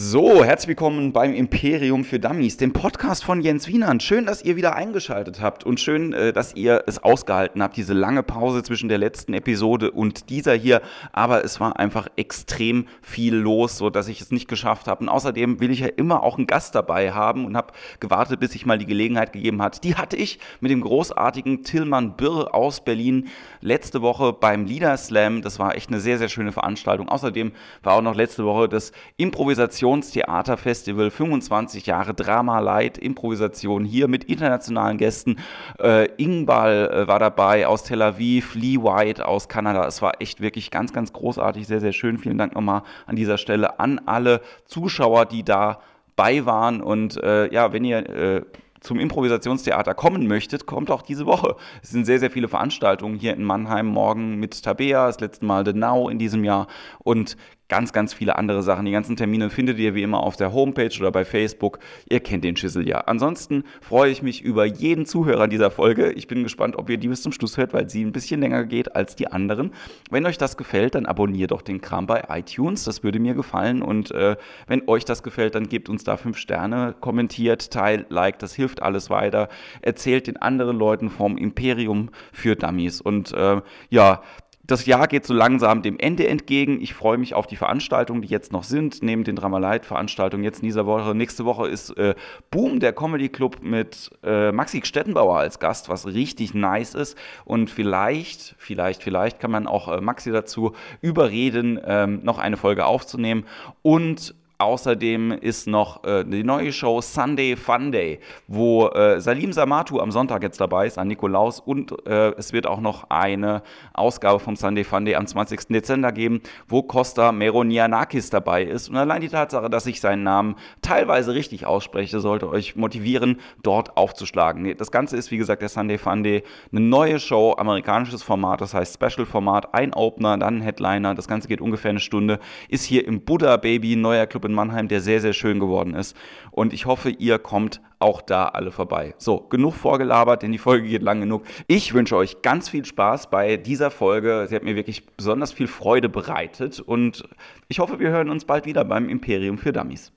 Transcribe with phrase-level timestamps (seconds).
[0.00, 4.00] So, herzlich willkommen beim Imperium für Dummies, dem Podcast von Jens Wienand.
[4.00, 7.94] Schön, dass ihr wieder eingeschaltet habt und schön, äh, dass ihr es ausgehalten habt, diese
[7.94, 10.82] lange Pause zwischen der letzten Episode und dieser hier.
[11.10, 15.00] Aber es war einfach extrem viel los, so dass ich es nicht geschafft habe.
[15.00, 18.52] Und außerdem will ich ja immer auch einen Gast dabei haben und habe gewartet, bis
[18.52, 19.82] sich mal die Gelegenheit gegeben hat.
[19.82, 23.26] Die hatte ich mit dem großartigen Tillmann Birr aus Berlin
[23.62, 25.42] letzte Woche beim Leader Slam.
[25.42, 27.08] Das war echt eine sehr, sehr schöne Veranstaltung.
[27.08, 27.50] Außerdem
[27.82, 34.24] war auch noch letzte Woche das Improvisation Improvisationstheaterfestival, 25 Jahre Drama Light, Improvisation hier mit
[34.24, 35.36] internationalen Gästen.
[35.80, 39.86] Äh, Ingbal äh, war dabei aus Tel Aviv, Lee White aus Kanada.
[39.86, 42.18] Es war echt wirklich ganz, ganz großartig, sehr, sehr schön.
[42.18, 45.80] Vielen Dank nochmal an dieser Stelle an alle Zuschauer, die da
[46.16, 46.82] bei waren.
[46.82, 48.42] Und äh, ja, wenn ihr äh,
[48.80, 51.56] zum Improvisationstheater kommen möchtet, kommt auch diese Woche.
[51.82, 53.86] Es sind sehr, sehr viele Veranstaltungen hier in Mannheim.
[53.86, 56.68] Morgen mit Tabea, das letzte Mal The Now in diesem Jahr.
[57.00, 57.36] Und
[57.68, 58.86] ganz, ganz viele andere Sachen.
[58.86, 61.78] Die ganzen Termine findet ihr wie immer auf der Homepage oder bei Facebook.
[62.08, 63.00] Ihr kennt den Schüssel ja.
[63.00, 66.12] Ansonsten freue ich mich über jeden Zuhörer dieser Folge.
[66.12, 68.64] Ich bin gespannt, ob ihr die bis zum Schluss hört, weil sie ein bisschen länger
[68.64, 69.72] geht als die anderen.
[70.10, 72.84] Wenn euch das gefällt, dann abonniert doch den Kram bei iTunes.
[72.84, 73.82] Das würde mir gefallen.
[73.82, 78.42] Und äh, wenn euch das gefällt, dann gebt uns da fünf Sterne, kommentiert, teilt, liked.
[78.42, 79.48] Das hilft alles weiter.
[79.82, 83.00] Erzählt den anderen Leuten vom Imperium für Dummies.
[83.00, 84.22] Und äh, ja,
[84.68, 86.82] das Jahr geht so langsam dem Ende entgegen.
[86.82, 90.66] Ich freue mich auf die Veranstaltungen, die jetzt noch sind, neben den Dramalite-Veranstaltungen jetzt in
[90.66, 91.14] dieser Woche.
[91.14, 92.14] Nächste Woche ist äh,
[92.50, 97.16] Boom, der Comedy Club mit äh, Maxi Stettenbauer als Gast, was richtig nice ist.
[97.46, 102.84] Und vielleicht, vielleicht, vielleicht kann man auch äh, Maxi dazu überreden, ähm, noch eine Folge
[102.84, 103.46] aufzunehmen.
[103.80, 110.00] Und Außerdem ist noch äh, die neue Show Sunday Fun Day, wo äh, Salim Samatu
[110.00, 111.60] am Sonntag jetzt dabei ist, an Nikolaus.
[111.60, 113.62] Und äh, es wird auch noch eine
[113.94, 115.68] Ausgabe vom Sunday Fun Day am 20.
[115.68, 118.88] Dezember geben, wo Costa Meronianakis dabei ist.
[118.88, 123.96] Und allein die Tatsache, dass ich seinen Namen teilweise richtig ausspreche, sollte euch motivieren, dort
[123.96, 124.76] aufzuschlagen.
[124.76, 126.42] Das Ganze ist, wie gesagt, der Sunday Fun Day.
[126.72, 131.14] Eine neue Show, amerikanisches Format, das heißt Special Format, ein Opener, dann ein Headliner.
[131.14, 132.40] Das Ganze geht ungefähr eine Stunde.
[132.68, 136.16] Ist hier im Buddha Baby, neuer Club in Mannheim, der sehr, sehr schön geworden ist.
[136.50, 139.14] Und ich hoffe, ihr kommt auch da alle vorbei.
[139.18, 141.44] So, genug vorgelabert, denn die Folge geht lang genug.
[141.66, 144.46] Ich wünsche euch ganz viel Spaß bei dieser Folge.
[144.48, 147.28] Sie hat mir wirklich besonders viel Freude bereitet und
[147.68, 150.12] ich hoffe, wir hören uns bald wieder beim Imperium für Dummies.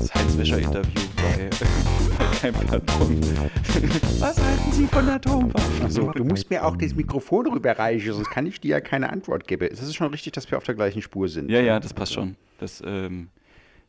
[0.00, 1.87] Science-Wischer-Interview bei
[4.20, 5.82] Was halten Sie von Atomwaffen?
[5.82, 9.48] Also, du musst mir auch das Mikrofon rüberreichen, sonst kann ich dir ja keine Antwort
[9.48, 9.68] geben.
[9.72, 11.50] Es ist schon richtig, dass wir auf der gleichen Spur sind.
[11.50, 12.36] Ja, ja, das passt schon.
[12.58, 13.28] Das ähm,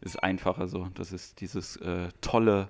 [0.02, 0.88] ist einfacher so.
[0.96, 2.70] Das ist dieses äh, tolle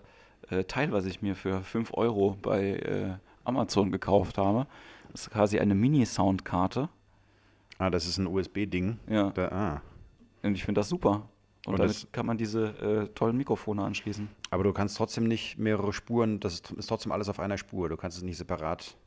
[0.50, 3.13] äh, Teil, was ich mir für 5 Euro bei äh,
[3.46, 4.67] Amazon gekauft habe.
[5.13, 6.90] Das ist quasi eine Mini-Soundkarte.
[7.78, 9.00] Ah, das ist ein USB-Ding.
[9.07, 9.29] Ja.
[9.29, 9.81] Da, ah.
[10.44, 11.29] Und ich finde das super.
[11.69, 14.28] Und, und damit kann man diese äh, tollen Mikrofone anschließen.
[14.50, 17.90] Aber du kannst trotzdem nicht mehrere Spuren, das ist, ist trotzdem alles auf einer Spur.
[17.90, 18.97] Du kannst es nicht separat.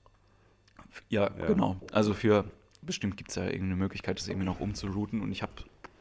[1.08, 1.46] Ja, ja.
[1.46, 1.76] genau.
[1.90, 2.44] Also für,
[2.80, 5.22] bestimmt gibt es ja irgendeine Möglichkeit, das irgendwie noch umzurouten.
[5.22, 5.50] Und ich habe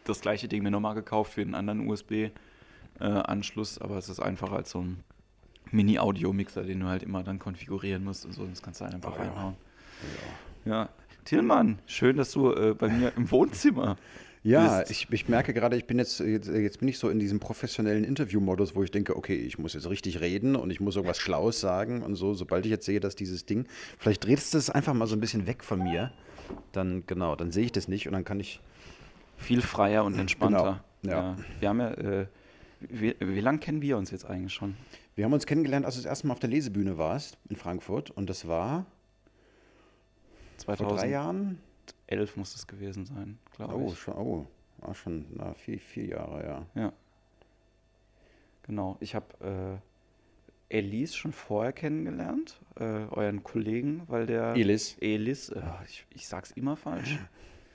[0.03, 4.57] das gleiche Ding mir nochmal gekauft für einen anderen USB-Anschluss, äh, aber es ist einfacher
[4.57, 5.03] als so ein
[5.71, 8.45] Mini-Audio-Mixer, den du halt immer dann konfigurieren musst und so.
[8.45, 9.55] Das kannst du halt einfach oh, reinhauen.
[10.65, 10.71] Ja.
[10.71, 10.89] ja.
[11.25, 13.97] Tillmann, schön, dass du äh, bei mir im Wohnzimmer
[14.43, 17.39] ja, ich, ich merke gerade, ich bin jetzt, jetzt, jetzt bin ich so in diesem
[17.39, 21.19] professionellen Interview-Modus, wo ich denke, okay, ich muss jetzt richtig reden und ich muss irgendwas
[21.19, 22.33] Schlaues sagen und so.
[22.33, 23.67] Sobald ich jetzt sehe, dass dieses Ding,
[23.99, 26.11] vielleicht drehst du es einfach mal so ein bisschen weg von mir,
[26.71, 28.59] dann genau, dann sehe ich das nicht und dann kann ich.
[29.37, 30.83] Viel freier und entspannter.
[31.01, 31.35] Genau, ja.
[31.35, 31.37] ja.
[31.59, 32.27] Wir haben ja, äh,
[32.79, 34.75] wie, wie lange kennen wir uns jetzt eigentlich schon?
[35.15, 38.09] Wir haben uns kennengelernt, als du das erste Mal auf der Lesebühne warst in Frankfurt
[38.11, 38.85] und das war
[40.57, 40.89] 2000.
[40.89, 41.59] vor drei Jahren.
[42.11, 43.99] 2011 muss es gewesen sein, glaube oh, ich.
[43.99, 44.47] Schon, oh,
[44.79, 46.81] war schon na, vier, vier Jahre, ja.
[46.81, 46.93] Ja.
[48.63, 49.81] Genau, ich habe
[50.69, 54.55] äh, Elise schon vorher kennengelernt, äh, euren Kollegen, weil der.
[54.55, 54.97] Elis.
[54.99, 57.17] Elis, äh, ich, ich sag's immer falsch.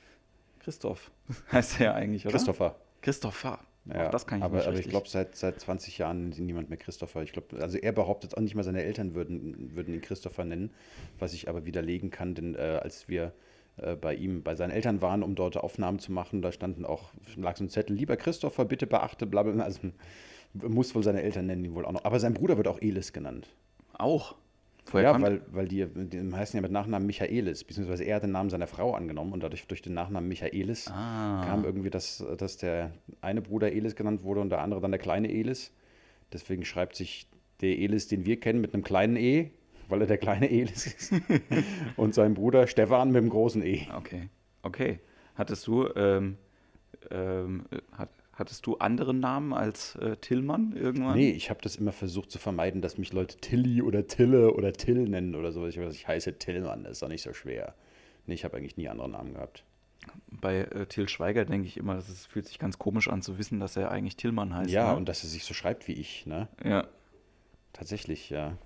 [0.61, 1.11] Christoph
[1.53, 2.33] heißt er ja eigentlich, oder?
[2.33, 2.77] Christopher.
[3.01, 3.61] Christopher.
[3.87, 6.79] Ja, das kann ich aber, nicht aber ich glaube, seit, seit 20 Jahren niemand mehr
[6.79, 7.23] Christopher.
[7.23, 10.73] Ich glaube, also er behauptet auch nicht mal, seine Eltern würden, würden ihn Christopher nennen,
[11.21, 13.33] was ich aber widerlegen kann, denn äh, als wir
[14.01, 16.43] bei ihm, bei seinen Eltern waren, um dort Aufnahmen zu machen.
[16.43, 19.81] Da standen auch, lag so ein Zettel, lieber Christopher, bitte beachte, bla, bla, also
[20.55, 22.05] muss wohl seine Eltern nennen ihn wohl auch noch.
[22.05, 23.49] Aber sein Bruder wird auch Elis genannt.
[23.93, 24.37] Auch?
[24.87, 28.31] Vorher ja, weil, weil die, die heißen ja mit Nachnamen Michaelis, beziehungsweise er hat den
[28.31, 31.45] Namen seiner Frau angenommen und dadurch durch den Nachnamen Michaelis ah.
[31.45, 35.01] kam irgendwie, dass, dass der eine Bruder Elis genannt wurde und der andere dann der
[35.01, 35.73] kleine Elis.
[36.33, 37.29] Deswegen schreibt sich
[37.61, 39.51] der Elis, den wir kennen, mit einem kleinen E
[39.89, 41.13] weil er der kleine Elis ist.
[41.97, 43.87] und sein Bruder Stefan mit dem großen E.
[43.95, 44.29] Okay,
[44.63, 45.01] okay.
[45.35, 46.39] Hattest du, ähm,
[47.11, 51.17] ähm, hat, hattest du andere Namen als äh, Tillmann irgendwann?
[51.17, 54.73] Nee, ich habe das immer versucht zu vermeiden, dass mich Leute Tilly oder Tille oder
[54.73, 55.67] Till nennen oder so.
[55.67, 57.75] Ich, ich heiße Tillmann, das ist doch nicht so schwer.
[58.27, 59.65] Nee, ich habe eigentlich nie andere Namen gehabt.
[60.29, 63.61] Bei äh, Till Schweiger denke ich immer, es fühlt sich ganz komisch an zu wissen,
[63.61, 64.71] dass er eigentlich Tillmann heißt.
[64.71, 64.97] Ja, ne?
[64.97, 66.49] und dass er sich so schreibt wie ich, ne?
[66.65, 66.87] Ja.
[67.73, 68.57] Tatsächlich, ja.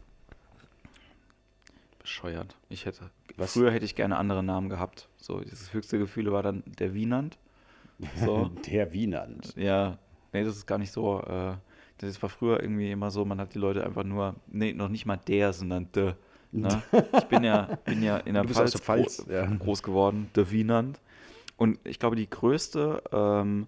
[2.01, 2.57] Bescheuert.
[2.69, 3.11] Ich hätte.
[3.37, 3.53] Was?
[3.53, 5.09] Früher hätte ich gerne andere Namen gehabt.
[5.17, 7.39] So, dieses höchste Gefühl war dann der Wienand.
[8.25, 8.51] So.
[8.67, 9.55] Der Wienand.
[9.57, 9.99] ja.
[10.33, 11.21] Nee, das ist gar nicht so.
[11.23, 11.55] Äh,
[11.99, 15.05] das war früher irgendwie immer so, man hat die Leute einfach nur, nee, noch nicht
[15.07, 16.15] mal der, sondern de.
[16.53, 16.83] Ne?
[17.19, 19.47] Ich bin ja, bin ja in der bist aus der Pfalz, gro ja.
[19.47, 21.01] groß geworden, de Wienand.
[21.57, 23.67] Und ich glaube, die größte, ähm,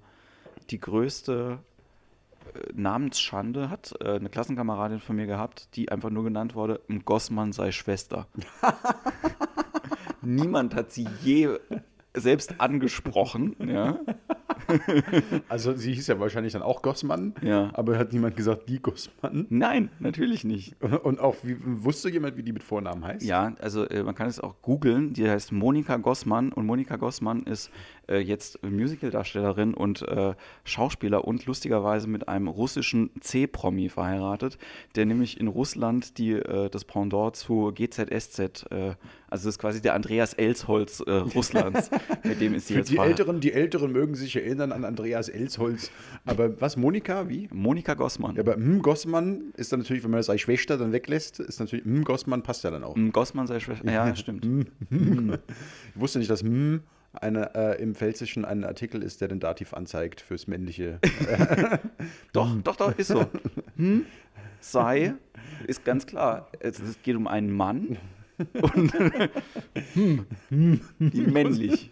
[0.70, 1.58] die größte
[2.74, 7.52] Namensschande hat äh, eine Klassenkameradin von mir gehabt, die einfach nur genannt wurde, "M Gossmann
[7.52, 8.26] sei Schwester.
[10.22, 11.58] Niemand hat sie je
[12.14, 13.98] selbst angesprochen, ja.
[15.48, 17.70] Also sie hieß ja wahrscheinlich dann auch Gossmann, Ja.
[17.74, 19.46] aber hat niemand gesagt, die Gossmann.
[19.50, 20.74] Nein, natürlich nicht.
[20.82, 23.24] Und auch, wie, wusste jemand, wie die mit Vornamen heißt?
[23.24, 25.12] Ja, also äh, man kann es auch googeln.
[25.12, 27.70] Die heißt Monika Gossmann und Monika Gossmann ist
[28.08, 30.34] äh, jetzt Musicaldarstellerin und äh,
[30.64, 34.58] Schauspieler und lustigerweise mit einem russischen C-Promi verheiratet,
[34.96, 38.94] der nämlich in Russland die, äh, das Pendant zu GZSZ, äh,
[39.32, 41.90] also das ist quasi der Andreas Elsholz äh, Russlands,
[42.22, 43.20] mit dem ist sie Für jetzt die verheiratet.
[43.20, 45.90] Älteren, die Älteren mögen sich erinnern an Andreas Elsholz.
[46.26, 47.48] Aber was, Monika, wie?
[47.50, 48.36] Monika Gossmann.
[48.36, 51.60] Ja, aber hm, Gossmann ist dann natürlich, wenn man das als Schwester dann weglässt, ist
[51.60, 52.94] natürlich, hm, Gossmann passt ja dann auch.
[52.94, 53.90] M, Gossmann sei Schwester.
[53.90, 54.44] Ja, stimmt.
[54.44, 56.82] Ich wusste nicht, dass hm
[57.14, 60.98] eine, äh, im Pfälzischen ein Artikel ist, der den Dativ anzeigt fürs männliche.
[62.32, 63.26] Doch, doch, doch, ist so.
[63.76, 64.06] Hm?
[64.60, 65.14] Sei,
[65.66, 66.48] ist ganz klar.
[66.60, 67.98] Es, es geht um einen Mann
[68.60, 68.92] und
[69.94, 71.90] hm, die männlich.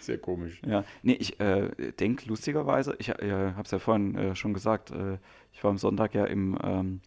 [0.00, 0.60] Sehr komisch.
[0.66, 4.90] Ja, nee, ich äh, denke lustigerweise, ich äh, habe es ja vorhin äh, schon gesagt,
[4.90, 5.18] äh,
[5.52, 7.00] ich war am Sonntag ja im, ähm,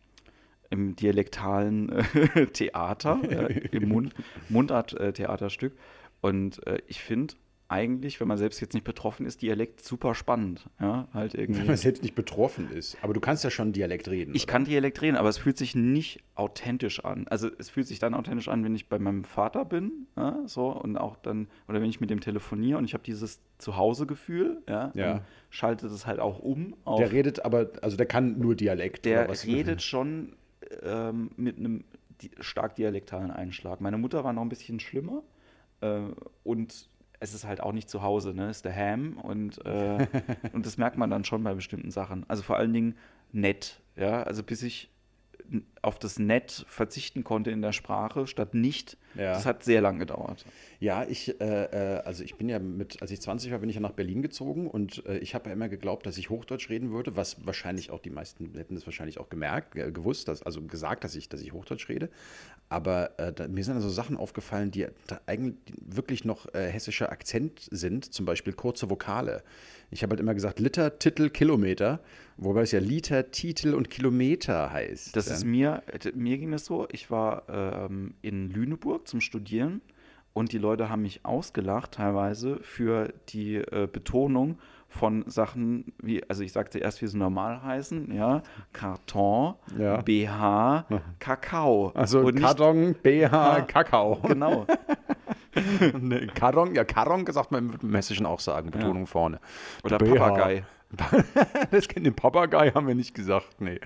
[0.69, 4.13] im dialektalen äh, Theater, äh, im Mund,
[4.49, 5.73] Mundart-Theaterstück
[6.21, 7.33] und äh, ich finde
[7.69, 10.69] eigentlich, wenn man selbst jetzt nicht betroffen ist, Dialekt super spannend.
[10.79, 11.59] Ja, halt irgendwie.
[11.61, 12.97] Wenn man selbst nicht betroffen ist.
[13.01, 14.33] Aber du kannst ja schon Dialekt reden.
[14.35, 14.53] Ich oder?
[14.53, 17.27] kann Dialekt reden, aber es fühlt sich nicht authentisch an.
[17.27, 20.69] Also es fühlt sich dann authentisch an, wenn ich bei meinem Vater bin, ja, so
[20.69, 24.91] und auch dann oder wenn ich mit dem telefoniere und ich habe dieses Zuhause-Gefühl, ja,
[24.95, 25.21] Ja.
[25.49, 26.75] schaltet es halt auch um.
[26.97, 29.05] Der redet aber, also der kann nur Dialekt.
[29.05, 29.45] der oder was?
[29.45, 30.35] redet schon
[30.83, 31.83] ähm, mit einem
[32.39, 33.81] stark dialektalen Einschlag.
[33.81, 35.21] Meine Mutter war noch ein bisschen schlimmer
[35.81, 35.99] äh,
[36.43, 38.49] und es ist halt auch nicht zu Hause, ne?
[38.49, 40.07] Ist der Ham und, äh,
[40.53, 42.25] und das merkt man dann schon bei bestimmten Sachen.
[42.27, 42.95] Also vor allen Dingen
[43.31, 44.23] nett, ja.
[44.23, 44.89] Also bis ich
[45.81, 49.31] auf das Nett verzichten konnte in der Sprache statt nicht, Ja.
[49.33, 50.43] das hat sehr lang gedauert.
[50.81, 53.75] Ja, ich, äh, äh, also ich bin ja mit, als ich 20 war, bin ich
[53.75, 56.91] ja nach Berlin gezogen und äh, ich habe ja immer geglaubt, dass ich Hochdeutsch reden
[56.91, 61.03] würde, was wahrscheinlich auch die meisten hätten das wahrscheinlich auch gemerkt, gewusst, dass, also gesagt,
[61.05, 62.09] dass ich, dass ich Hochdeutsch rede.
[62.69, 67.09] Aber äh, da, mir sind also Sachen aufgefallen, die da eigentlich wirklich noch äh, hessischer
[67.11, 69.41] Akzent sind, zum Beispiel kurze Vokale.
[69.91, 72.01] Ich habe halt immer gesagt Liter, Titel, Kilometer,
[72.37, 75.15] wobei es ja Liter, Titel und Kilometer heißt.
[75.15, 75.33] Das ja.
[75.35, 75.83] ist mir,
[76.15, 79.81] mir ging es so, ich war ähm, in Lüneburg zum Studieren
[80.33, 84.59] und die Leute haben mich ausgelacht teilweise für die äh, Betonung
[84.89, 89.97] von Sachen wie, also ich sagte erst, wie sie normal heißen, ja, Karton, Ja.
[90.01, 90.85] BH,
[91.19, 91.91] Kakao.
[91.93, 93.61] Also Und nicht- Karton, BH, Ah.
[93.67, 94.15] Kakao.
[94.27, 94.65] Genau.
[95.99, 99.39] Ne, Karong, ja, Karong sagt man im Hessischen auch sagen, Betonung vorne.
[99.83, 100.13] Oder BH.
[100.15, 100.63] Papagei.
[101.71, 103.79] Das kennt den Papagei, haben wir nicht gesagt, nee.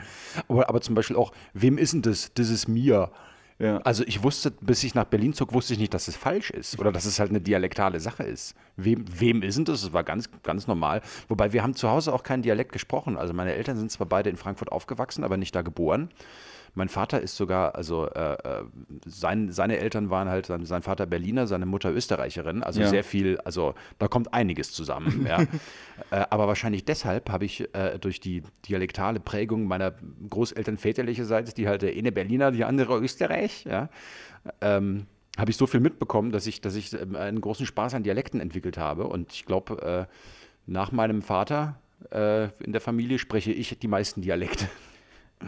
[0.48, 2.34] Aber, aber zum Beispiel auch, wem ist denn das?
[2.34, 3.12] Das ist mir.
[3.60, 3.78] Ja.
[3.78, 6.80] Also ich wusste, bis ich nach Berlin zog, wusste ich nicht, dass es falsch ist
[6.80, 8.56] oder dass es halt eine dialektale Sache ist.
[8.76, 9.84] Wem, wem ist denn das?
[9.84, 11.02] Das war ganz, ganz normal.
[11.28, 13.18] Wobei wir haben zu Hause auch keinen Dialekt gesprochen.
[13.18, 16.10] Also meine Eltern sind zwar beide in Frankfurt aufgewachsen, aber nicht da geboren.
[16.74, 18.64] Mein Vater ist sogar, also äh, äh,
[19.06, 22.64] sein, seine Eltern waren halt, sein, sein Vater Berliner, seine Mutter Österreicherin.
[22.64, 22.88] Also Ja.
[22.88, 25.26] sehr viel, also da kommt einiges zusammen.
[25.28, 25.42] ja.
[26.12, 29.94] äh, aber wahrscheinlich deshalb habe ich äh, durch die dialektale Prägung meiner
[30.30, 33.90] Großeltern väterlicherseits, die halt der eine Berliner, die andere Österreich, ja,
[34.62, 38.04] ähm, habe ich so viel mitbekommen, dass ich, dass ich ähm, einen großen Spaß an
[38.04, 39.08] Dialekten entwickelt habe.
[39.08, 40.14] Und ich glaube, äh,
[40.68, 41.80] nach meinem Vater
[42.12, 44.68] äh, in der Familie spreche ich die meisten Dialekte.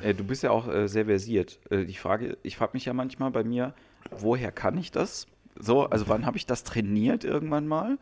[0.02, 1.60] Äh, du bist ja auch äh, sehr versiert.
[1.70, 3.74] Äh, die Frage, ich frage mich ja manchmal bei mir,
[4.12, 5.28] woher kann ich das?
[5.60, 7.98] So, also wann habe ich das trainiert irgendwann mal?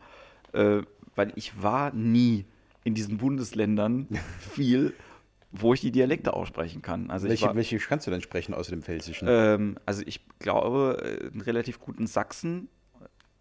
[0.52, 0.82] Äh,
[1.14, 2.46] weil ich war nie
[2.84, 4.08] in diesen Bundesländern
[4.38, 4.94] viel,
[5.50, 7.10] wo ich die Dialekte aussprechen kann.
[7.10, 9.28] Also ich Welche, war, welche kannst du denn sprechen außer dem Pfälzischen?
[9.28, 12.68] ähm, also ich glaube, äh, einen relativ guten Sachsen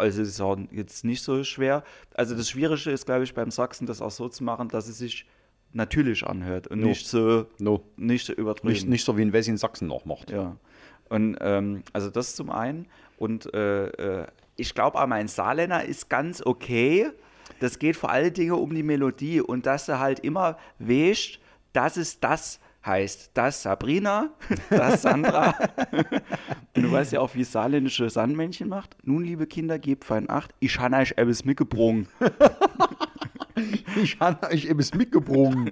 [0.01, 1.83] also ist auch jetzt nicht so schwer.
[2.15, 4.97] Also das Schwierige ist, glaube ich, beim Sachsen das auch so zu machen, dass es
[4.97, 5.27] sich
[5.73, 6.87] natürlich anhört und no.
[6.87, 7.83] nicht so no.
[7.97, 8.73] nicht so übertrieben.
[8.73, 10.31] Nicht, nicht so wie ein Wessi in Sachsen noch macht.
[10.31, 10.57] Ja.
[11.09, 12.87] Und ähm, also das zum einen.
[13.17, 17.09] Und äh, äh, ich glaube auch mein Saarländer ist ganz okay.
[17.59, 21.39] Das geht vor allen Dingen um die Melodie und dass du halt immer weißt,
[21.73, 23.31] dass es das heißt.
[23.33, 24.29] Das Sabrina,
[24.69, 25.55] das Sandra.
[26.75, 28.95] und du weißt ja auch, wie saarländische Sandmännchen macht.
[29.03, 30.53] Nun, liebe Kinder, gebt fein Acht.
[30.59, 32.07] Ich habe euch etwas mitgebrungen.
[34.01, 35.71] ich habe euch etwas mitgebrungen.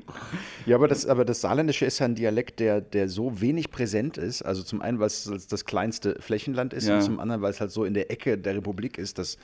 [0.66, 4.18] Ja, aber das, aber das Saarländische ist ja ein Dialekt, der, der so wenig präsent
[4.18, 4.42] ist.
[4.42, 6.96] Also zum einen, weil es das kleinste Flächenland ist ja.
[6.96, 9.18] und zum anderen, weil es halt so in der Ecke der Republik ist.
[9.18, 9.38] Dass,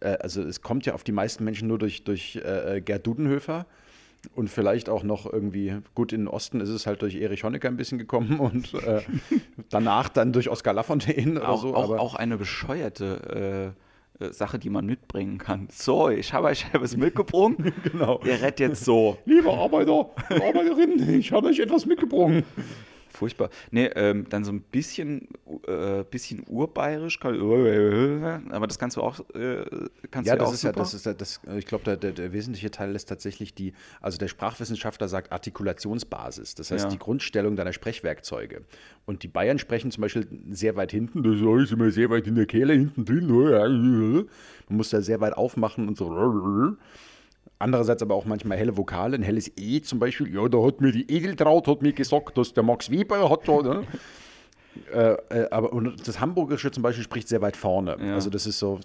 [0.00, 3.66] äh, also es kommt ja auf die meisten Menschen nur durch, durch äh, Gerd Dudenhöfer.
[4.34, 7.68] Und vielleicht auch noch irgendwie, gut, in den Osten ist es halt durch Erich Honecker
[7.68, 9.02] ein bisschen gekommen und äh,
[9.70, 11.74] danach dann durch Oskar Lafontaine oder auch, so.
[11.74, 13.70] Auch, auch eine bescheuerte äh, äh,
[14.20, 15.68] Sache, die man mitbringen kann.
[15.70, 17.54] So, ich habe euch etwas mitgebracht.
[17.84, 18.20] genau.
[18.24, 19.18] Ihr rettet jetzt so.
[19.24, 22.44] Lieber Arbeiter, Arbeiterin, ich habe euch etwas mitgebracht.
[23.10, 23.50] Furchtbar.
[23.70, 25.28] Nee, ähm, dann so ein bisschen,
[25.66, 29.64] äh, bisschen urbayerisch, aber das kannst du auch, äh,
[30.10, 32.12] kannst ja, du das auch ist ja, das ist ja, das, ich glaube, der, der,
[32.12, 36.90] der, wesentliche Teil ist tatsächlich die, also der Sprachwissenschaftler sagt Artikulationsbasis, das heißt ja.
[36.90, 38.62] die Grundstellung deiner Sprechwerkzeuge.
[39.06, 42.34] Und die Bayern sprechen zum Beispiel sehr weit hinten, das ist immer sehr weit in
[42.34, 43.28] der Kehle hinten drin,
[44.68, 46.08] man muss da sehr weit aufmachen und so.
[47.58, 50.32] Andererseits aber auch manchmal helle Vokale, ein helles E zum Beispiel.
[50.32, 53.62] Ja, da hat mir die Edeltraut hat mir gesagt, dass der Max Weber hat da.
[53.62, 53.82] Ne?
[54.92, 57.96] äh, äh, aber und das Hamburgische zum Beispiel spricht sehr weit vorne.
[58.00, 58.14] Ja.
[58.14, 58.78] Also das ist so.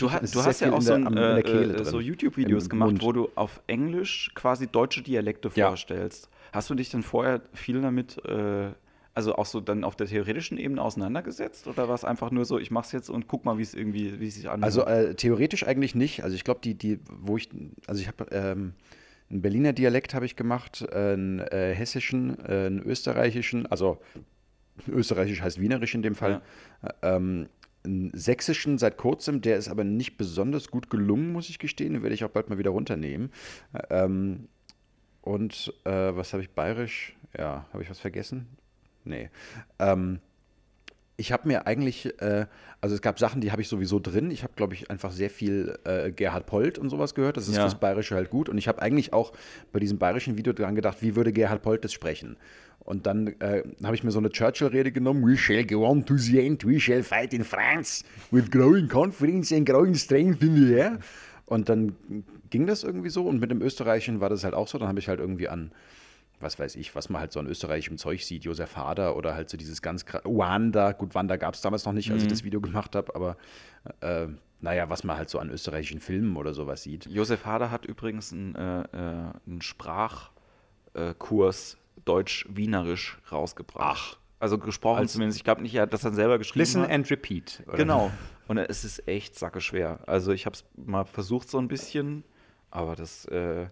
[0.00, 3.02] Du, du hast ja auch so, ein, äh, so YouTube-Videos gemacht, Mund.
[3.02, 5.68] wo du auf Englisch quasi deutsche Dialekte ja.
[5.68, 6.28] vorstellst.
[6.52, 8.70] Hast du dich denn vorher viel damit äh,
[9.14, 12.58] also auch so dann auf der theoretischen Ebene auseinandergesetzt oder war es einfach nur so,
[12.58, 14.64] ich mache es jetzt und guck mal, wie es irgendwie, wie es sich anhört?
[14.64, 16.24] Also äh, theoretisch eigentlich nicht.
[16.24, 17.48] Also ich glaube, die, die, wo ich,
[17.86, 18.74] also ich habe ähm,
[19.30, 23.98] einen Berliner Dialekt habe ich gemacht, einen äh, hessischen, äh, einen österreichischen, also
[24.88, 26.42] österreichisch heißt wienerisch in dem Fall.
[26.82, 27.16] Ja.
[27.16, 27.48] Ähm,
[27.84, 31.92] einen sächsischen seit kurzem, der ist aber nicht besonders gut gelungen, muss ich gestehen.
[31.92, 33.30] Den werde ich auch bald mal wieder runternehmen.
[33.90, 34.48] Ähm,
[35.20, 37.14] und äh, was habe ich bayerisch?
[37.36, 38.46] Ja, habe ich was vergessen?
[39.04, 39.30] Nee.
[39.78, 40.20] Ähm,
[41.16, 42.46] ich habe mir eigentlich, äh,
[42.80, 44.30] also es gab Sachen, die habe ich sowieso drin.
[44.30, 47.36] Ich habe, glaube ich, einfach sehr viel äh, Gerhard Polt und sowas gehört.
[47.36, 47.62] Das ist ja.
[47.62, 48.48] fürs Bayerische halt gut.
[48.48, 49.32] Und ich habe eigentlich auch
[49.72, 52.36] bei diesem bayerischen Video dran gedacht, wie würde Gerhard Polt das sprechen?
[52.80, 55.24] Und dann äh, habe ich mir so eine Churchill-Rede genommen.
[55.24, 56.66] We shall go on to the end.
[56.66, 60.98] We shall fight in France with growing confidence and growing strength in the air.
[61.46, 61.94] Und dann
[62.50, 63.26] ging das irgendwie so.
[63.26, 64.78] Und mit dem Österreichischen war das halt auch so.
[64.78, 65.70] Dann habe ich halt irgendwie an
[66.40, 69.50] was weiß ich, was man halt so an österreichischem Zeug sieht, Josef Hader oder halt
[69.50, 72.26] so dieses ganz Wanda, gut, Wanda gab es damals noch nicht, als mhm.
[72.26, 73.36] ich das Video gemacht habe, aber
[74.00, 74.26] äh,
[74.60, 77.06] naja, was man halt so an österreichischen Filmen oder sowas sieht.
[77.06, 84.16] Josef Hader hat übrigens einen, äh, äh einen Sprachkurs Deutsch-Wienerisch rausgebracht.
[84.16, 84.18] Ach.
[84.40, 85.38] Also gesprochen Als zumindest.
[85.38, 86.60] Ich glaube nicht, er hat das dann selber geschrieben.
[86.60, 86.90] Listen hat.
[86.90, 87.62] and repeat.
[87.66, 87.78] Oder?
[87.78, 88.10] Genau.
[88.48, 90.00] Und es ist echt sackeschwer.
[90.06, 92.24] Also ich habe es mal versucht so ein bisschen,
[92.70, 93.68] aber das äh,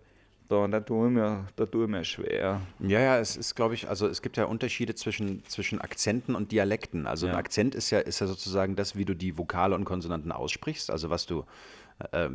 [0.48, 2.60] da, da tue ich mir, da tue ich mir schwer.
[2.80, 6.52] Ja, ja, es ist, glaube ich, also es gibt ja Unterschiede zwischen, zwischen Akzenten und
[6.52, 7.06] Dialekten.
[7.06, 7.32] Also ja.
[7.32, 10.90] ein Akzent ist ja, ist ja sozusagen das, wie du die Vokale und Konsonanten aussprichst,
[10.90, 11.44] also was du
[12.10, 12.28] äh,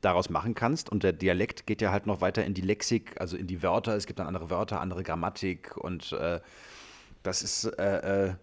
[0.00, 0.90] daraus machen kannst.
[0.90, 3.96] Und der Dialekt geht ja halt noch weiter in die Lexik, also in die Wörter.
[3.96, 6.40] Es gibt dann andere Wörter, andere Grammatik und äh,
[7.22, 8.34] das ist äh, äh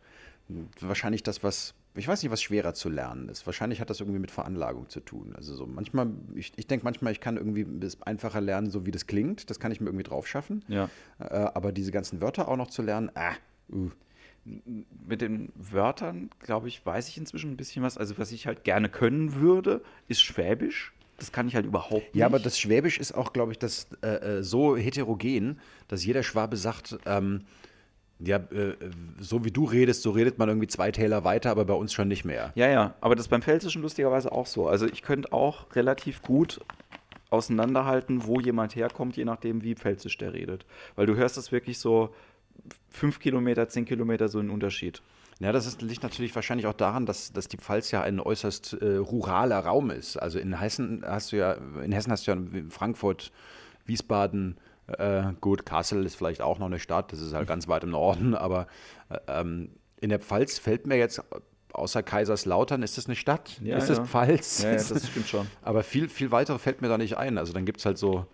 [0.80, 3.46] wahrscheinlich das, was ich weiß nicht, was schwerer zu lernen ist.
[3.46, 5.34] Wahrscheinlich hat das irgendwie mit Veranlagung zu tun.
[5.36, 8.92] Also so manchmal, ich, ich denke manchmal, ich kann irgendwie es einfacher lernen, so wie
[8.92, 9.50] das klingt.
[9.50, 10.64] Das kann ich mir irgendwie drauf schaffen.
[10.68, 10.90] Ja.
[11.20, 13.34] Äh, aber diese ganzen Wörter auch noch zu lernen, ah,
[13.72, 13.92] uh.
[15.08, 17.98] Mit den Wörtern, glaube ich, weiß ich inzwischen ein bisschen was.
[17.98, 20.94] Also was ich halt gerne können würde, ist Schwäbisch.
[21.18, 22.16] Das kann ich halt überhaupt nicht.
[22.16, 26.24] Ja, aber das Schwäbisch ist auch, glaube ich, das, äh, äh, so heterogen, dass jeder
[26.24, 27.46] Schwabe sagt, ähm,
[28.20, 28.76] ja, äh,
[29.20, 32.08] so wie du redest, so redet man irgendwie zwei Täler weiter, aber bei uns schon
[32.08, 32.52] nicht mehr.
[32.56, 34.68] Ja, ja, aber das ist beim Pfälzischen lustigerweise auch so.
[34.68, 36.62] Also ich könnte auch relativ gut
[37.30, 40.66] auseinanderhalten, wo jemand herkommt, je nachdem, wie Pfälzisch der redet.
[40.96, 42.14] Weil du hörst das wirklich so
[42.90, 45.02] fünf Kilometer, zehn Kilometer so einen Unterschied.
[45.40, 48.78] Ja, das ist, liegt natürlich wahrscheinlich auch daran, dass, dass die Pfalz ja ein äußerst
[48.82, 50.16] äh, ruraler Raum ist.
[50.16, 52.38] Also in Hessen hast du ja, in Hessen hast du ja
[52.70, 53.34] Frankfurt,
[53.86, 57.84] Wiesbaden, äh, gut, Kassel ist vielleicht auch noch eine Stadt, das ist halt ganz weit
[57.84, 58.68] im Norden, aber
[59.10, 61.24] äh, ähm, in der Pfalz fällt mir jetzt
[61.74, 63.60] außer Kaiserslautern, ist das eine Stadt?
[63.62, 64.06] Ja, ist das ja.
[64.06, 64.64] Pfalz?
[64.64, 65.48] Ja, ja, das stimmt schon.
[65.62, 67.38] Aber viel, viel weitere fällt mir da nicht ein.
[67.38, 68.26] Also dann gibt es halt so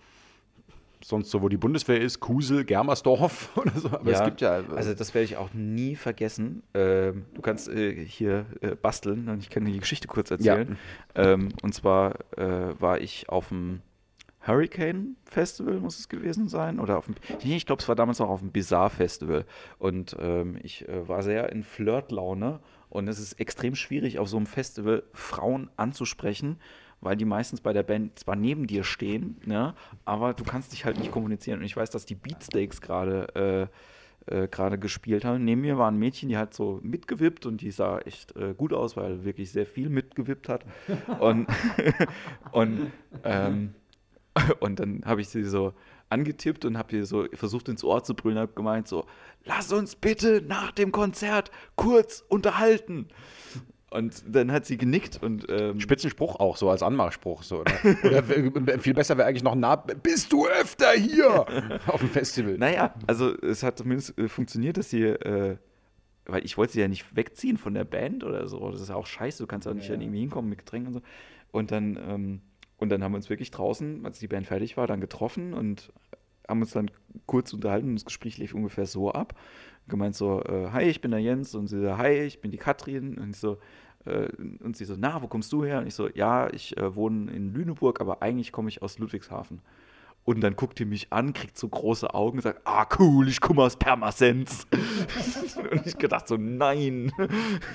[1.03, 3.89] sonst so, wo die Bundeswehr ist, Kusel, Germersdorf oder so.
[3.89, 4.60] Aber ja, es gibt ja.
[4.60, 6.63] Äh, also, das werde ich auch nie vergessen.
[6.74, 10.77] Ähm, du kannst äh, hier äh, basteln und ich kann dir die Geschichte kurz erzählen.
[11.15, 11.34] Ja.
[11.34, 13.81] Ähm, und zwar äh, war ich auf dem
[14.45, 16.79] Hurricane Festival, muss es gewesen sein.
[16.79, 17.15] Oder auf dem.
[17.43, 19.45] Ich glaube, es war damals auch auf dem Bizarre Festival.
[19.77, 22.60] Und ähm, ich äh, war sehr in Flirtlaune.
[22.89, 26.57] Und es ist extrem schwierig, auf so einem Festival Frauen anzusprechen
[27.03, 29.74] weil die meistens bei der Band zwar neben dir stehen, ne,
[30.05, 31.57] aber du kannst dich halt nicht kommunizieren.
[31.57, 33.69] Und ich weiß, dass die Beatsteaks gerade
[34.27, 35.43] äh, äh, gerade gespielt haben.
[35.43, 38.71] Neben mir war ein Mädchen, die hat so mitgewippt und die sah echt äh, gut
[38.71, 40.63] aus, weil wirklich sehr viel mitgewippt hat.
[41.19, 41.48] Und,
[42.51, 42.91] und,
[43.24, 43.74] ähm,
[44.60, 45.74] und dann habe ich sie so
[46.10, 49.06] angetippt und habe ihr so versucht ins Ohr zu brüllen, habe gemeint so,
[49.46, 53.08] lass uns bitte nach dem Konzert kurz unterhalten.
[53.92, 55.48] Und dann hat sie genickt und.
[55.50, 57.44] Ähm, Spitzenspruch auch, so als Anmachspruch.
[57.44, 57.60] So,
[58.04, 58.24] oder,
[58.56, 59.76] oder viel besser wäre eigentlich noch nah.
[59.76, 61.46] Bist du öfter hier
[61.88, 62.58] auf dem Festival?
[62.58, 65.04] Naja, also es hat zumindest äh, funktioniert, dass sie.
[65.04, 65.58] Äh,
[66.26, 68.70] weil ich wollte sie ja nicht wegziehen von der Band oder so.
[68.72, 69.96] Das ist ja auch scheiße, du kannst auch nicht ja.
[69.96, 71.02] irgendwie hinkommen mit Getränken und so.
[71.52, 72.42] Und dann, ähm,
[72.82, 75.94] und dann haben wir uns wirklich draußen, als die Band fertig war, dann getroffen und
[76.50, 76.92] haben uns dann
[77.26, 79.36] kurz unterhalten und das Gespräch lief ungefähr so ab
[79.88, 82.58] gemeint so, äh, hi, ich bin der Jens und sie so, hi, ich bin die
[82.58, 83.58] Katrin und ich so,
[84.06, 84.28] äh,
[84.64, 85.80] und sie so, na, wo kommst du her?
[85.80, 89.62] Und ich so, ja, ich äh, wohne in Lüneburg, aber eigentlich komme ich aus Ludwigshafen.
[90.24, 93.42] Und dann guckt die mich an, kriegt so große Augen und sagt, ah cool, ich
[93.42, 94.68] komme aus Pirmasens.
[95.72, 97.12] und ich gedacht so, nein.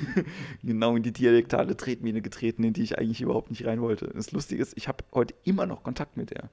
[0.62, 4.06] genau in die dialektale Tretmine getreten, in die ich eigentlich überhaupt nicht rein wollte.
[4.14, 6.48] Das Lustige ist, ich habe heute immer noch Kontakt mit der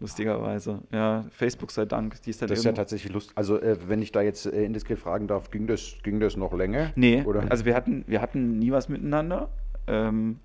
[0.00, 0.80] lustigerweise.
[0.92, 2.20] Ja, Facebook sei Dank.
[2.22, 3.36] Die ist dann das ist ja tatsächlich lustig.
[3.36, 6.52] Also, äh, wenn ich da jetzt äh, indiskret fragen darf, ging das, ging das noch
[6.52, 6.92] länger?
[6.96, 7.50] Nee, oder?
[7.50, 9.50] also wir hatten, wir hatten nie was miteinander.
[9.86, 10.40] Ähm,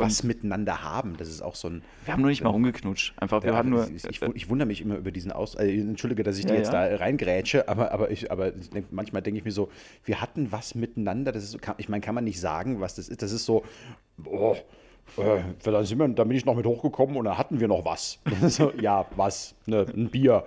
[0.00, 1.82] was miteinander haben, das ist auch so ein.
[2.04, 3.14] Wir haben nur nicht mal rumgeknutscht.
[3.16, 3.88] Einfach, wir ja, hatten nur.
[3.94, 5.54] Ich, ich, ich, wundere mich immer über diesen Aus.
[5.54, 6.88] Äh, Entschuldige, dass ich ja, jetzt ja.
[6.88, 9.70] da reingrätsche, aber, aber, ich, aber denk, manchmal denke ich mir so,
[10.04, 11.32] wir hatten was miteinander.
[11.32, 13.22] Das ist, ich meine, kann man nicht sagen, was das ist.
[13.22, 13.64] Das ist so,
[14.16, 14.56] boah,
[15.18, 17.84] äh, dann, sind wir, dann bin ich noch mit hochgekommen und da hatten wir noch
[17.84, 18.18] was.
[18.48, 19.54] so, ja, was?
[19.66, 20.44] Ne, ein Bier.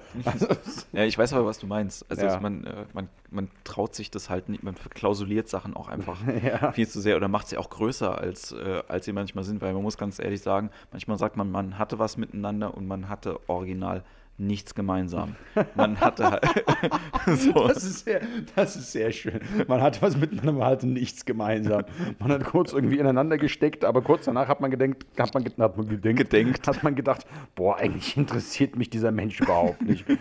[0.92, 2.06] ja, ich weiß aber, was du meinst.
[2.10, 2.40] Also ja.
[2.40, 6.72] man, äh, man, man traut sich das halt nicht, man verklausuliert Sachen auch einfach ja.
[6.72, 9.74] viel zu sehr oder macht sie auch größer, als, äh, als sie manchmal sind, weil
[9.74, 13.40] man muss ganz ehrlich sagen, manchmal sagt man, man hatte was miteinander und man hatte
[13.48, 14.04] original
[14.38, 15.36] nichts gemeinsam.
[15.76, 16.44] Man hatte halt.
[17.40, 17.68] so.
[17.68, 18.22] das, ist sehr,
[18.56, 19.40] das ist sehr schön.
[19.68, 21.84] Man hatte was miteinander, man hatte nichts gemeinsam.
[22.20, 25.78] Man hat kurz irgendwie ineinander gesteckt, aber kurz danach hat man gedenkt, hat man, hat
[25.78, 30.06] man gedenkt, gedenkt, hat man gedacht, boah, eigentlich interessiert mich dieser Mensch überhaupt nicht.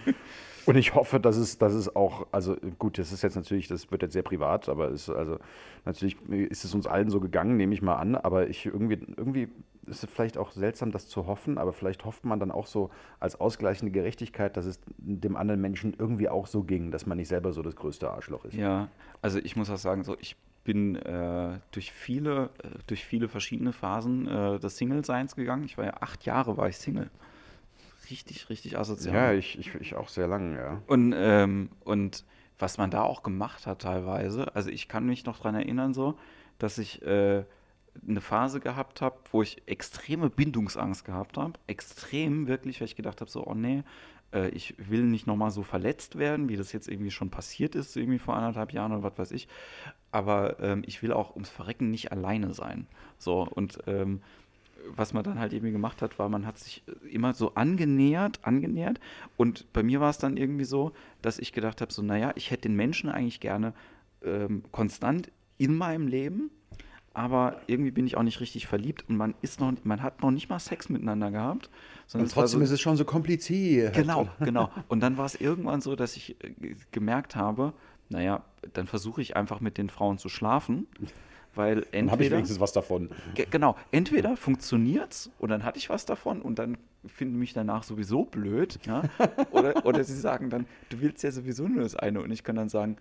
[0.64, 3.90] Und ich hoffe, dass es, dass es auch, also gut, das ist jetzt natürlich, das
[3.90, 5.38] wird jetzt sehr privat, aber ist, also
[5.84, 9.48] natürlich ist es uns allen so gegangen, nehme ich mal an, aber ich irgendwie, irgendwie
[9.86, 12.90] ist vielleicht auch seltsam, das zu hoffen, aber vielleicht hofft man dann auch so
[13.20, 17.28] als ausgleichende Gerechtigkeit, dass es dem anderen Menschen irgendwie auch so ging, dass man nicht
[17.28, 18.54] selber so das größte Arschloch ist.
[18.54, 18.88] Ja,
[19.20, 23.72] also ich muss auch sagen, so ich bin äh, durch viele, äh, durch viele verschiedene
[23.72, 25.64] Phasen äh, des Single-Seins gegangen.
[25.64, 27.10] Ich war ja acht Jahre war ich Single
[28.12, 29.14] richtig, richtig asozial.
[29.14, 30.82] Ja, ich, ich, ich auch sehr lange, ja.
[30.86, 32.24] Und, ähm, und
[32.58, 36.18] was man da auch gemacht hat teilweise, also ich kann mich noch daran erinnern so,
[36.58, 37.44] dass ich äh,
[38.06, 41.54] eine Phase gehabt habe, wo ich extreme Bindungsangst gehabt habe.
[41.66, 43.82] Extrem wirklich, weil ich gedacht habe, so, oh nee,
[44.32, 47.96] äh, ich will nicht nochmal so verletzt werden, wie das jetzt irgendwie schon passiert ist,
[47.96, 49.48] irgendwie vor anderthalb Jahren oder was weiß ich.
[50.10, 52.86] Aber ähm, ich will auch ums Verrecken nicht alleine sein.
[53.18, 54.20] So, und ähm,
[54.88, 59.00] was man dann halt irgendwie gemacht hat, war, man hat sich immer so angenähert, angenähert.
[59.36, 62.50] Und bei mir war es dann irgendwie so, dass ich gedacht habe, so, naja, ich
[62.50, 63.74] hätte den Menschen eigentlich gerne
[64.24, 66.50] ähm, konstant in meinem Leben,
[67.14, 70.30] aber irgendwie bin ich auch nicht richtig verliebt und man ist noch, man hat noch
[70.30, 71.70] nicht mal Sex miteinander gehabt.
[72.14, 73.94] Und trotzdem so, ist es schon so kompliziert.
[73.94, 74.70] Genau, genau.
[74.88, 77.72] Und dann war es irgendwann so, dass ich äh, gemerkt habe,
[78.08, 80.86] naja, dann versuche ich einfach mit den Frauen zu schlafen.
[81.54, 82.12] Weil entweder.
[82.12, 83.10] habe ich wenigstens was davon.
[83.50, 87.82] Genau, entweder funktioniert es und dann hatte ich was davon und dann finden mich danach
[87.82, 88.78] sowieso blöd.
[88.86, 89.02] Ja?
[89.50, 92.56] Oder, oder sie sagen dann, du willst ja sowieso nur das eine und ich kann
[92.56, 92.96] dann sagen,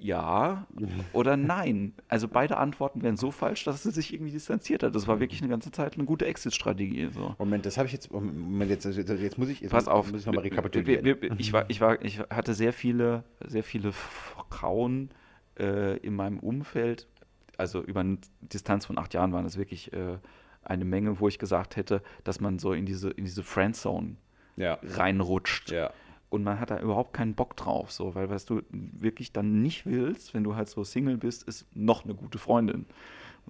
[0.00, 0.66] ja
[1.12, 1.94] oder nein.
[2.08, 4.94] Also beide Antworten wären so falsch, dass sie sich irgendwie distanziert hat.
[4.94, 7.08] Das war wirklich eine ganze Zeit eine gute Exit-Strategie.
[7.12, 7.34] So.
[7.38, 8.12] Moment, das habe ich jetzt.
[8.12, 9.60] Moment, jetzt, jetzt muss ich.
[9.60, 10.10] Jetzt Pass auf.
[10.10, 11.38] Muss ich nochmal rekapitulieren.
[11.38, 15.10] Ich, war, ich, war, ich hatte sehr viele, sehr viele Frauen
[15.58, 17.08] äh, in meinem Umfeld,
[17.56, 20.18] also über eine Distanz von acht Jahren waren das wirklich äh,
[20.62, 24.16] eine Menge, wo ich gesagt hätte, dass man so in diese, in diese Friendzone
[24.56, 24.78] ja.
[24.82, 25.70] reinrutscht.
[25.70, 25.90] Ja.
[26.30, 29.86] Und man hat da überhaupt keinen Bock drauf, so, weil was du wirklich dann nicht
[29.86, 32.84] willst, wenn du halt so Single bist, ist noch eine gute Freundin.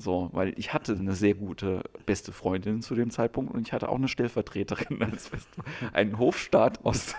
[0.00, 3.88] So, weil ich hatte eine sehr gute beste Freundin zu dem Zeitpunkt und ich hatte
[3.88, 5.30] auch eine Stellvertreterin als
[5.92, 7.14] einen Hofstaat aus,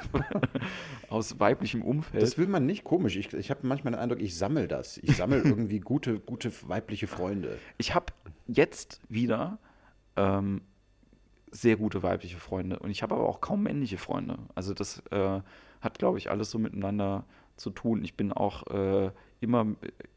[1.10, 2.24] aus weiblichem Umfeld.
[2.24, 3.18] Das will man nicht komisch.
[3.18, 4.98] Ich, ich habe manchmal den Eindruck, ich sammle das.
[4.98, 7.58] Ich sammle irgendwie gute, gute weibliche Freunde.
[7.78, 8.14] Ich habe
[8.48, 9.60] jetzt wieder
[10.16, 10.62] ähm,
[11.52, 14.38] sehr gute weibliche Freunde und ich habe aber auch kaum männliche Freunde.
[14.56, 15.42] Also das äh,
[15.82, 18.04] hat, glaube ich, alles so miteinander zu tun.
[18.04, 19.68] Ich bin auch äh, immer,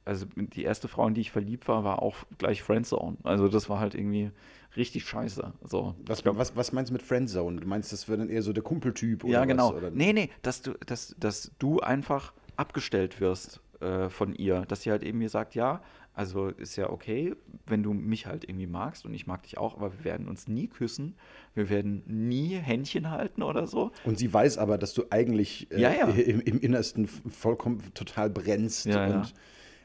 [0.04, 3.16] also die erste Frau, in die ich verliebt war, war auch gleich Friendzone.
[3.22, 4.30] Also das war halt irgendwie
[4.76, 5.52] richtig scheiße.
[5.64, 7.60] So, was, glaub, was, was meinst du mit Friendzone?
[7.60, 9.70] Du meinst, das wäre dann eher so der Kumpeltyp oder Ja, genau.
[9.70, 9.90] Was, oder?
[9.90, 14.62] Nee, nee, dass du, dass, dass du einfach abgestellt wirst äh, von ihr.
[14.66, 15.82] Dass sie halt eben mir sagt, ja,
[16.14, 17.34] also ist ja okay,
[17.66, 20.46] wenn du mich halt irgendwie magst und ich mag dich auch, aber wir werden uns
[20.46, 21.14] nie küssen,
[21.54, 23.92] wir werden nie Händchen halten oder so.
[24.04, 26.06] Und sie weiß aber, dass du eigentlich äh, ja, ja.
[26.08, 29.34] Im, Im, Innersten vollkommen total brennst ja, und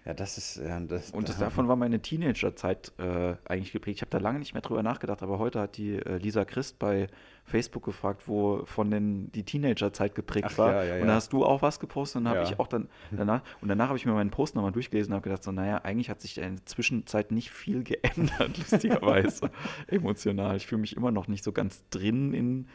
[0.07, 0.55] ja, das ist.
[0.55, 3.97] Ja, das, und das, davon war meine Teenagerzeit äh, eigentlich geprägt.
[3.97, 6.79] Ich habe da lange nicht mehr drüber nachgedacht, aber heute hat die äh, Lisa Christ
[6.79, 7.07] bei
[7.43, 10.71] Facebook gefragt, wo von den die Teenagerzeit geprägt Ach, war.
[10.71, 13.41] Ja, ja, und da hast du auch was gepostet und habe ich auch dann danach
[13.59, 16.09] und danach habe ich mir meinen Post nochmal durchgelesen und habe gedacht, so, naja, eigentlich
[16.09, 19.51] hat sich in der Zwischenzeit nicht viel geändert, lustigerweise.
[19.87, 20.55] emotional.
[20.55, 22.67] Ich fühle mich immer noch nicht so ganz drin in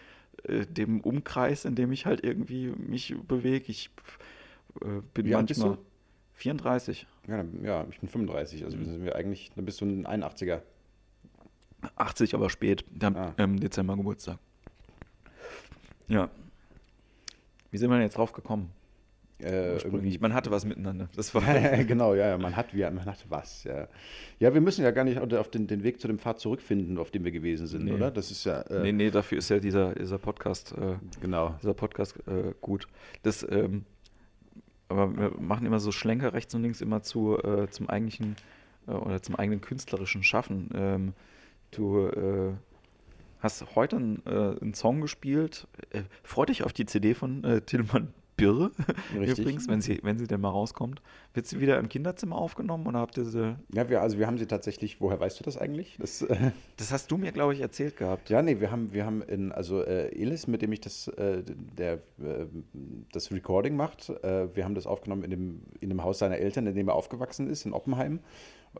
[0.42, 3.70] äh, dem Umkreis, in dem ich halt irgendwie mich bewege.
[3.70, 3.88] Ich
[4.82, 5.78] äh, bin manchmal.
[6.34, 7.06] 34.
[7.28, 8.84] Ja, ja, ich bin 35, also mhm.
[8.84, 10.60] sind wir eigentlich, dann bist du ein 81er.
[11.96, 12.84] 80, aber spät.
[12.90, 13.34] Dann ah.
[13.36, 14.38] im Dezember Geburtstag.
[16.08, 16.30] Ja.
[17.70, 18.70] Wie sind wir denn jetzt drauf gekommen?
[19.42, 19.78] Äh,
[20.20, 21.08] man hatte was miteinander.
[21.16, 21.42] Das war
[21.84, 23.64] genau, ja, man hat, ja, man hatte was.
[23.64, 23.88] Ja.
[24.38, 27.10] ja, wir müssen ja gar nicht auf den, den Weg zu dem Pfad zurückfinden, auf
[27.10, 27.92] dem wir gewesen sind, nee.
[27.92, 28.10] oder?
[28.10, 28.60] Das ist ja.
[28.62, 30.72] Äh, nee, nee, dafür ist ja dieser, dieser Podcast.
[30.72, 31.56] Äh, genau.
[31.60, 32.86] Dieser Podcast äh, gut.
[33.22, 33.84] Das, ähm,
[34.92, 38.36] aber wir machen immer so Schlenker rechts und links immer zu, äh, zum eigentlichen
[38.86, 40.70] äh, oder zum eigenen künstlerischen Schaffen.
[40.74, 41.12] Ähm,
[41.70, 42.52] du äh,
[43.40, 45.66] hast heute einen, äh, einen Song gespielt.
[45.90, 48.70] Äh, freu dich auf die CD von äh, Tillmann Birre.
[49.18, 49.38] Richtig.
[49.38, 51.00] Übrigens, wenn sie, wenn sie denn mal rauskommt.
[51.34, 53.56] Wird sie wieder im Kinderzimmer aufgenommen oder habt ihr sie?
[53.72, 55.96] Ja, wir, also wir haben sie tatsächlich, woher weißt du das eigentlich?
[55.98, 58.30] Das, äh, das hast du mir, glaube ich, erzählt gehabt.
[58.30, 61.42] Ja, nee, wir haben, wir haben in, also äh, Elis, mit dem ich das, äh,
[61.78, 62.46] der, äh,
[63.12, 66.66] das Recording macht, äh, wir haben das aufgenommen in dem, in dem Haus seiner Eltern,
[66.66, 68.20] in dem er aufgewachsen ist, in Oppenheim.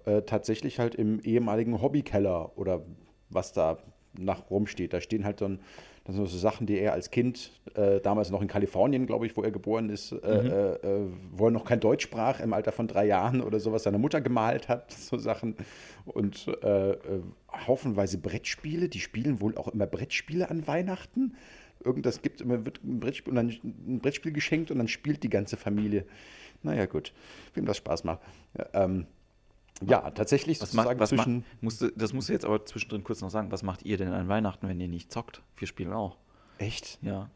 [0.07, 2.83] Äh, tatsächlich halt im ehemaligen Hobbykeller oder
[3.29, 3.79] was da
[4.19, 4.93] nach rumsteht.
[4.93, 5.61] Da stehen halt so ein
[6.05, 9.37] das sind so Sachen, die er als Kind, äh, damals noch in Kalifornien, glaube ich,
[9.37, 10.51] wo er geboren ist, äh, mhm.
[10.51, 13.85] äh, äh, wo er noch kein Deutsch sprach, im Alter von drei Jahren oder sowas,
[13.85, 15.55] seine Mutter gemalt hat, so Sachen.
[16.05, 16.97] Und äh, äh,
[17.67, 21.37] haufenweise Brettspiele, die spielen wohl auch immer Brettspiele an Weihnachten.
[21.85, 26.05] Irgendwas gibt immer, wird ein Brettspiel, ein Brettspiel geschenkt und dann spielt die ganze Familie.
[26.65, 27.13] Naja, gut,
[27.55, 28.21] wem das Spaß macht.
[28.57, 29.07] Ja, ähm,
[29.87, 31.45] ja, tatsächlich was sozusagen macht, zwischen.
[31.61, 33.51] Musst du, das musst du jetzt aber zwischendrin kurz noch sagen.
[33.53, 35.43] Was macht ihr denn an Weihnachten, wenn ihr nicht zockt?
[35.57, 36.17] Wir spielen auch.
[36.59, 36.99] Echt?
[37.03, 37.31] Ja.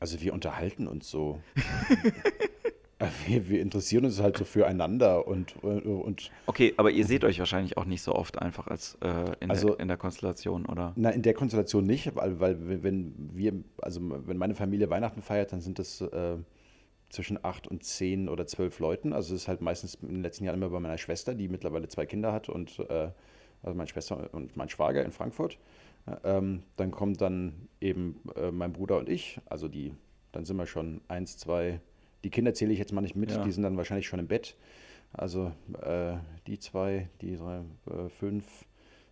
[0.00, 1.40] Also wir unterhalten uns so.
[3.00, 6.30] Äh, wir, wir, interessieren uns halt so füreinander und, und.
[6.46, 9.70] Okay, aber ihr seht euch wahrscheinlich auch nicht so oft einfach als äh, in, also,
[9.70, 10.92] der, in der Konstellation, oder?
[10.94, 15.52] Na, in der Konstellation nicht, weil, weil wenn wir, also wenn meine Familie Weihnachten feiert,
[15.52, 16.36] dann sind das äh,
[17.14, 19.12] zwischen acht und zehn oder zwölf Leuten.
[19.12, 21.88] Also es ist halt meistens in den letzten Jahren immer bei meiner Schwester, die mittlerweile
[21.88, 23.10] zwei Kinder hat und äh,
[23.62, 25.58] also meine Schwester und mein Schwager in Frankfurt.
[26.22, 29.94] Ähm, dann kommt dann eben äh, mein Bruder und ich, also die,
[30.32, 31.80] dann sind wir schon eins, zwei,
[32.24, 33.42] die Kinder zähle ich jetzt mal nicht mit, ja.
[33.42, 34.56] die sind dann wahrscheinlich schon im Bett.
[35.12, 38.44] Also äh, die zwei, die drei, äh, fünf,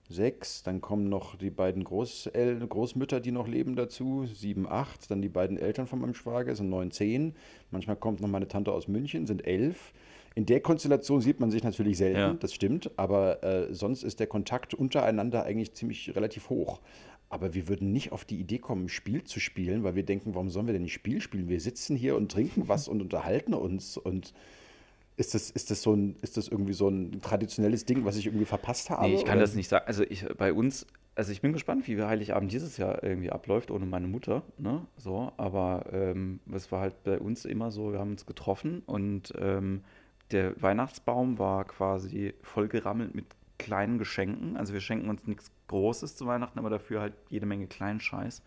[0.08, 5.22] sechs, dann kommen noch die beiden Großel Großmütter, die noch leben dazu, sieben, acht, dann
[5.22, 7.34] die beiden Eltern von meinem Schwager, sind neun, zehn.
[7.70, 9.92] Manchmal kommt noch meine Tante aus München, sind elf.
[10.34, 12.34] In der Konstellation sieht man sich natürlich selten, ja.
[12.34, 16.80] das stimmt, aber äh, sonst ist der Kontakt untereinander eigentlich ziemlich relativ hoch.
[17.28, 20.34] Aber wir würden nicht auf die Idee kommen, ein Spiel zu spielen, weil wir denken,
[20.34, 21.48] warum sollen wir denn ein Spiel spielen?
[21.48, 24.34] Wir sitzen hier und trinken was und unterhalten uns und
[25.16, 28.26] ist das, ist, das so ein, ist das irgendwie so ein traditionelles Ding, was ich
[28.26, 29.08] irgendwie verpasst habe?
[29.08, 29.42] Nee, ich kann oder?
[29.42, 29.84] das nicht sagen.
[29.86, 33.84] Also ich, bei uns, also ich bin gespannt, wie Heiligabend dieses Jahr irgendwie abläuft, ohne
[33.84, 34.42] meine Mutter.
[34.58, 34.86] Ne?
[34.96, 39.32] So, aber ähm, es war halt bei uns immer so, wir haben uns getroffen und
[39.38, 39.82] ähm,
[40.30, 43.26] der Weihnachtsbaum war quasi voll gerammelt mit
[43.58, 44.56] kleinen Geschenken.
[44.56, 48.42] Also wir schenken uns nichts Großes zu Weihnachten, aber dafür halt jede Menge kleinen Scheiß.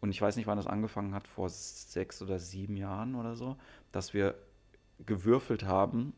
[0.00, 3.56] Und ich weiß nicht, wann das angefangen hat, vor sechs oder sieben Jahren oder so,
[3.92, 4.34] dass wir
[5.04, 6.12] gewürfelt haben,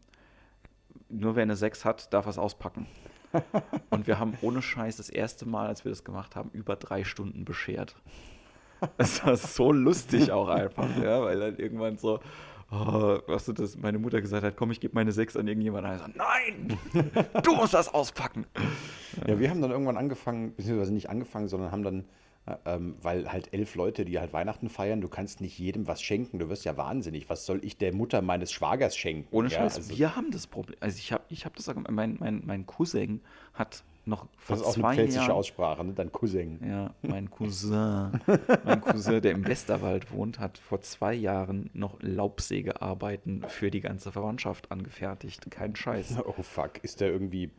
[1.08, 2.86] nur wer eine 6 hat, darf was auspacken.
[3.90, 7.04] Und wir haben ohne Scheiß das erste Mal, als wir das gemacht haben, über drei
[7.04, 7.96] Stunden beschert.
[8.96, 12.20] Das war so lustig auch einfach, ja, weil dann irgendwann so,
[12.70, 15.90] oh, was du das, meine Mutter gesagt hat, komm, ich gebe meine sechs an irgendjemanden.
[15.90, 16.78] Und er sagt, nein,
[17.42, 18.46] du musst das auspacken.
[19.26, 22.04] Ja, wir haben dann irgendwann angefangen, beziehungsweise nicht angefangen, sondern haben dann
[22.64, 26.38] ähm, weil halt elf Leute, die halt Weihnachten feiern, du kannst nicht jedem was schenken.
[26.38, 27.28] Du wirst ja wahnsinnig.
[27.28, 29.28] Was soll ich der Mutter meines Schwagers schenken?
[29.30, 30.76] Ohne ja, Scheiß, also, wir haben das Problem.
[30.80, 33.20] Also ich habe ich hab das, mein, mein, mein Cousin
[33.54, 35.92] hat noch vor das ist auch zwei eine pfälzische Jahren, Aussprache, ne?
[35.92, 36.58] dein Cousin.
[36.66, 38.20] Ja, mein Cousin,
[38.64, 44.10] mein Cousin, der im Westerwald wohnt, hat vor zwei Jahren noch Laubsägearbeiten für die ganze
[44.10, 45.50] Verwandtschaft angefertigt.
[45.50, 46.16] Kein Scheiß.
[46.28, 47.50] Oh fuck, ist der irgendwie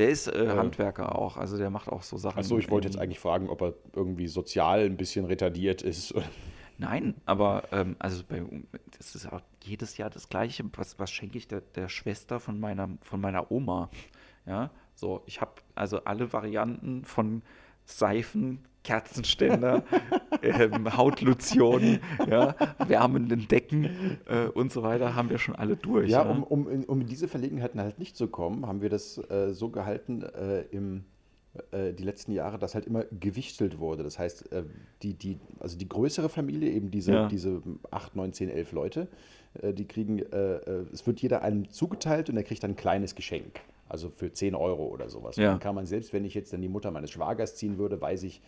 [0.00, 2.38] der ist äh, Handwerker auch, also der macht auch so Sachen.
[2.38, 6.14] Achso, ich wollte jetzt eigentlich fragen, ob er irgendwie sozial ein bisschen retardiert ist.
[6.78, 8.42] Nein, aber ähm, also bei,
[8.96, 10.64] das ist auch jedes Jahr das Gleiche.
[10.76, 13.90] Was, was schenke ich der, der Schwester von meiner, von meiner Oma?
[14.46, 17.42] Ja, so, ich habe also alle Varianten von
[17.84, 19.84] Seifen, Kerzenständer,
[20.42, 22.54] ähm, Hautlotion, ja,
[22.86, 26.10] wärmenden Decken äh, und so weiter haben wir schon alle durch.
[26.10, 26.30] Ja, ja?
[26.30, 29.52] Um, um, in, um in diese Verlegenheiten halt nicht zu kommen, haben wir das äh,
[29.52, 31.04] so gehalten äh, im
[31.72, 34.04] äh, die letzten Jahre, dass halt immer gewichtelt wurde.
[34.04, 34.62] Das heißt, äh,
[35.02, 37.28] die, die, also die größere Familie, eben diese, ja.
[37.28, 39.08] diese 8, 9, 10, 11 Leute,
[39.60, 43.60] äh, die kriegen, es wird jeder einem zugeteilt und er kriegt dann ein kleines Geschenk.
[43.88, 45.34] Also für 10 Euro oder sowas.
[45.34, 45.50] Ja.
[45.50, 48.22] dann kann man, selbst wenn ich jetzt dann die Mutter meines Schwagers ziehen würde, weiß
[48.22, 48.40] ich,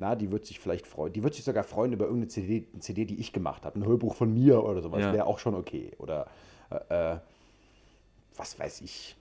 [0.00, 2.80] na, die wird sich vielleicht freuen, die wird sich sogar freuen über irgendeine CD, eine
[2.80, 5.12] CD die ich gemacht habe, ein Hörbuch von mir oder sowas, ja.
[5.12, 5.92] wäre auch schon okay.
[5.98, 6.26] Oder
[6.70, 7.18] äh, äh,
[8.36, 9.16] was weiß ich.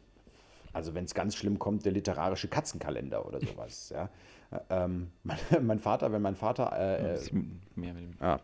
[0.72, 3.90] Also wenn es ganz schlimm kommt, der literarische Katzenkalender oder sowas.
[3.90, 4.10] ja.
[4.70, 7.20] Ähm, mein, mein, Vater, wenn mein Vater äh, äh
[8.22, 8.40] ja,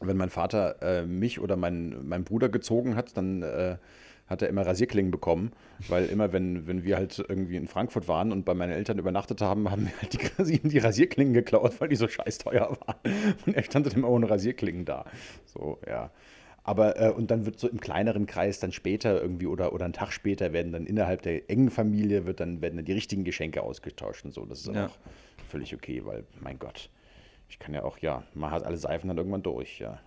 [0.00, 3.78] wenn mein Vater äh, mich oder mein, mein Bruder gezogen hat, dann äh,
[4.26, 5.52] hat er immer Rasierklingen bekommen,
[5.88, 9.42] weil immer, wenn, wenn wir halt irgendwie in Frankfurt waren und bei meinen Eltern übernachtet
[9.42, 12.96] haben, haben wir halt die, die Rasierklingen geklaut, weil die so scheiß teuer waren.
[13.44, 15.04] Und er stand dann immer ohne Rasierklingen da.
[15.44, 16.10] So, ja.
[16.66, 19.92] Aber, äh, und dann wird so im kleineren Kreis dann später irgendwie oder, oder einen
[19.92, 23.62] Tag später werden dann innerhalb der engen Familie wird dann, werden dann die richtigen Geschenke
[23.62, 24.46] ausgetauscht und so.
[24.46, 24.86] Das ist ja.
[24.86, 24.98] auch
[25.50, 26.88] völlig okay, weil, mein Gott,
[27.50, 30.00] ich kann ja auch, ja, man hat alle Seifen dann irgendwann durch, ja.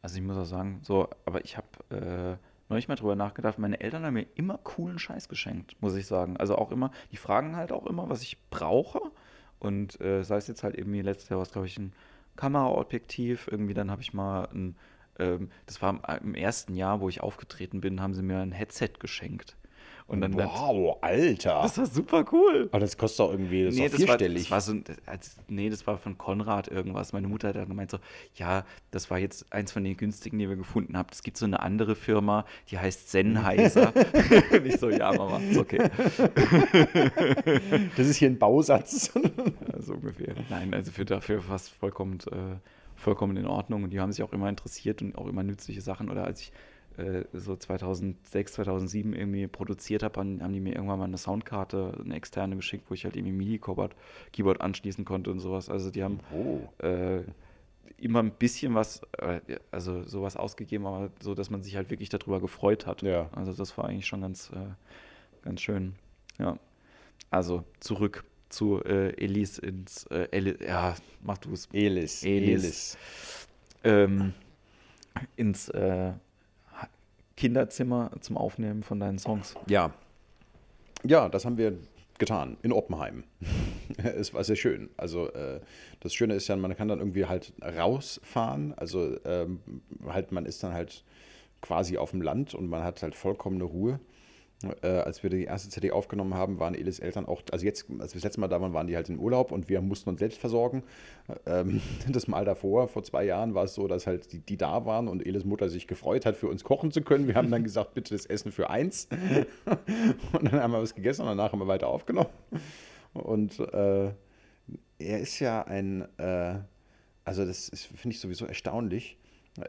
[0.00, 2.36] Also ich muss auch sagen, so, aber ich habe äh,
[2.68, 3.58] neulich mal drüber nachgedacht.
[3.58, 6.36] Meine Eltern haben mir immer coolen Scheiß geschenkt, muss ich sagen.
[6.36, 9.00] Also auch immer, die fragen halt auch immer, was ich brauche.
[9.58, 11.92] Und äh, sei es jetzt halt irgendwie letztes Jahr was, glaube ich, ein
[12.36, 13.48] Kameraobjektiv.
[13.50, 14.76] Irgendwie dann habe ich mal ein,
[15.18, 18.90] ähm, das war im ersten Jahr, wo ich aufgetreten bin, haben sie mir ein Headset
[18.98, 19.56] geschenkt.
[20.08, 21.62] Und dann wow, Alter.
[21.62, 22.68] Das war super cool.
[22.70, 24.48] Aber das kostet doch irgendwie, das nee, das vierstellig.
[24.50, 27.12] War, das war so, das, nee, das war von Konrad irgendwas.
[27.12, 27.98] Meine Mutter hat dann gemeint so,
[28.36, 31.08] ja, das war jetzt eins von den günstigen, die wir gefunden haben.
[31.10, 33.92] Es gibt so eine andere Firma, die heißt Sennheiser.
[34.62, 35.78] Nicht so, ja, Mama, ist okay.
[37.96, 39.12] das ist hier ein Bausatz.
[39.12, 40.36] ja, so ungefähr.
[40.48, 42.58] Nein, also für dafür fast vollkommen, äh,
[42.94, 43.82] vollkommen in Ordnung.
[43.82, 46.10] Und die haben sich auch immer interessiert und auch immer nützliche Sachen.
[46.10, 46.52] Oder als ich
[46.98, 52.14] äh, so 2006, 2007 irgendwie produziert habe, haben die mir irgendwann mal eine Soundkarte, eine
[52.14, 53.94] externe geschickt, wo ich halt irgendwie MIDI-Keyboard
[54.32, 55.68] Keyboard anschließen konnte und sowas.
[55.68, 56.60] Also die haben oh.
[56.84, 57.22] äh,
[57.98, 62.08] immer ein bisschen was, äh, also sowas ausgegeben, aber so, dass man sich halt wirklich
[62.08, 63.02] darüber gefreut hat.
[63.02, 63.28] Ja.
[63.32, 65.94] Also das war eigentlich schon ganz, äh, ganz schön.
[66.38, 66.58] Ja.
[67.30, 71.68] Also zurück zu äh, Elis ins äh, Eli ja, mach du es.
[71.72, 72.22] Elis.
[72.22, 72.64] Elis.
[72.64, 72.98] Elis.
[73.84, 74.32] Ähm,
[75.36, 76.12] ins äh,
[77.36, 79.54] Kinderzimmer zum Aufnehmen von deinen Songs.
[79.68, 79.92] Ja.
[81.04, 81.76] Ja, das haben wir
[82.18, 83.24] getan in Oppenheim.
[84.02, 84.88] es war sehr schön.
[84.96, 85.60] Also äh,
[86.00, 88.74] das Schöne ist ja, man kann dann irgendwie halt rausfahren.
[88.76, 89.60] Also ähm,
[90.06, 91.04] halt, man ist dann halt
[91.60, 94.00] quasi auf dem Land und man hat halt vollkommene Ruhe.
[94.82, 98.14] Äh, als wir die erste CD aufgenommen haben, waren Elis Eltern auch, also jetzt, als
[98.14, 100.18] wir das letzte Mal da waren, waren die halt in Urlaub und wir mussten uns
[100.18, 100.82] selbst versorgen.
[101.44, 104.86] Ähm, das Mal davor, vor zwei Jahren, war es so, dass halt die, die da
[104.86, 107.28] waren und Elis Mutter sich gefreut hat, für uns kochen zu können.
[107.28, 109.08] Wir haben dann gesagt, bitte das Essen für eins.
[110.32, 112.30] und dann haben wir was gegessen und danach haben wir weiter aufgenommen.
[113.12, 114.10] Und äh,
[114.98, 116.54] er ist ja ein, äh,
[117.26, 119.18] also das finde ich sowieso erstaunlich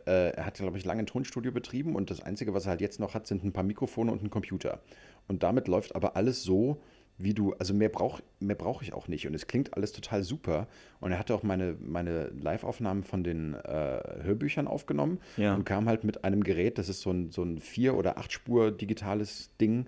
[0.05, 2.81] äh, er hat, glaube ich, lange ein Tonstudio betrieben und das Einzige, was er halt
[2.81, 4.81] jetzt noch hat, sind ein paar Mikrofone und ein Computer.
[5.27, 6.81] Und damit läuft aber alles so,
[7.17, 9.27] wie du, also mehr brauche mehr brauch ich auch nicht.
[9.27, 10.67] Und es klingt alles total super.
[10.99, 15.55] Und er hatte auch meine, meine Live-Aufnahmen von den äh, Hörbüchern aufgenommen ja.
[15.55, 18.71] und kam halt mit einem Gerät, das ist so ein, so ein Vier- oder Acht-Spur
[18.71, 19.87] digitales Ding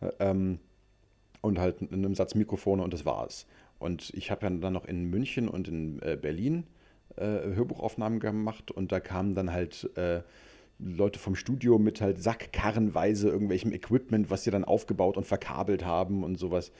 [0.00, 0.58] äh, ähm,
[1.40, 3.46] und halt einem Satz Mikrofone und das war's.
[3.78, 6.64] Und ich habe ja dann noch in München und in äh, Berlin
[7.16, 10.22] äh, Hörbuchaufnahmen gemacht und da kamen dann halt äh,
[10.78, 16.22] Leute vom Studio mit halt sackkarrenweise irgendwelchem Equipment, was sie dann aufgebaut und verkabelt haben
[16.22, 16.72] und sowas.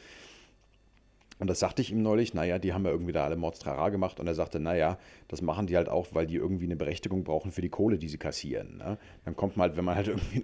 [1.39, 4.19] Und das sagte ich ihm neulich, naja, die haben ja irgendwie da alle Mordstrara gemacht
[4.19, 7.53] und er sagte, naja, das machen die halt auch, weil die irgendwie eine Berechtigung brauchen
[7.53, 8.79] für die Kohle, die sie kassieren.
[8.79, 8.99] Ne?
[9.25, 10.43] Dann kommt man halt, wenn man halt irgendwie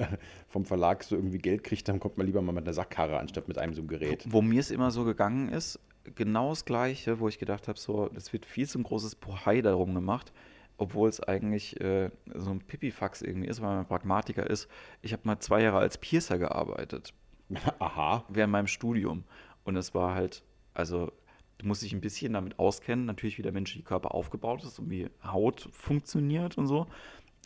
[0.49, 3.49] vom Verlag so irgendwie Geld kriegt, dann kommt man lieber mal mit einer Sackkarre anstatt
[3.49, 4.25] mit einem so einem Gerät.
[4.27, 5.81] Wo, wo mir es immer so gegangen ist,
[6.15, 9.63] genau das Gleiche, wo ich gedacht habe, so, es wird viel zu ein großes Bohai
[9.63, 10.33] darum gemacht,
[10.77, 14.69] obwohl es eigentlich äh, so ein Pipifax irgendwie ist, weil man Pragmatiker ist.
[15.03, 17.15] Ich habe mal zwei Jahre als Piercer gearbeitet.
[17.79, 18.25] Aha.
[18.29, 19.25] Während meinem Studium.
[19.65, 20.43] Und es war halt,
[20.75, 21.13] also
[21.59, 24.91] du musst dich ein bisschen damit auskennen, natürlich wie der menschliche Körper aufgebaut ist und
[24.91, 26.87] wie Haut funktioniert und so.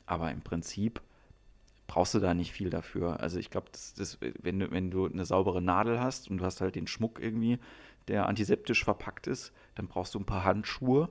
[0.06, 1.00] Aber im Prinzip
[1.88, 3.18] brauchst du da nicht viel dafür.
[3.18, 3.66] Also ich glaube,
[4.40, 7.58] wenn, du, wenn du eine saubere Nadel hast und du hast halt den Schmuck irgendwie,
[8.06, 11.08] der antiseptisch verpackt ist, dann brauchst du ein paar Handschuhe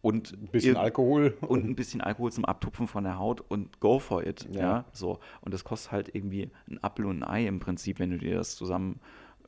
[0.00, 3.98] und ein bisschen Alkohol und ein bisschen Alkohol zum Abtupfen von der Haut und go
[3.98, 4.46] for it.
[4.52, 4.60] Ja.
[4.60, 5.18] Ja, so.
[5.40, 8.36] Und das kostet halt irgendwie ein Apfel und ein Ei im Prinzip, wenn du dir
[8.36, 9.00] das zusammen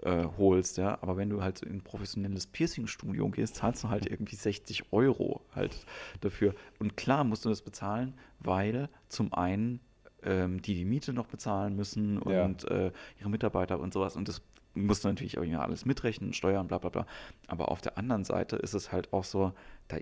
[0.02, 0.98] äh, holst, ja.
[1.00, 5.42] Aber wenn du halt in ein professionelles Piercing-Studio gehst, zahlst du halt irgendwie 60 Euro
[5.54, 5.86] halt
[6.22, 6.54] dafür.
[6.80, 9.80] Und klar musst du das bezahlen, weil zum einen
[10.22, 12.44] ähm, die die Miete noch bezahlen müssen Ja.
[12.44, 14.16] und äh, ihre Mitarbeiter und sowas.
[14.16, 14.42] Und das
[14.74, 17.06] musst du natürlich auch immer alles mitrechnen, Steuern, bla bla bla.
[17.46, 19.52] Aber auf der anderen Seite ist es halt auch so,
[19.88, 19.98] da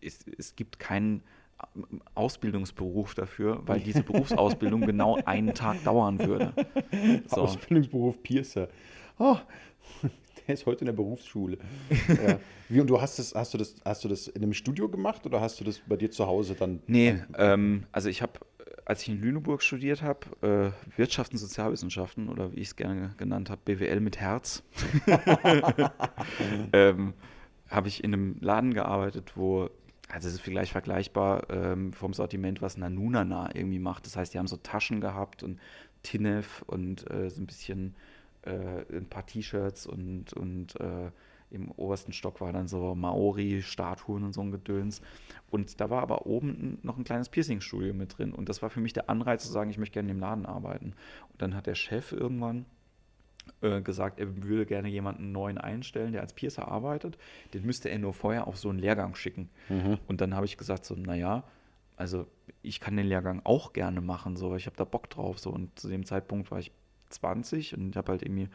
[0.00, 1.22] ist, es gibt keinen
[2.14, 6.52] Ausbildungsberuf dafür, weil diese Berufsausbildung genau einen Tag dauern würde.
[7.28, 7.42] So.
[7.42, 8.68] Ausbildungsberuf Piercer.
[9.18, 9.36] Oh,
[10.46, 11.58] der ist heute in der Berufsschule.
[12.08, 12.38] ja.
[12.68, 15.26] Wie, und du hast das, hast du das, hast du das in einem Studio gemacht
[15.26, 16.80] oder hast du das bei dir zu Hause dann?
[16.86, 18.32] Nee, ähm, also ich habe,
[18.84, 23.14] als ich in Lüneburg studiert habe, äh, Wirtschafts- und Sozialwissenschaften oder wie ich es gerne
[23.16, 24.62] genannt habe, BWL mit Herz,
[26.72, 27.14] ähm,
[27.68, 29.70] habe ich in einem Laden gearbeitet, wo,
[30.08, 34.06] also es ist vielleicht vergleichbar ähm, vom Sortiment, was Nanunana irgendwie macht.
[34.06, 35.60] Das heißt, die haben so Taschen gehabt und
[36.02, 37.94] Tinef und äh, so ein bisschen
[38.42, 41.10] äh, ein paar T-Shirts und, und äh,
[41.50, 45.02] im obersten Stock war dann so Maori-Statuen und so ein Gedöns.
[45.50, 48.32] Und da war aber oben noch ein kleines Piercing-Studio mit drin.
[48.32, 50.46] Und das war für mich der Anreiz zu sagen, ich möchte gerne in dem Laden
[50.46, 50.94] arbeiten.
[51.32, 52.66] Und dann hat der Chef irgendwann
[53.62, 57.18] äh, gesagt, er würde gerne jemanden neuen einstellen, der als Piercer arbeitet.
[57.52, 59.50] Den müsste er nur vorher auf so einen Lehrgang schicken.
[60.06, 61.44] Und dann habe ich gesagt, so, naja,
[61.96, 62.26] also
[62.62, 65.38] ich kann den Lehrgang auch gerne machen, so, ich habe da Bock drauf.
[65.38, 65.50] So.
[65.50, 66.72] Und zu dem Zeitpunkt war ich
[67.10, 68.48] 20 und habe halt irgendwie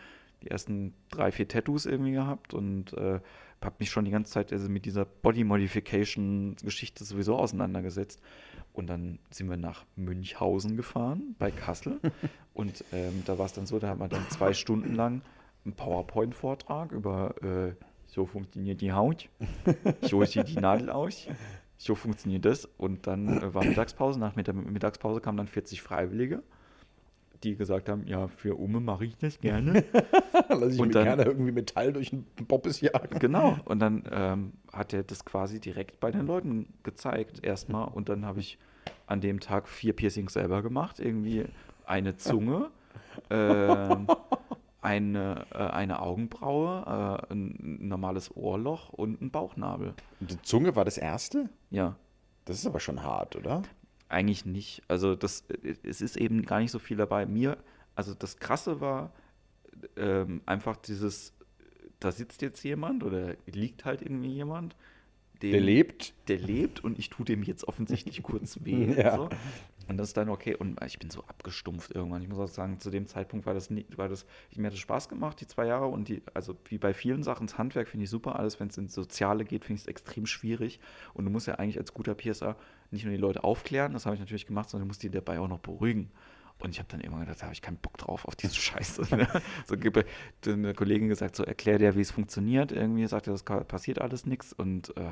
[0.46, 3.20] die ersten drei, vier Tattoos irgendwie gehabt und äh,
[3.62, 8.22] habe mich schon die ganze Zeit also mit dieser Body Modification Geschichte sowieso auseinandergesetzt.
[8.74, 12.00] Und dann sind wir nach Münchhausen gefahren, bei Kassel.
[12.54, 15.22] und ähm, da war es dann so, da hat man dann zwei Stunden lang
[15.66, 17.74] einen PowerPoint-Vortrag über äh,
[18.08, 19.30] so funktioniert die Haut,
[20.02, 21.28] so sieht die Nadel aus,
[21.78, 22.66] so funktioniert das.
[22.78, 26.44] Und dann äh, war Mittagspause, nach Mittag Mittagspause kamen dann 40 Freiwillige,
[27.46, 29.84] die gesagt haben, ja, für Ume mache ich das gerne.
[30.50, 33.20] Lass ich Und mir dann- gerne irgendwie Metall durch einen Bobbes jagen.
[33.20, 33.58] Genau.
[33.66, 37.88] Und dann ähm, hat er das quasi direkt bei den Leuten gezeigt, erstmal.
[37.88, 38.58] Und dann habe ich
[39.08, 41.00] an dem Tag vier Piercings selber gemacht.
[41.00, 41.46] Irgendwie
[41.86, 42.70] eine Zunge,
[43.30, 44.08] ähm,
[44.82, 49.94] eine, äh, eine Augenbraue, äh, ein normales Ohrloch und ein Bauchnabel.
[50.20, 51.50] Und die Zunge war das erste?
[51.70, 51.96] Ja.
[52.46, 53.64] Das ist aber schon hart, oder?
[54.16, 54.82] Eigentlich nicht.
[54.88, 55.44] Also das,
[55.84, 57.26] es ist eben gar nicht so viel dabei.
[57.26, 57.58] Mir,
[57.96, 59.12] also das Krasse war
[59.98, 61.34] ähm, einfach dieses,
[62.00, 64.78] da sitzt jetzt jemand oder liegt halt irgendwie jemand,
[65.42, 66.14] dem, Der lebt.
[66.30, 68.94] der lebt und ich tue dem jetzt offensichtlich kurz weh.
[68.96, 69.18] Ja.
[69.18, 69.30] So.
[69.88, 70.56] Und das ist dann okay.
[70.56, 72.22] Und ich bin so abgestumpft irgendwann.
[72.22, 74.80] Ich muss auch sagen, zu dem Zeitpunkt war das nicht, war das, mir hat es
[74.80, 75.88] Spaß gemacht, die zwei Jahre.
[75.88, 78.38] Und die, also wie bei vielen Sachen, das Handwerk finde ich super.
[78.40, 80.80] Alles, wenn es ins Soziale geht, finde ich es extrem schwierig.
[81.14, 82.56] Und du musst ja eigentlich als guter Piercer
[82.92, 85.40] nicht nur die Leute aufklären, das habe ich natürlich gemacht, sondern du musst die dabei
[85.40, 86.12] auch noch beruhigen.
[86.60, 89.16] Und ich habe dann irgendwann gedacht, da habe ich keinen Bock drauf auf diese Scheiße.
[89.16, 89.28] ne?
[89.66, 90.06] so gebe
[90.46, 92.72] eine Kollegin gesagt, so erklär dir, wie es funktioniert.
[92.72, 94.54] Irgendwie sagt er, das passiert alles nichts.
[94.54, 95.04] Und äh,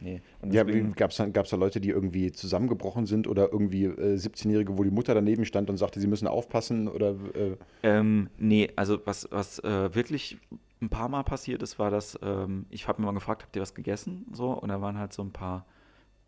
[0.00, 0.20] nee.
[0.40, 4.84] Und Ja, gab es da, Leute, die irgendwie zusammengebrochen sind oder irgendwie äh, 17-Jährige, wo
[4.84, 9.28] die Mutter daneben stand und sagte, sie müssen aufpassen oder äh, Ähm, nee, also was,
[9.30, 10.38] was äh, wirklich
[10.82, 13.62] ein paar Mal passiert ist, war, dass ähm, ich habe mir mal gefragt, habt ihr
[13.62, 14.26] was gegessen?
[14.32, 15.66] So, und da waren halt so ein paar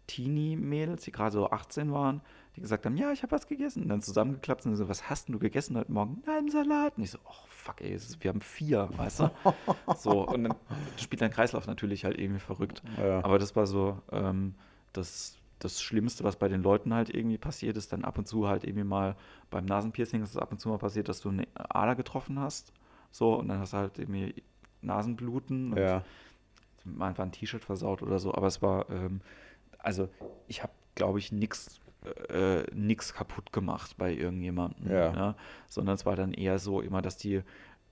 [0.07, 2.21] Teenie-Mädels, die gerade so 18 waren,
[2.57, 3.85] die gesagt haben, ja, ich habe was gegessen.
[3.85, 6.23] Und dann zusammengeklappt und so, was hast denn du gegessen heute Morgen?
[6.27, 6.97] Na, einen Salat.
[6.99, 9.31] Und ich so, oh, fuck, ey, ist, wir haben vier, weißt du?
[9.97, 10.55] so, und dann
[10.97, 12.83] spielt dein Kreislauf natürlich halt irgendwie verrückt.
[12.99, 13.25] Ja.
[13.25, 14.55] Aber das war so ähm,
[14.93, 17.93] das, das Schlimmste, was bei den Leuten halt irgendwie passiert ist.
[17.93, 19.17] Dann ab und zu halt irgendwie mal
[19.51, 22.73] beim Nasenpiercing ist es ab und zu mal passiert, dass du eine Ader getroffen hast.
[23.13, 24.35] So, und dann hast du halt irgendwie
[24.81, 25.73] Nasenbluten.
[25.73, 26.05] Und ja.
[26.85, 28.35] mal war ein T-Shirt versaut oder so.
[28.35, 29.21] Aber es war, ähm,
[29.79, 30.09] also
[30.49, 31.81] ich habe, glaube ich, nichts
[32.29, 34.91] äh, nix kaputt gemacht bei irgendjemandem.
[34.91, 35.37] Ja.
[35.69, 37.43] Sondern es war dann eher so immer, dass die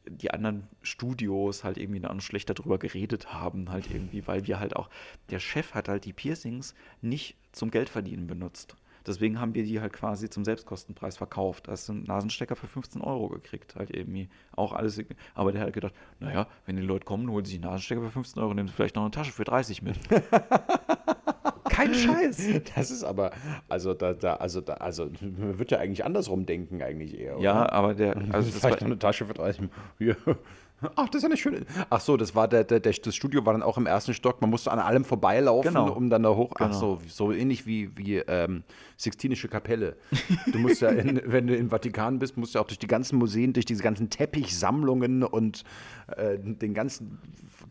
[0.07, 4.75] die anderen Studios halt irgendwie dann schlechter drüber geredet haben, halt irgendwie, weil wir halt
[4.75, 4.89] auch,
[5.29, 8.77] der Chef hat halt die Piercings nicht zum Geldverdienen benutzt.
[9.07, 11.69] Deswegen haben wir die halt quasi zum Selbstkostenpreis verkauft.
[11.69, 14.29] Da hast du einen Nasenstecker für 15 Euro gekriegt, halt irgendwie.
[14.53, 15.03] Auch alles.
[15.35, 18.43] Aber der hat gedacht, naja, wenn die Leute kommen, holen sie einen Nasenstecker für 15
[18.43, 19.99] Euro, nehmen sie vielleicht noch eine Tasche für 30 mit.
[21.81, 22.49] Kein Scheiß.
[22.75, 23.31] Das ist aber,
[23.69, 27.37] also da, da, also da, also man wird ja eigentlich andersrum denken, eigentlich eher.
[27.37, 27.45] Oder?
[27.45, 29.69] Ja, aber der, also das vielleicht noch eine Tasche für 30.
[30.83, 30.91] Ja.
[30.97, 31.67] Ach, das ist ja eine schöne.
[31.91, 34.41] Ach so, das war der, der, der, das Studio war dann auch im ersten Stock.
[34.41, 35.93] Man musste an allem vorbeilaufen, genau.
[35.93, 36.55] um dann da hoch.
[36.55, 36.71] Genau.
[36.71, 38.63] Ach so, so ähnlich wie, wie ähm,
[38.97, 39.97] Sixtinische Kapelle.
[40.53, 42.87] Du musst ja, in, wenn du im Vatikan bist, musst du ja auch durch die
[42.87, 45.65] ganzen Museen, durch diese ganzen Teppichsammlungen und
[46.17, 47.19] äh, den ganzen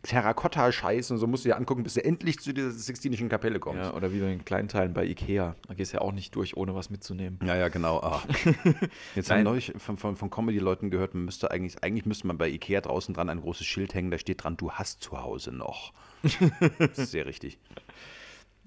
[0.02, 3.82] Terrakotta-Scheiß und so musst du dir angucken, bis du endlich zu dieser Sixtinischen Kapelle kommst.
[3.82, 5.56] Ja, oder wie bei den kleinen Teilen bei Ikea.
[5.68, 7.38] Da gehst du ja auch nicht durch, ohne was mitzunehmen.
[7.44, 8.00] Ja, ja, genau.
[8.02, 8.26] Ach.
[9.14, 12.48] Jetzt haben neulich von, von, von Comedy-Leuten gehört, man müsste eigentlich, eigentlich müsste man bei
[12.48, 15.92] Ikea draußen dran ein großes Schild hängen, da steht dran, du hast zu Hause noch.
[16.78, 17.58] das ist sehr richtig.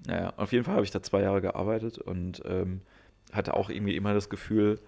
[0.05, 2.81] Naja, auf jeden Fall habe ich da zwei Jahre gearbeitet und ähm,
[3.31, 4.79] hatte auch irgendwie immer das Gefühl,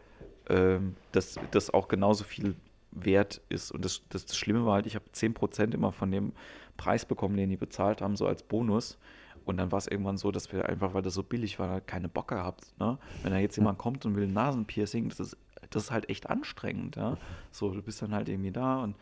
[0.49, 2.55] ähm, dass das auch genauso viel
[2.91, 3.71] wert ist.
[3.71, 6.33] Und das, das, das Schlimme war halt, ich habe 10% immer von dem
[6.77, 8.97] Preis bekommen, den die bezahlt haben, so als Bonus.
[9.45, 11.87] Und dann war es irgendwann so, dass wir einfach, weil das so billig war, halt
[11.87, 12.73] keine Bock gehabt.
[12.79, 12.97] Ne?
[13.21, 15.37] Wenn da jetzt jemand kommt und will ein Nasenpiercing, das ist,
[15.69, 16.95] das ist halt echt anstrengend.
[16.95, 17.17] Ja?
[17.51, 18.95] So, du bist dann halt irgendwie da und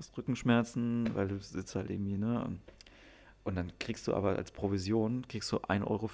[0.00, 2.58] hast Rückenschmerzen, weil du sitzt halt irgendwie, ne?
[3.42, 6.10] Und dann kriegst du aber als Provision, kriegst du 1,50 Euro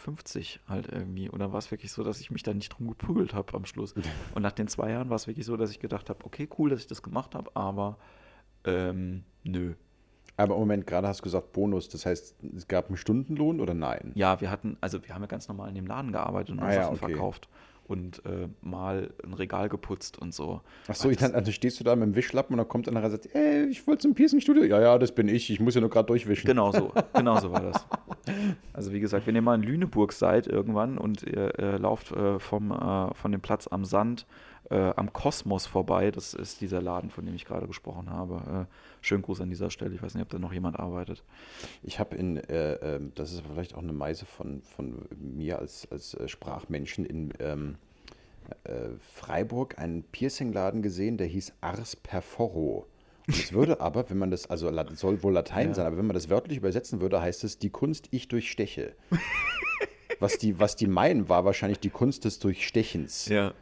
[0.68, 1.28] halt irgendwie.
[1.28, 3.64] Und dann war es wirklich so, dass ich mich da nicht drum geprügelt habe am
[3.64, 3.95] Schluss.
[4.34, 6.70] Und nach den zwei Jahren war es wirklich so, dass ich gedacht habe, okay, cool,
[6.70, 7.99] dass ich das gemacht habe, aber
[8.64, 9.74] ähm, nö.
[10.37, 13.74] Aber im Moment, gerade hast du gesagt Bonus, das heißt, es gab einen Stundenlohn oder
[13.74, 14.12] nein?
[14.14, 16.72] Ja, wir hatten, also wir haben ja ganz normal in dem Laden gearbeitet und ah,
[16.72, 16.99] Sachen ja, okay.
[16.99, 17.49] verkauft
[17.89, 20.61] und äh, mal ein Regal geputzt und so.
[20.89, 23.11] Ach so, dann, also stehst du da mit dem Wischlappen und dann kommt einer und
[23.11, 24.64] sagt, ey, ich wollte zum Piercing-Studio.
[24.64, 25.51] Ja, ja, das bin ich.
[25.51, 26.47] Ich muss ja nur gerade durchwischen.
[26.47, 27.87] Genau so, genau so war das.
[28.72, 32.39] Also wie gesagt, wenn ihr mal in Lüneburg seid irgendwann und ihr, ihr lauft äh,
[32.39, 34.26] vom, äh, von dem Platz am Sand
[34.70, 38.66] äh, am Kosmos vorbei, das ist dieser Laden, von dem ich gerade gesprochen habe.
[38.68, 39.94] Äh, schönen Gruß an dieser Stelle.
[39.94, 41.22] Ich weiß nicht, ob da noch jemand arbeitet.
[41.82, 45.88] Ich habe in, äh, ähm, das ist vielleicht auch eine Meise von, von mir als,
[45.90, 47.76] als äh, Sprachmenschen in ähm,
[48.64, 52.86] äh, Freiburg einen Piercing-Laden gesehen, der hieß Ars Perforo.
[53.26, 55.74] Und es würde aber, wenn man das, also soll wohl Latein ja.
[55.74, 58.94] sein, aber wenn man das wörtlich übersetzen würde, heißt es die Kunst ich durchsteche.
[60.20, 63.26] was, die, was die meinen, war wahrscheinlich die Kunst des Durchstechens.
[63.26, 63.54] Ja.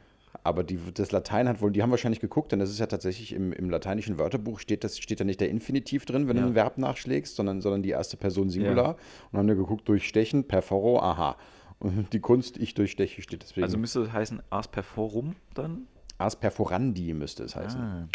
[0.42, 3.32] Aber die, das Latein hat wohl, die haben wahrscheinlich geguckt, denn das ist ja tatsächlich
[3.32, 6.42] im, im lateinischen Wörterbuch steht, das, steht da nicht der Infinitiv drin, wenn ja.
[6.42, 8.88] du ein Verb nachschlägst, sondern, sondern die erste Person Singular.
[8.88, 8.96] Ja.
[9.30, 11.36] Und haben da geguckt, durchstechen, perforo, aha.
[11.78, 13.64] Und die Kunst, ich durchsteche, steht deswegen.
[13.64, 15.86] Also müsste es heißen Ars perforum dann?
[16.18, 17.80] Ars perforandi müsste es heißen.
[17.80, 18.08] Ah.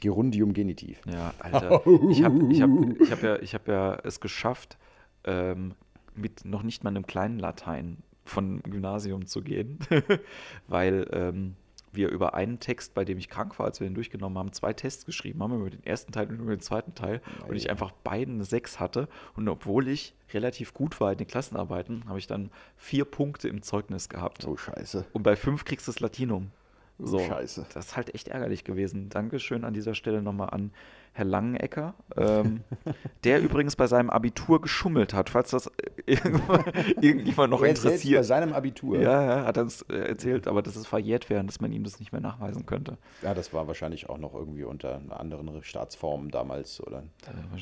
[0.00, 1.00] Gerundium Genitiv.
[1.06, 1.82] Ja, Alter.
[2.10, 2.70] ich habe ich hab,
[3.00, 4.78] ich hab ja, hab ja es geschafft,
[5.24, 5.74] ähm,
[6.14, 7.98] mit noch nicht mal einem kleinen Latein
[8.28, 9.78] von Gymnasium zu gehen,
[10.68, 11.56] weil ähm,
[11.92, 14.72] wir über einen Text, bei dem ich krank war, als wir den durchgenommen haben, zwei
[14.72, 17.50] Tests geschrieben haben, über den ersten Teil und über den zweiten Teil Nein.
[17.50, 21.26] und ich einfach beiden eine 6 hatte und obwohl ich relativ gut war in den
[21.26, 24.46] Klassenarbeiten, habe ich dann vier Punkte im Zeugnis gehabt.
[24.46, 25.06] Oh Scheiße.
[25.12, 26.50] Und bei fünf kriegst du das Latinum.
[26.98, 27.66] Oh, so, Scheiße.
[27.74, 29.08] Das ist halt echt ärgerlich gewesen.
[29.08, 30.72] Dankeschön an dieser Stelle nochmal an
[31.18, 32.62] Herr Langenecker, ähm,
[33.24, 35.68] der übrigens bei seinem Abitur geschummelt hat, falls das
[36.06, 38.20] irgendjemand noch er interessiert.
[38.20, 39.00] Bei seinem Abitur.
[39.00, 41.82] Ja, ja, hat er uns äh, erzählt, aber dass es verjährt wäre, dass man ihm
[41.82, 42.98] das nicht mehr nachweisen könnte.
[43.22, 47.02] Ja, das war wahrscheinlich auch noch irgendwie unter einer anderen Staatsform damals, oder?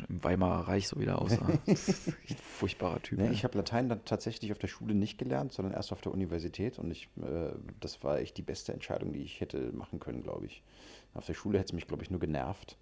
[0.06, 1.48] Im Weimarer Reich so wieder aussah.
[2.42, 3.18] furchtbarer Typ.
[3.18, 6.12] Nee, ich habe Latein dann tatsächlich auf der Schule nicht gelernt, sondern erst auf der
[6.12, 10.22] Universität und ich, äh, das war echt die beste Entscheidung, die ich hätte machen können,
[10.22, 10.62] glaube ich.
[11.14, 12.76] Auf der Schule hätte es mich, glaube ich, nur genervt.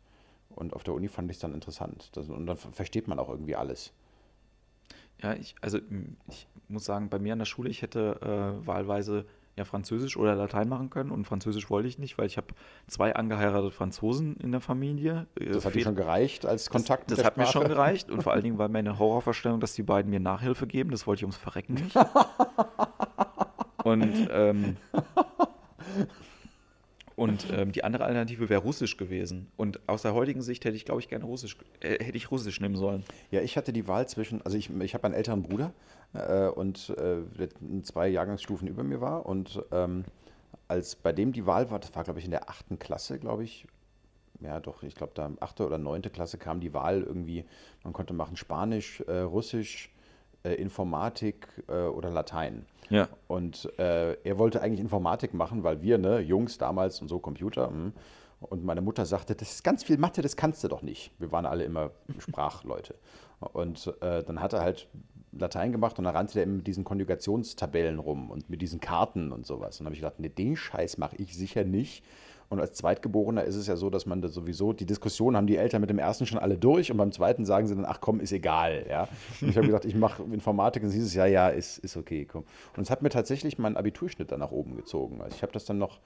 [0.54, 2.10] Und auf der Uni fand ich es dann interessant.
[2.12, 3.92] Das, und dann versteht man auch irgendwie alles.
[5.22, 5.78] Ja, ich, also
[6.28, 8.20] ich muss sagen, bei mir an der Schule, ich hätte
[8.62, 9.24] äh, wahlweise
[9.56, 12.48] ja Französisch oder Latein machen können und Französisch wollte ich nicht, weil ich habe
[12.88, 15.26] zwei angeheiratete Franzosen in der Familie.
[15.38, 17.10] Äh, das hat dir schon gereicht als Kontakt?
[17.10, 19.82] Das, das hat mir schon gereicht und vor allen Dingen war meine Horrorvorstellung, dass die
[19.82, 20.90] beiden mir Nachhilfe geben.
[20.90, 21.96] Das wollte ich ums Verrecken nicht.
[23.84, 24.76] und ähm,
[27.16, 29.46] und ähm, die andere Alternative wäre Russisch gewesen.
[29.56, 32.60] Und aus der heutigen Sicht hätte ich, glaube ich, gerne Russisch, äh, hätte ich Russisch
[32.60, 33.04] nehmen sollen.
[33.30, 35.72] Ja, ich hatte die Wahl zwischen, also ich, ich habe einen älteren Bruder
[36.12, 37.48] äh, und äh, der
[37.82, 39.26] zwei Jahrgangsstufen über mir war.
[39.26, 40.04] Und ähm,
[40.66, 43.44] als bei dem die Wahl war, das war, glaube ich, in der achten Klasse, glaube
[43.44, 43.66] ich,
[44.40, 47.44] ja doch, ich glaube, da achte oder neunte Klasse kam die Wahl irgendwie,
[47.84, 49.93] man konnte machen Spanisch, äh, Russisch,
[50.44, 52.66] äh, Informatik äh, oder Latein.
[52.90, 53.08] Ja.
[53.28, 57.70] Und äh, er wollte eigentlich Informatik machen, weil wir, ne, Jungs damals und so Computer.
[57.70, 57.76] Mh.
[57.76, 57.92] Hm.
[58.40, 61.12] Und meine Mutter sagte, das ist ganz viel Mathe, das kannst du doch nicht.
[61.18, 62.94] Wir waren alle immer Sprachleute.
[63.52, 64.88] Und äh, dann hat er halt
[65.32, 69.44] Latein gemacht und dann rannte er mit diesen Konjugationstabellen rum und mit diesen Karten und
[69.44, 69.78] sowas.
[69.78, 72.04] Und dann habe ich gedacht, nee, den Scheiß mache ich sicher nicht.
[72.48, 75.56] Und als Zweitgeborener ist es ja so, dass man da sowieso, die Diskussion haben die
[75.56, 78.20] Eltern mit dem ersten schon alle durch und beim zweiten sagen sie dann, ach komm,
[78.20, 78.86] ist egal.
[78.88, 79.08] Ja?
[79.40, 82.44] Und ich habe gesagt, ich mache Informatik und dieses Jahr, ja, ist, ist okay, komm.
[82.76, 85.20] Und es hat mir tatsächlich meinen Abiturschnitt dann nach oben gezogen.
[85.20, 86.00] Also ich habe das dann noch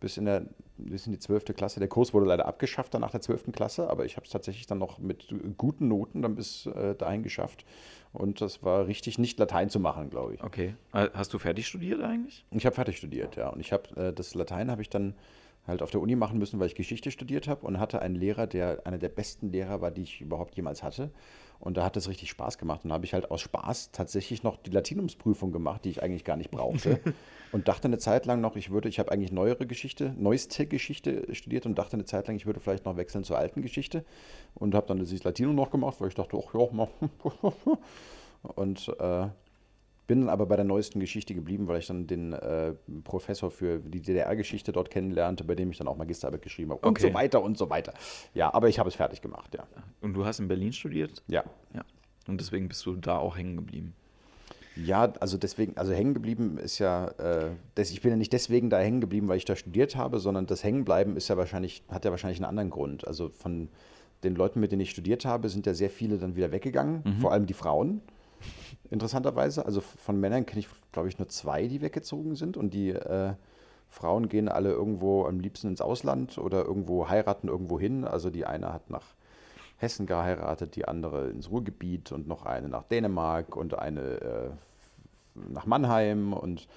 [0.00, 0.42] bis in, der,
[0.76, 1.46] bis in die 12.
[1.56, 1.80] Klasse.
[1.80, 3.52] Der Kurs wurde leider abgeschafft dann nach der 12.
[3.52, 7.22] Klasse, aber ich habe es tatsächlich dann noch mit guten Noten dann bis äh, dahin
[7.22, 7.64] geschafft.
[8.12, 10.44] Und das war richtig, nicht Latein zu machen, glaube ich.
[10.44, 10.74] Okay.
[10.92, 12.44] Äh, hast du fertig studiert eigentlich?
[12.50, 13.48] Ich habe fertig studiert, ja.
[13.48, 15.14] Und ich habe äh, das Latein habe ich dann
[15.66, 18.46] halt auf der Uni machen müssen, weil ich Geschichte studiert habe und hatte einen Lehrer,
[18.46, 21.10] der einer der besten Lehrer war, die ich überhaupt jemals hatte.
[21.60, 22.84] Und da hat es richtig Spaß gemacht.
[22.84, 26.24] Und da habe ich halt aus Spaß tatsächlich noch die Latinumsprüfung gemacht, die ich eigentlich
[26.24, 27.00] gar nicht brauchte.
[27.52, 31.34] und dachte eine Zeit lang noch, ich würde, ich habe eigentlich neuere Geschichte, neueste Geschichte
[31.34, 34.04] studiert und dachte eine Zeit lang, ich würde vielleicht noch wechseln zur alten Geschichte.
[34.54, 36.88] Und habe dann das Latinum noch gemacht, weil ich dachte, ach ja, mal.
[38.42, 39.28] und äh,
[40.06, 42.74] bin dann aber bei der neuesten Geschichte geblieben, weil ich dann den äh,
[43.04, 46.86] Professor für die DDR-Geschichte dort kennenlernte, bei dem ich dann auch Magisterarbeit geschrieben habe.
[46.86, 47.94] Und so weiter und so weiter.
[48.34, 49.66] Ja, aber ich habe es fertig gemacht, ja.
[50.00, 51.22] Und du hast in Berlin studiert?
[51.26, 51.44] Ja.
[51.74, 51.84] Ja.
[52.26, 53.94] Und deswegen bist du da auch hängen geblieben.
[54.76, 58.70] Ja, also deswegen, also hängen geblieben ist ja, äh, das, ich bin ja nicht deswegen
[58.70, 62.04] da hängen geblieben, weil ich da studiert habe, sondern das Hängenbleiben ist ja wahrscheinlich, hat
[62.04, 63.06] ja wahrscheinlich einen anderen Grund.
[63.06, 63.68] Also von
[64.24, 67.20] den Leuten, mit denen ich studiert habe, sind ja sehr viele dann wieder weggegangen, mhm.
[67.20, 68.00] vor allem die Frauen
[68.90, 69.66] interessanterweise.
[69.66, 72.56] Also von Männern kenne ich, glaube ich, nur zwei, die weggezogen sind.
[72.56, 73.34] Und die äh,
[73.88, 78.04] Frauen gehen alle irgendwo am liebsten ins Ausland oder irgendwo heiraten irgendwo hin.
[78.04, 79.14] Also die eine hat nach
[79.76, 84.50] Hessen geheiratet, die andere ins Ruhrgebiet und noch eine nach Dänemark und eine äh,
[85.34, 86.32] nach Mannheim.
[86.32, 86.68] Und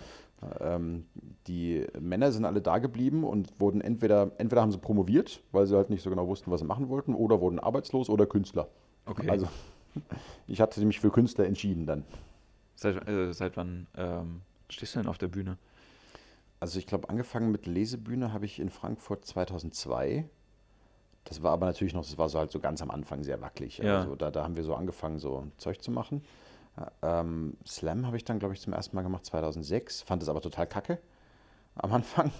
[0.59, 1.05] ähm,
[1.47, 5.75] die Männer sind alle da geblieben und wurden entweder, entweder haben sie promoviert, weil sie
[5.75, 8.67] halt nicht so genau wussten, was sie machen wollten, oder wurden arbeitslos oder Künstler.
[9.05, 9.29] Okay.
[9.29, 9.47] Also
[10.47, 12.03] ich hatte mich für Künstler entschieden dann.
[12.75, 15.57] Seit, äh, seit wann ähm, stehst du denn auf der Bühne?
[16.59, 20.27] Also ich glaube, angefangen mit Lesebühne habe ich in Frankfurt 2002.
[21.23, 23.79] Das war aber natürlich noch, das war so halt so ganz am Anfang sehr wackelig.
[23.79, 23.99] Ja.
[23.99, 26.23] Also da, da haben wir so angefangen, so Zeug zu machen.
[27.01, 30.03] Ähm, Slam habe ich dann, glaube ich, zum ersten Mal gemacht 2006.
[30.03, 30.99] Fand es aber total kacke
[31.75, 32.31] am Anfang.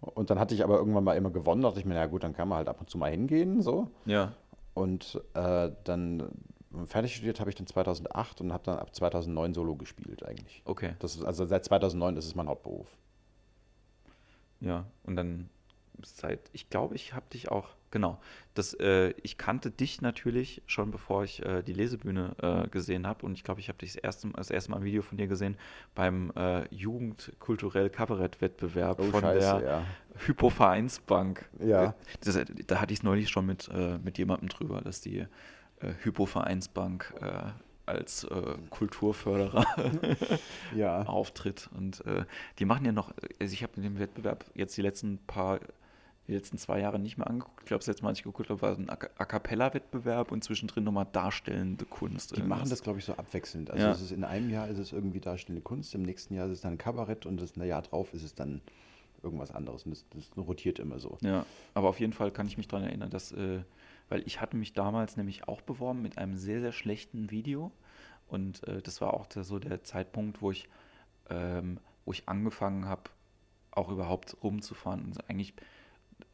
[0.00, 1.62] Und dann hatte ich aber irgendwann mal immer gewonnen.
[1.62, 3.62] Da dachte ich mir, na gut, dann kann man halt ab und zu mal hingehen.
[3.62, 3.90] So.
[4.06, 4.32] Ja.
[4.74, 6.28] Und äh, dann
[6.86, 10.62] fertig studiert habe ich dann 2008 und habe dann ab 2009 Solo gespielt eigentlich.
[10.64, 10.94] Okay.
[10.98, 12.86] Das also seit 2009 ist es mein Hauptberuf.
[14.60, 15.48] Ja, und dann
[16.04, 18.18] seit, ich glaube, ich habe dich auch, genau,
[18.54, 23.26] das, äh, ich kannte dich natürlich schon bevor ich äh, die Lesebühne äh, gesehen habe
[23.26, 25.26] und ich glaube, ich habe dich das erste, das erste Mal ein Video von dir
[25.26, 25.56] gesehen
[25.94, 29.84] beim äh, Jugendkulturell Kabarettwettbewerb oh, von Scheiße, der ja.
[30.26, 31.48] Hypo-Vereinsbank.
[31.60, 31.94] Ja.
[32.20, 35.26] Das, da hatte ich es neulich schon mit, äh, mit jemandem drüber, dass die
[35.80, 37.50] äh, Hypo-Vereinsbank äh,
[37.88, 39.66] als äh, Kulturförderer
[40.76, 41.02] ja.
[41.02, 41.70] auftritt.
[41.76, 42.24] Und äh,
[42.58, 45.60] die machen ja noch, also ich habe in dem Wettbewerb jetzt die letzten paar,
[46.26, 47.60] die letzten zwei Jahre nicht mehr angeguckt.
[47.62, 50.84] Ich glaube, das letzte Mal, als ich geguckt habe, war ein A Cappella-Wettbewerb und zwischendrin
[50.84, 52.36] nochmal darstellende Kunst.
[52.36, 53.70] Die machen das, glaube ich, so abwechselnd.
[53.70, 53.92] Also ja.
[53.92, 56.76] ist, in einem Jahr ist es irgendwie darstellende Kunst, im nächsten Jahr ist es dann
[56.76, 58.60] Kabarett und das Jahr drauf ist es dann
[59.22, 59.84] irgendwas anderes.
[59.84, 61.16] Und das, das rotiert immer so.
[61.22, 63.60] Ja, aber auf jeden Fall kann ich mich daran erinnern, dass äh,
[64.08, 67.72] weil ich hatte mich damals nämlich auch beworben mit einem sehr, sehr schlechten Video.
[68.26, 70.68] Und äh, das war auch der, so der Zeitpunkt, wo ich,
[71.30, 73.04] ähm, wo ich angefangen habe,
[73.70, 75.04] auch überhaupt rumzufahren.
[75.04, 75.54] Und eigentlich,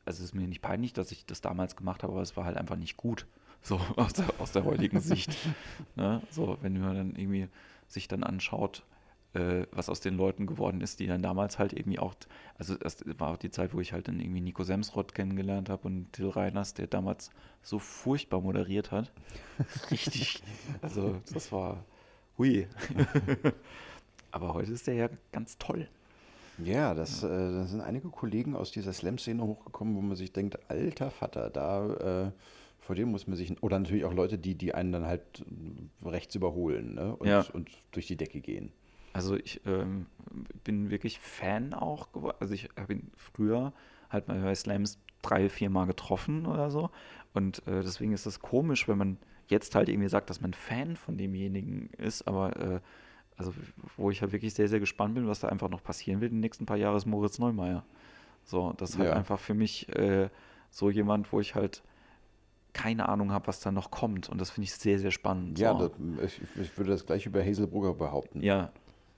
[0.04, 2.44] also es ist mir nicht peinlich, dass ich das damals gemacht habe, aber es war
[2.44, 3.26] halt einfach nicht gut.
[3.62, 5.36] So aus der, aus der heutigen Sicht.
[5.96, 6.22] Ne?
[6.30, 7.48] So, wenn man dann irgendwie
[7.86, 8.84] sich dann anschaut,
[9.34, 12.14] äh, was aus den Leuten geworden ist, die dann damals halt irgendwie auch,
[12.58, 15.86] also das war auch die Zeit, wo ich halt dann irgendwie Nico Semsrott kennengelernt habe
[15.86, 17.30] und Till Reiners, der damals
[17.62, 19.12] so furchtbar moderiert hat.
[19.90, 20.42] Richtig,
[20.82, 21.84] also das war,
[22.38, 22.66] hui.
[24.30, 25.88] Aber heute ist der ja ganz toll.
[26.58, 30.58] Ja, das, äh, da sind einige Kollegen aus dieser Slam-Szene hochgekommen, wo man sich denkt,
[30.70, 32.30] alter Vater, da äh,
[32.78, 35.44] vor dem muss man sich, oder natürlich auch Leute, die, die einen dann halt
[36.04, 37.16] rechts überholen ne?
[37.16, 37.44] und, Ja.
[37.52, 38.70] und durch die Decke gehen.
[39.14, 40.06] Also ich ähm,
[40.64, 42.36] bin wirklich Fan auch geworden.
[42.40, 43.72] Also ich habe ihn früher
[44.10, 46.90] halt mal bei Slams drei, vier Mal getroffen oder so.
[47.32, 50.96] Und äh, deswegen ist das komisch, wenn man jetzt halt irgendwie sagt, dass man Fan
[50.96, 52.26] von demjenigen ist.
[52.26, 52.80] Aber äh,
[53.36, 53.54] also
[53.96, 56.38] wo ich halt wirklich sehr, sehr gespannt bin, was da einfach noch passieren wird in
[56.38, 57.84] den nächsten paar Jahren, ist Moritz Neumeier.
[58.44, 59.14] So, das ist halt Ja.
[59.14, 60.28] einfach für mich äh,
[60.70, 61.82] so jemand, wo ich halt
[62.72, 64.28] keine Ahnung habe, was da noch kommt.
[64.28, 65.60] Und das finde ich sehr, sehr spannend.
[65.60, 65.88] Ja, so.
[65.88, 68.40] das, ich, ich würde das gleich über Hazelbrugger behaupten.
[68.42, 68.72] ja,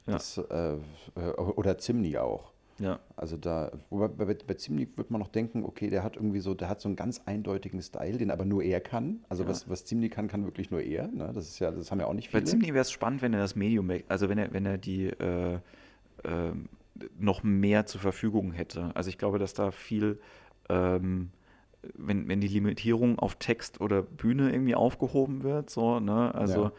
[0.07, 0.13] ja.
[0.15, 2.53] Das, äh, äh, oder Zimni auch.
[2.79, 3.01] Ja.
[3.17, 6.55] Also da, wobei bei, bei Zimni wird man noch denken, okay, der hat irgendwie so,
[6.55, 9.25] der hat so einen ganz eindeutigen Style, den aber nur er kann.
[9.29, 9.49] Also ja.
[9.49, 11.09] was, was Zimni kann, kann wirklich nur er.
[11.09, 11.31] Ne?
[11.35, 12.43] Das ist ja, das haben ja auch nicht viele.
[12.43, 15.07] Bei Zimni wäre es spannend, wenn er das Medium, also wenn er, wenn er die
[15.07, 16.53] äh, äh,
[17.19, 18.91] noch mehr zur Verfügung hätte.
[18.95, 20.19] Also ich glaube, dass da viel
[20.69, 21.31] ähm,
[21.95, 26.73] wenn, wenn die Limitierung auf Text oder Bühne irgendwie aufgehoben wird, so, ne, also ja.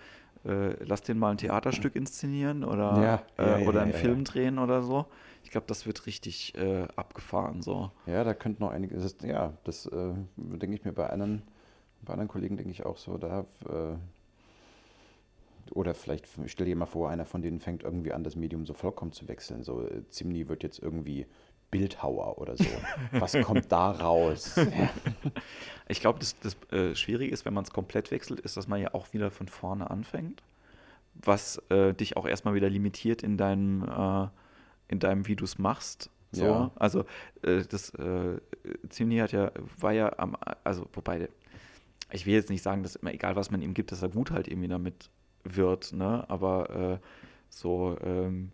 [0.47, 4.59] Äh, lass den mal ein Theaterstück inszenieren oder, ja, ja, äh, oder einen Film drehen
[4.59, 5.05] oder so.
[5.43, 7.91] Ich glaube, das wird richtig äh, abgefahren, so.
[8.05, 11.43] Ja, da könnte noch einige, das, ja, das äh, denke ich mir bei anderen,
[12.01, 13.95] bei anderen Kollegen denke ich auch so, da äh,
[15.71, 18.73] oder vielleicht stell dir mal vor, einer von denen fängt irgendwie an, das Medium so
[18.73, 19.63] vollkommen zu wechseln.
[19.63, 21.25] So, äh, Zimni wird jetzt irgendwie
[21.71, 22.65] Bildhauer oder so.
[23.11, 24.55] Was kommt da raus?
[25.89, 28.81] Ich glaube, das, das äh, Schwierige ist, wenn man es komplett wechselt, ist, dass man
[28.81, 30.43] ja auch wieder von vorne anfängt,
[31.13, 34.27] was äh, dich auch erstmal wieder limitiert in deinem, äh,
[34.89, 36.09] in deinem wie du es machst.
[36.31, 36.43] So.
[36.43, 36.71] Ja.
[36.75, 37.05] Also
[37.41, 38.39] äh, das äh,
[38.89, 41.29] Zimni hat ja, war ja am, also wobei,
[42.11, 44.31] ich will jetzt nicht sagen, dass immer egal, was man ihm gibt, dass er gut
[44.31, 45.09] halt irgendwie damit
[45.45, 46.25] wird, ne?
[46.29, 46.97] Aber äh,
[47.49, 48.51] so ähm,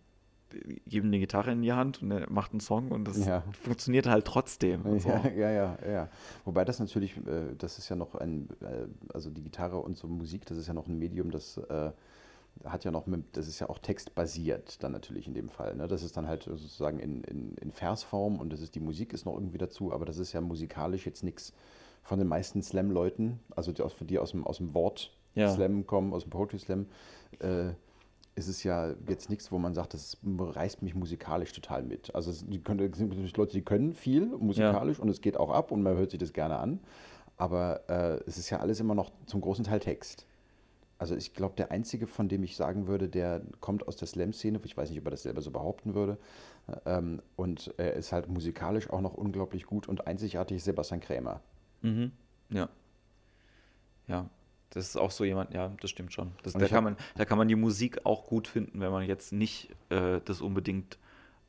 [0.87, 3.43] geben eine Gitarre in die Hand und er macht einen Song und das ja.
[3.61, 4.99] funktioniert halt trotzdem.
[4.99, 5.09] So.
[5.09, 6.09] Ja, ja, ja, ja.
[6.45, 10.07] Wobei das natürlich, äh, das ist ja noch ein, äh, also die Gitarre und so
[10.07, 11.91] Musik, das ist ja noch ein Medium, das äh,
[12.65, 15.75] hat ja noch, mit, das ist ja auch textbasiert dann natürlich in dem Fall.
[15.75, 15.87] Ne?
[15.87, 19.25] Das ist dann halt sozusagen in, in, in Versform und das ist die Musik ist
[19.25, 21.53] noch irgendwie dazu, aber das ist ja musikalisch jetzt nichts
[22.03, 25.49] von den meisten Slam-Leuten, also die aus, die aus dem, aus dem Wort ja.
[25.49, 26.85] Slam kommen, aus dem Poetry Slam,
[27.39, 27.71] äh,
[28.35, 32.13] ist es ja jetzt nichts, wo man sagt, das reißt mich musikalisch total mit.
[32.15, 35.03] Also die können, es sind natürlich Leute, die können viel musikalisch ja.
[35.03, 36.79] und es geht auch ab und man hört sich das gerne an.
[37.37, 40.25] Aber äh, es ist ja alles immer noch zum großen Teil Text.
[40.97, 44.59] Also ich glaube, der einzige, von dem ich sagen würde, der kommt aus der Slam-Szene,
[44.63, 46.17] ich weiß nicht, ob er das selber so behaupten würde,
[46.85, 51.41] ähm, und er ist halt musikalisch auch noch unglaublich gut und einzigartig, Sebastian Krämer.
[51.81, 52.11] Mhm.
[52.49, 52.69] Ja.
[54.07, 54.29] Ja,
[54.73, 56.31] das ist auch so jemand, ja, das stimmt schon.
[56.41, 59.31] Das, da, kann man, da kann man die Musik auch gut finden, wenn man jetzt
[59.31, 60.97] nicht äh, das unbedingt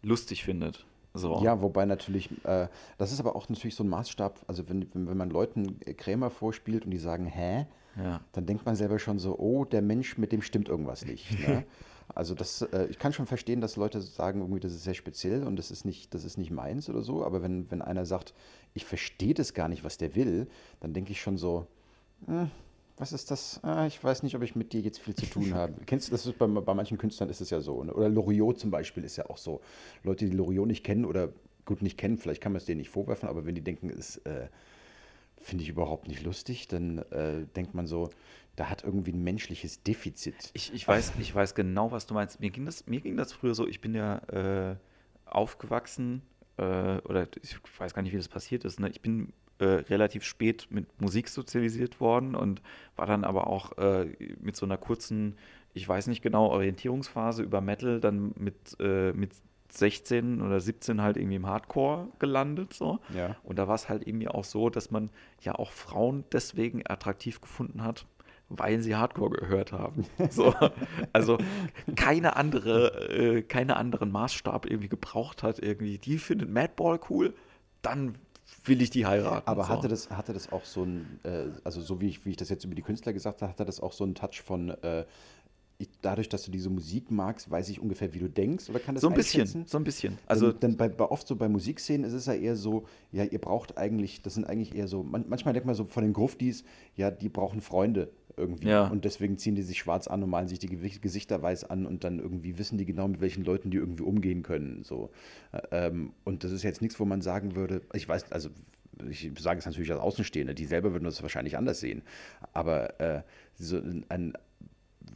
[0.03, 0.85] lustig findet.
[1.15, 1.41] So.
[1.43, 2.69] Ja, wobei natürlich, äh,
[2.99, 6.29] das ist aber auch natürlich so ein Maßstab, also wenn, wenn, wenn man Leuten Krämer
[6.29, 7.67] vorspielt und die sagen, hä,
[7.97, 8.21] ja.
[8.33, 11.39] dann denkt man selber schon so, oh, der Mensch, mit dem stimmt irgendwas nicht.
[11.47, 11.65] Ne?
[12.15, 15.43] Also das, äh, ich kann schon verstehen, dass Leute sagen, irgendwie, das ist sehr speziell
[15.45, 18.35] und das ist nicht, das ist nicht meins oder so, aber wenn, wenn einer sagt,
[18.75, 20.47] ich verstehe das gar nicht, was der will,
[20.81, 21.67] dann denke ich schon so,
[22.27, 22.51] hm,
[22.97, 23.61] was ist das?
[23.63, 25.75] Ah, ich weiß nicht, ob ich mit dir jetzt viel zu tun habe.
[25.87, 26.27] Kennst du das?
[26.27, 27.83] Ist bei, bei manchen Künstlern ist es ja so.
[27.83, 27.93] Ne?
[27.93, 29.61] Oder Loriot zum Beispiel ist ja auch so.
[30.03, 31.33] Leute, die Loriot nicht kennen oder
[31.65, 34.19] gut nicht kennen, vielleicht kann man es denen nicht vorwerfen, aber wenn die denken, es
[34.19, 34.49] äh,
[35.41, 38.11] finde ich überhaupt nicht lustig, dann äh, denkt man so,
[38.57, 40.51] da hat irgendwie ein menschliches Defizit.
[40.53, 42.41] Ich, ich, weiß, ich weiß genau, was du meinst.
[42.41, 44.77] Mir ging das, mir ging das früher so, ich bin ja äh,
[45.25, 46.23] aufgewachsen,
[46.57, 48.79] äh, oder ich weiß gar nicht, wie das passiert ist.
[48.79, 48.89] Ne?
[48.91, 52.63] Ich bin äh, relativ spät mit Musik sozialisiert worden und
[52.97, 54.07] war dann aber auch äh,
[54.41, 55.37] mit so einer kurzen,
[55.75, 59.33] ich weiß nicht genau, Orientierungsphase über Metal dann mit, äh, mit
[59.71, 62.75] 16 oder 17 halt irgendwie im Hardcore gelandet.
[62.75, 63.01] So.
[63.15, 63.37] Ja.
[63.43, 67.41] Und da war es halt irgendwie auch so, dass man ja auch Frauen deswegen attraktiv
[67.41, 68.07] gefunden hat,
[68.49, 70.07] weil sie Hardcore gehört haben.
[70.31, 70.55] So,
[71.13, 71.39] also
[71.97, 75.59] keine andere, äh, keine anderen Maßstab irgendwie gebraucht hat.
[75.59, 77.35] Irgendwie, die findet Madball cool,
[77.83, 78.15] dann
[78.65, 79.47] will ich die heiraten.
[79.47, 79.69] Aber so.
[79.69, 82.49] hatte, das, hatte das auch so ein, äh, also so wie ich, wie ich das
[82.49, 85.05] jetzt über die Künstler gesagt habe, hatte das auch so einen Touch von, äh,
[85.85, 88.69] ich, dadurch, dass du diese Musik magst, weiß ich ungefähr, wie du denkst?
[88.71, 90.19] Oder kann das so ein bisschen, so ein bisschen.
[90.27, 93.41] Also dann, bei, bei, oft so bei Musikszenen ist es ja eher so, ja, ihr
[93.41, 96.65] braucht eigentlich, das sind eigentlich eher so, man, manchmal denkt man so von den Gruftis,
[96.97, 98.69] ja, die brauchen Freunde irgendwie.
[98.69, 98.89] Ja.
[98.89, 102.05] Und deswegen ziehen die sich schwarz an und malen sich die Gesichter weiß an und
[102.05, 104.83] dann irgendwie wissen die genau, mit welchen Leuten die irgendwie umgehen können.
[104.83, 105.11] So.
[105.71, 108.51] Ähm, und das ist jetzt nichts, wo man sagen würde, ich weiß, also
[109.09, 112.03] ich sage es natürlich als Außenstehende, die selber würden das wahrscheinlich anders sehen.
[112.53, 113.23] Aber äh,
[113.57, 114.35] so ein,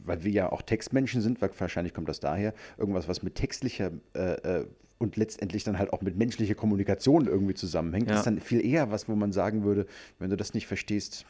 [0.05, 3.91] weil wir ja auch Textmenschen sind, weil wahrscheinlich kommt das daher, irgendwas, was mit textlicher
[4.13, 4.67] äh, äh,
[4.97, 8.17] und letztendlich dann halt auch mit menschlicher Kommunikation irgendwie zusammenhängt, ja.
[8.17, 9.85] ist dann viel eher was, wo man sagen würde,
[10.19, 11.25] wenn du das nicht verstehst,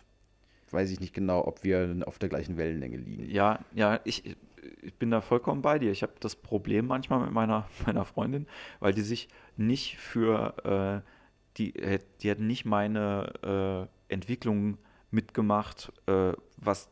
[0.72, 3.30] weiß ich nicht genau, ob wir auf der gleichen Wellenlänge liegen.
[3.30, 4.36] Ja, ja, ich,
[4.82, 5.92] ich bin da vollkommen bei dir.
[5.92, 8.48] Ich habe das Problem manchmal mit meiner, meiner Freundin,
[8.80, 11.10] weil die sich nicht für, äh,
[11.58, 11.74] die,
[12.22, 14.78] die hat nicht meine äh, Entwicklung
[15.12, 16.90] mitgemacht, äh, was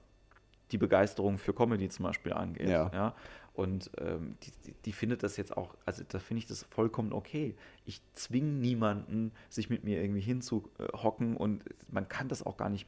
[0.71, 2.69] die Begeisterung für Comedy zum Beispiel angeht.
[2.69, 2.91] Ja.
[2.93, 3.15] ja?
[3.53, 7.55] Und ähm, die, die, findet das jetzt auch, also da finde ich das vollkommen okay.
[7.85, 12.87] Ich zwinge niemanden, sich mit mir irgendwie hinzuhocken und man kann das auch gar nicht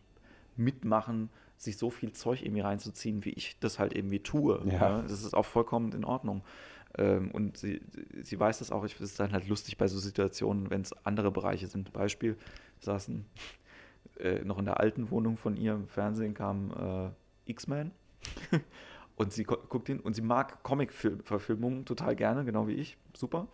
[0.57, 4.61] mitmachen, sich so viel Zeug irgendwie reinzuziehen, wie ich das halt irgendwie tue.
[4.65, 4.73] Ja.
[4.73, 6.43] Ja, das ist auch vollkommen in Ordnung.
[6.97, 7.81] Ähm, und sie,
[8.21, 8.83] sie weiß das auch.
[8.85, 11.91] Ich finde es dann halt lustig bei so Situationen, wenn es andere Bereiche sind.
[11.93, 12.37] Beispiel,
[12.79, 13.25] saßen
[14.19, 17.09] äh, noch in der alten Wohnung von ihr im Fernsehen kam äh,
[17.49, 17.91] X-Men.
[19.15, 22.97] und sie guckt ihn und sie mag Comic-Verfilmungen total gerne, genau wie ich.
[23.13, 23.47] Super.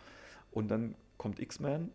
[0.51, 1.91] Und dann kommt X-Men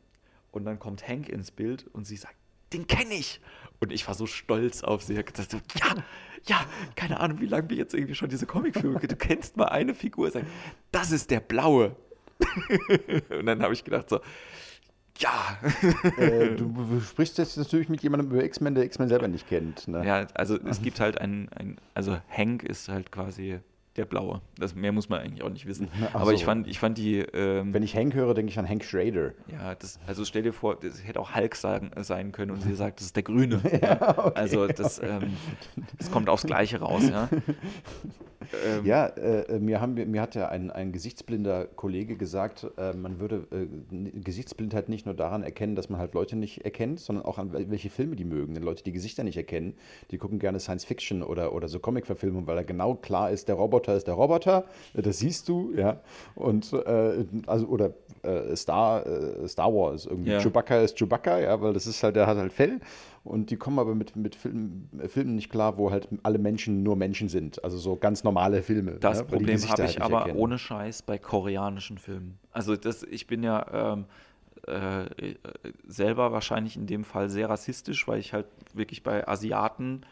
[0.50, 2.34] und dann kommt Hank ins Bild und sie sagt,
[2.72, 3.40] den kenne ich.
[3.80, 5.14] Und ich war so stolz auf sie.
[5.18, 5.94] Ich dachte, ja,
[6.46, 8.98] ja, keine Ahnung, wie lange wir jetzt irgendwie schon diese Comicfilme.
[9.00, 10.44] Du kennst mal eine Figur, sag,
[10.92, 11.96] das ist der Blaue.
[13.30, 14.20] und dann habe ich gedacht so,
[15.20, 15.58] ja.
[16.16, 19.88] äh, du sprichst jetzt natürlich mit jemandem über X-Men, der X-Men selber nicht kennt.
[19.88, 20.04] Ne?
[20.04, 23.60] Ja, also es gibt halt einen, ein, also Hank ist halt quasi
[24.00, 24.40] der Blaue.
[24.58, 25.88] Das mehr muss man eigentlich auch nicht wissen.
[26.12, 26.32] Ach Aber so.
[26.32, 27.18] ich fand, ich fand die.
[27.18, 29.32] Ähm, Wenn ich Hank höre, denke ich an Hank Schrader.
[29.52, 32.74] Ja, das, also stell dir vor, das hätte auch Hulk sagen, sein können und sie
[32.74, 33.60] sagt, das ist der Grüne.
[33.82, 34.32] ja, okay.
[34.34, 35.36] Also das, ähm,
[35.98, 37.28] das kommt aufs Gleiche raus, ja.
[38.66, 43.20] Ähm, ja, äh, mir, haben, mir hat ja ein, ein gesichtsblinder Kollege gesagt, äh, man
[43.20, 43.66] würde äh,
[44.20, 47.90] Gesichtsblindheit nicht nur daran erkennen, dass man halt Leute nicht erkennt, sondern auch an welche
[47.90, 48.54] Filme die mögen.
[48.54, 49.74] Denn Leute, die Gesichter nicht erkennen,
[50.10, 53.56] die gucken gerne Science Fiction oder, oder so Comic-Verfilmungen, weil da genau klar ist, der
[53.56, 54.64] Roboter ist der Roboter,
[54.94, 56.00] äh, das siehst du, ja.
[56.34, 59.04] Und äh, also, oder äh, Star,
[59.46, 60.40] Star Wars, irgendwie ja.
[60.40, 62.80] Chewbacca ist Chewbacca, ja, weil das ist halt, der hat halt Fell.
[63.22, 66.96] Und die kommen aber mit, mit Film, Filmen nicht klar, wo halt alle Menschen nur
[66.96, 67.62] Menschen sind.
[67.62, 68.92] Also so ganz normale Filme.
[68.92, 70.38] Das ja, Problem habe ich aber erkennen.
[70.38, 72.38] ohne Scheiß bei koreanischen Filmen.
[72.50, 74.06] Also das, ich bin ja ähm,
[74.66, 75.34] äh,
[75.86, 80.02] selber wahrscheinlich in dem Fall sehr rassistisch, weil ich halt wirklich bei Asiaten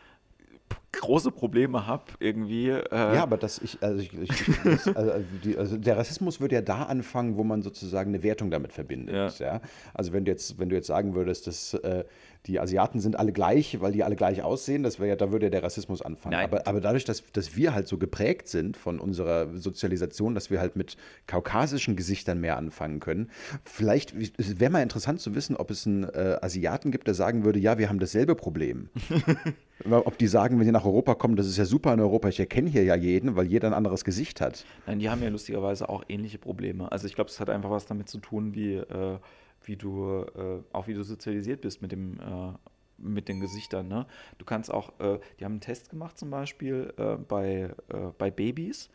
[1.09, 2.69] große Probleme habe, irgendwie.
[2.69, 4.29] Äh ja, aber das ich, also, ich, ich
[4.63, 8.51] das, also, die, also, der Rassismus würde ja da anfangen, wo man sozusagen eine Wertung
[8.51, 9.15] damit verbindet.
[9.41, 9.55] Ja.
[9.55, 9.61] ja?
[9.95, 12.05] Also wenn du jetzt, wenn du jetzt sagen würdest, dass äh,
[12.47, 15.47] die Asiaten sind alle gleich, weil die alle gleich aussehen, das wäre ja, da würde
[15.47, 16.35] ja der Rassismus anfangen.
[16.35, 20.61] Aber, aber dadurch, dass, dass wir halt so geprägt sind von unserer Sozialisation, dass wir
[20.61, 23.31] halt mit kaukasischen Gesichtern mehr anfangen können,
[23.65, 24.15] vielleicht
[24.61, 27.79] wäre mal interessant zu wissen, ob es einen äh, Asiaten gibt, der sagen würde, ja,
[27.79, 28.91] wir haben dasselbe Problem.
[29.85, 32.41] Ob die sagen, wenn sie nach Europa kommen, das ist ja super in Europa, ich
[32.41, 34.65] erkenne hier ja jeden, weil jeder ein anderes Gesicht hat.
[34.87, 36.91] Nein, die haben ja lustigerweise auch ähnliche Probleme.
[36.91, 39.19] Also ich glaube, es hat einfach was damit zu tun, wie, äh,
[39.63, 42.53] wie du, äh, auch wie du sozialisiert bist mit dem, äh,
[42.99, 43.87] mit den Gesichtern.
[43.87, 44.07] Ne?
[44.39, 48.31] Du kannst auch, äh, die haben einen Test gemacht zum Beispiel äh, bei, äh, bei
[48.31, 48.91] Babys,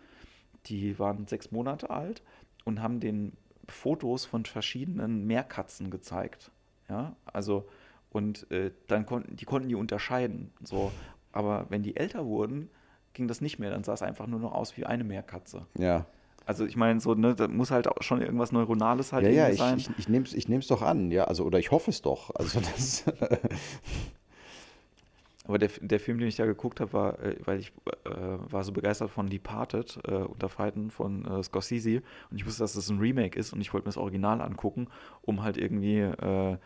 [0.65, 2.21] die waren sechs Monate alt
[2.65, 3.33] und haben den
[3.69, 6.51] Fotos von verschiedenen Meerkatzen gezeigt.
[6.89, 7.65] Ja, also
[8.13, 10.51] und äh, dann konnten die konnten die unterscheiden.
[10.63, 10.91] So.
[11.33, 12.69] Aber wenn die älter wurden,
[13.13, 13.71] ging das nicht mehr.
[13.71, 15.65] Dann sah es einfach nur noch aus wie eine Meerkatze.
[15.77, 16.05] Ja.
[16.45, 19.49] Also ich meine, so, ne, da muss halt auch schon irgendwas Neuronales halt ja, ja,
[19.49, 19.77] ich, sein.
[19.77, 22.35] Ich, ich nehme es ich doch an, ja, also oder ich hoffe es doch.
[22.35, 23.05] Also das
[25.45, 27.73] Aber der, der Film, den ich da geguckt habe, war, äh, weil ich
[28.05, 32.01] äh, war so begeistert von Departed, äh, unter Fighten von äh, Scorsese
[32.31, 34.87] und ich wusste, dass das ein Remake ist und ich wollte mir das Original angucken,
[35.21, 36.57] um halt irgendwie äh,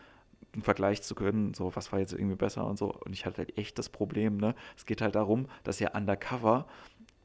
[0.52, 2.92] einen Vergleich zu können, so was war jetzt irgendwie besser und so.
[2.92, 4.54] Und ich hatte halt echt das Problem, ne?
[4.76, 6.66] Es geht halt darum, dass er undercover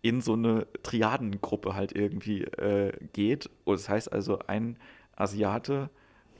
[0.02, 3.50] in so eine Triadengruppe halt irgendwie äh, geht.
[3.64, 4.78] Und das heißt also, ein
[5.16, 5.90] Asiate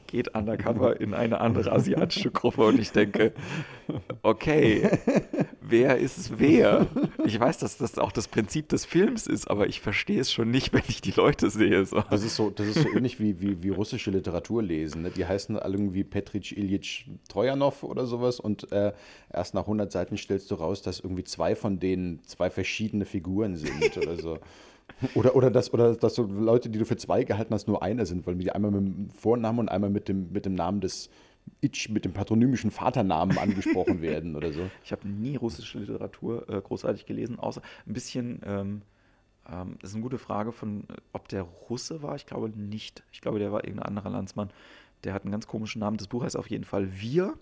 [0.08, 3.34] geht undercover in eine andere asiatische Gruppe und ich denke,
[4.22, 4.90] okay,
[5.68, 6.88] wer ist wer?
[7.26, 10.52] Ich weiß, dass das auch das Prinzip des Films ist, aber ich verstehe es schon
[10.52, 11.86] nicht, wenn ich die Leute sehe.
[11.86, 12.04] So.
[12.10, 15.04] Das, ist so, das ist so ähnlich wie, wie, wie russische Literatur lesen.
[15.04, 15.12] Ne?
[15.12, 18.94] Die heißen alle irgendwie Petrich Ilyich Trojanov oder sowas und äh,
[19.32, 23.56] erst nach 100 Seiten stellst du raus, dass irgendwie zwei von denen zwei verschiedene Figuren
[23.56, 24.38] sind oder so.
[25.16, 28.06] Oder, oder, dass, oder dass so Leute, die du für zwei gehalten hast, nur einer
[28.06, 31.10] sind, weil die einmal mit dem Vornamen und einmal mit dem, mit dem Namen des
[31.62, 34.70] Itch, mit dem patronymischen Vaternamen angesprochen werden oder so.
[34.84, 38.42] Ich habe nie russische Literatur äh, großartig gelesen, außer ein bisschen.
[38.46, 38.82] Ähm,
[39.50, 42.16] ähm, das ist eine gute Frage von, ob der Russe war.
[42.16, 43.04] Ich glaube nicht.
[43.12, 44.50] Ich glaube, der war irgendein anderer Landsmann.
[45.04, 45.98] Der hat einen ganz komischen Namen.
[45.98, 47.34] Das Buch heißt auf jeden Fall Wir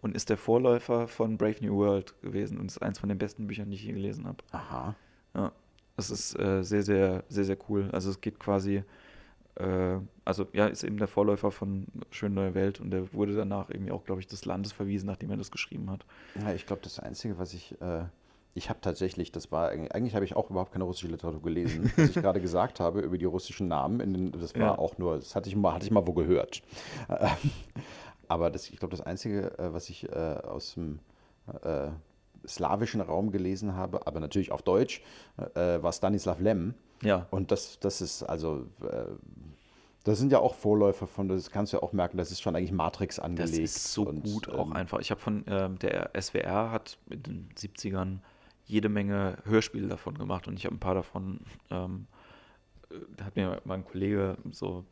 [0.00, 3.46] und ist der Vorläufer von Brave New World gewesen und ist eins von den besten
[3.46, 4.38] Büchern, die ich je gelesen habe.
[4.52, 4.94] Aha.
[5.34, 5.52] Ja.
[5.96, 7.88] Das ist äh, sehr, sehr, sehr, sehr cool.
[7.90, 8.82] Also es geht quasi, äh,
[10.24, 13.90] also ja, ist eben der Vorläufer von Schön Neue Welt und der wurde danach irgendwie
[13.90, 16.04] auch, glaube ich, des Landes verwiesen, nachdem er das geschrieben hat.
[16.40, 18.04] Ja, ich glaube, das Einzige, was ich, äh,
[18.54, 22.10] ich habe tatsächlich, das war, eigentlich habe ich auch überhaupt keine russische Literatur gelesen, was
[22.10, 24.78] ich gerade gesagt habe über die russischen Namen, den, das war ja.
[24.78, 26.62] auch nur, das hatte ich mal, hatte ich mal wo gehört.
[28.28, 31.00] Aber das, ich glaube, das Einzige, äh, was ich äh, aus dem
[31.62, 31.88] äh,
[32.46, 35.02] slawischen Raum gelesen habe, aber natürlich auf Deutsch,
[35.54, 36.74] äh, war Stanislav Lem.
[37.02, 37.26] Ja.
[37.30, 38.66] Und das, das ist also.
[38.82, 39.06] Äh,
[40.08, 42.56] das sind ja auch Vorläufer von, das kannst du ja auch merken, das ist schon
[42.56, 43.52] eigentlich Matrix angelegt.
[43.52, 44.98] Das ist so und, gut auch ähm, einfach.
[44.98, 48.18] Ich habe von, ähm, der SWR hat in den 70ern
[48.66, 51.40] jede Menge Hörspiele davon gemacht und ich habe ein paar davon
[51.70, 52.06] ähm,
[53.16, 54.84] da hat mir mein Kollege so,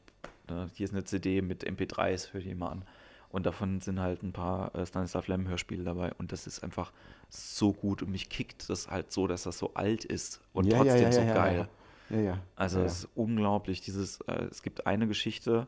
[0.48, 2.84] äh, hier ist eine CD mit MP3s für die mal an.
[3.30, 6.12] Und davon sind halt ein paar äh, Stanislav Lem Hörspiele dabei.
[6.18, 6.92] Und das ist einfach
[7.28, 8.02] so gut.
[8.02, 11.10] Und mich kickt das halt so, dass das so alt ist und ja, trotzdem ja,
[11.10, 11.68] ja, so geil.
[12.10, 12.38] Ja, ja.
[12.54, 13.80] Also es ist unglaublich.
[13.80, 15.66] Dieses, äh, es gibt eine Geschichte,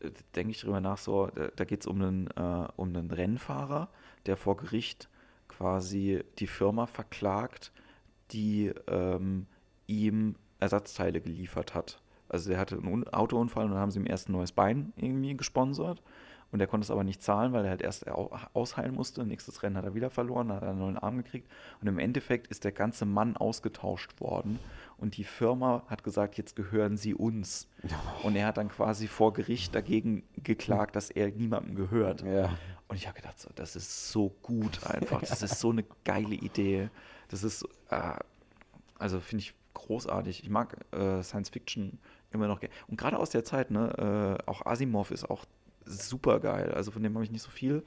[0.00, 3.10] äh, denke ich drüber nach, so, da, da geht es um einen, äh, um einen
[3.10, 3.88] Rennfahrer,
[4.26, 5.08] der vor Gericht
[5.48, 7.72] quasi die Firma verklagt,
[8.32, 9.46] die ähm,
[9.86, 12.00] ihm Ersatzteile geliefert hat.
[12.28, 15.36] Also er hatte einen Autounfall und dann haben sie ihm erst ein neues Bein irgendwie
[15.36, 16.02] gesponsert
[16.52, 19.26] und er konnte es aber nicht zahlen, weil er halt erst ausheilen musste.
[19.26, 21.50] Nächstes Rennen hat er wieder verloren, hat einen neuen Arm gekriegt.
[21.80, 24.58] Und im Endeffekt ist der ganze Mann ausgetauscht worden.
[24.98, 27.68] Und die Firma hat gesagt, jetzt gehören sie uns.
[28.22, 32.22] Und er hat dann quasi vor Gericht dagegen geklagt, dass er niemandem gehört.
[32.22, 32.56] Ja.
[32.88, 35.20] Und ich habe gedacht, so, das ist so gut einfach.
[35.28, 36.88] Das ist so eine geile Idee.
[37.28, 38.12] Das ist, äh,
[38.98, 40.42] also finde ich großartig.
[40.42, 41.98] Ich mag äh, Science Fiction
[42.32, 42.60] immer noch.
[42.86, 45.44] Und gerade aus der Zeit, ne, äh, auch Asimov ist auch
[45.84, 46.72] super geil.
[46.72, 47.84] Also von dem habe ich nicht so viel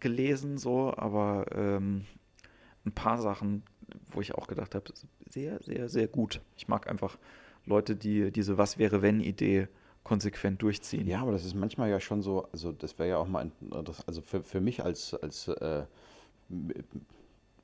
[0.00, 2.04] gelesen, so, aber ähm,
[2.86, 3.62] ein paar Sachen,
[4.10, 4.92] wo ich auch gedacht habe,
[5.28, 6.40] sehr, sehr, sehr gut.
[6.56, 7.18] Ich mag einfach
[7.66, 9.68] Leute, die diese Was wäre wenn Idee
[10.04, 11.08] konsequent durchziehen.
[11.08, 13.50] Ja, aber das ist manchmal ja schon so, also das wäre ja auch mal,
[14.06, 15.84] also für, für mich als, als äh,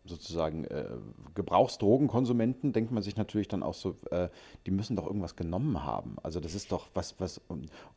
[0.04, 0.86] sozusagen äh,
[1.34, 4.28] Gebrauchsdrogenkonsumenten denkt man sich natürlich dann auch so, äh,
[4.66, 6.16] die müssen doch irgendwas genommen haben.
[6.22, 7.40] Also das ist doch was, was,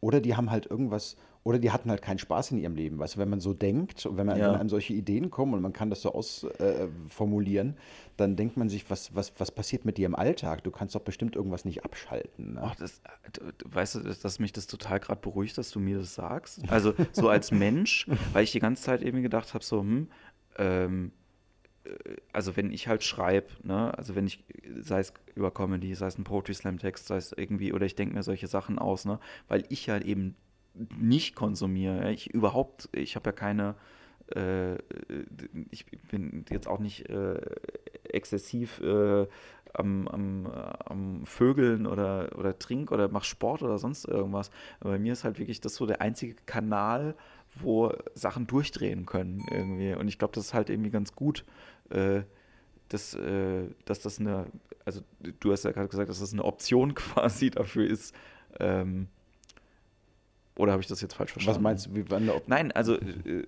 [0.02, 3.00] oder die haben halt irgendwas, oder die hatten halt keinen Spaß in ihrem Leben.
[3.00, 4.50] Weißt du, wenn man so denkt und wenn, man, ja.
[4.50, 7.82] wenn einem solche Ideen kommen und man kann das so ausformulieren, äh,
[8.18, 10.64] dann denkt man sich, was, was, was passiert mit dir im Alltag?
[10.64, 12.56] Du kannst doch bestimmt irgendwas nicht abschalten.
[12.56, 12.62] Ne?
[12.64, 13.02] Ach, das,
[13.66, 16.62] weißt du, dass mich das total gerade beruhigt, dass du mir das sagst.
[16.70, 20.08] Also so als Mensch, weil ich die ganze Zeit eben gedacht habe, so, hm,
[20.58, 21.12] ähm,
[22.32, 24.44] also wenn ich halt schreibe, ne, also wenn ich,
[24.82, 27.96] sei es über Comedy, sei es ein Poetry Slam Text, sei es irgendwie, oder ich
[27.96, 30.36] denke mir solche Sachen aus, ne, weil ich halt eben
[30.98, 32.12] nicht konsumiere.
[32.12, 33.76] Ich überhaupt, ich habe ja keine,
[34.36, 34.76] äh,
[35.72, 37.40] ich bin jetzt auch nicht äh,
[38.04, 39.28] exzessiv äh,
[39.74, 44.52] am, am, am, Vögeln oder, oder trink oder mach Sport oder sonst irgendwas.
[44.80, 47.16] Aber bei mir ist halt wirklich das so der einzige Kanal,
[47.56, 49.94] wo Sachen durchdrehen können irgendwie.
[49.94, 51.44] Und ich glaube, das ist halt irgendwie ganz gut,
[51.94, 52.24] äh,
[52.90, 54.46] dass, äh, dass das eine,
[54.86, 55.02] also
[55.40, 58.16] du hast ja gerade gesagt, dass das eine Option quasi dafür ist.
[58.60, 59.08] Ähm,
[60.56, 61.58] oder habe ich das jetzt falsch verstanden?
[61.58, 63.46] Was meinst du, wie eine Nein, also äh,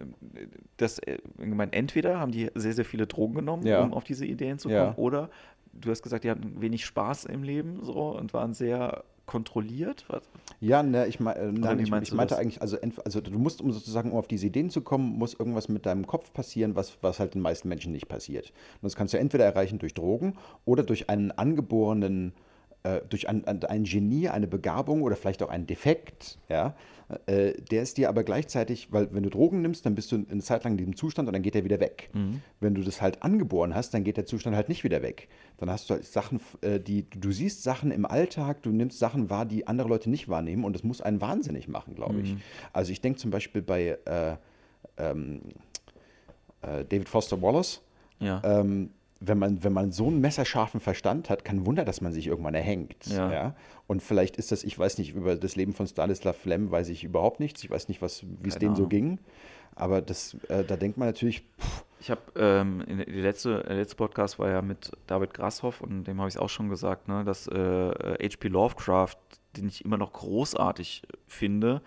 [0.77, 3.83] das, äh, ich entweder haben die sehr, sehr viele Drogen genommen, ja.
[3.83, 4.97] um auf diese Ideen zu kommen, ja.
[4.97, 5.29] oder
[5.73, 9.03] du hast gesagt, die hatten wenig Spaß im Leben so und waren sehr
[9.35, 10.05] kontrolliert?
[10.07, 10.23] Was?
[10.61, 12.39] Ja, ne, ich, mein, äh, nein, ich, ich meinte das?
[12.39, 15.67] eigentlich, also, also du musst, um sozusagen um auf diese Ideen zu kommen, muss irgendwas
[15.67, 18.53] mit deinem Kopf passieren, was, was halt den meisten Menschen nicht passiert.
[18.75, 22.31] Und das kannst du entweder erreichen durch Drogen oder durch einen angeborenen,
[22.85, 26.75] äh, durch ein, ein Genie, eine Begabung oder vielleicht auch einen Defekt, ja,
[27.25, 30.41] äh, der ist dir aber gleichzeitig, weil wenn du Drogen nimmst, dann bist du eine
[30.41, 32.09] Zeit lang in diesem Zustand und dann geht er wieder weg.
[32.13, 32.41] Mhm.
[32.59, 35.29] Wenn du das halt angeboren hast, dann geht der Zustand halt nicht wieder weg.
[35.57, 39.29] Dann hast du halt Sachen, äh, die du siehst Sachen im Alltag, du nimmst Sachen
[39.29, 42.33] wahr, die andere Leute nicht wahrnehmen und das muss einen wahnsinnig machen, glaube ich.
[42.33, 42.41] Mhm.
[42.73, 44.37] Also ich denke zum Beispiel bei äh,
[44.97, 45.41] ähm,
[46.61, 47.81] äh, David Foster Wallace.
[48.19, 48.41] Ja.
[48.43, 52.27] Ähm, wenn man, wenn man so einen messerscharfen Verstand hat, kein Wunder, dass man sich
[52.27, 53.05] irgendwann erhängt.
[53.07, 53.31] Ja.
[53.31, 53.55] ja.
[53.87, 57.03] Und vielleicht ist das, ich weiß nicht, über das Leben von Stanislav Lem weiß ich
[57.03, 57.63] überhaupt nichts.
[57.63, 59.19] Ich weiß nicht, wie es denen so ging.
[59.75, 61.41] Aber das, äh, da denkt man natürlich.
[61.59, 61.85] Pff.
[61.99, 66.19] Ich habe, ähm, die letzte, der letzte Podcast war ja mit David Grashoff und dem
[66.19, 68.47] habe ich es auch schon gesagt, ne, dass äh, H.P.
[68.47, 69.17] Lovecraft,
[69.57, 71.81] den ich immer noch großartig finde,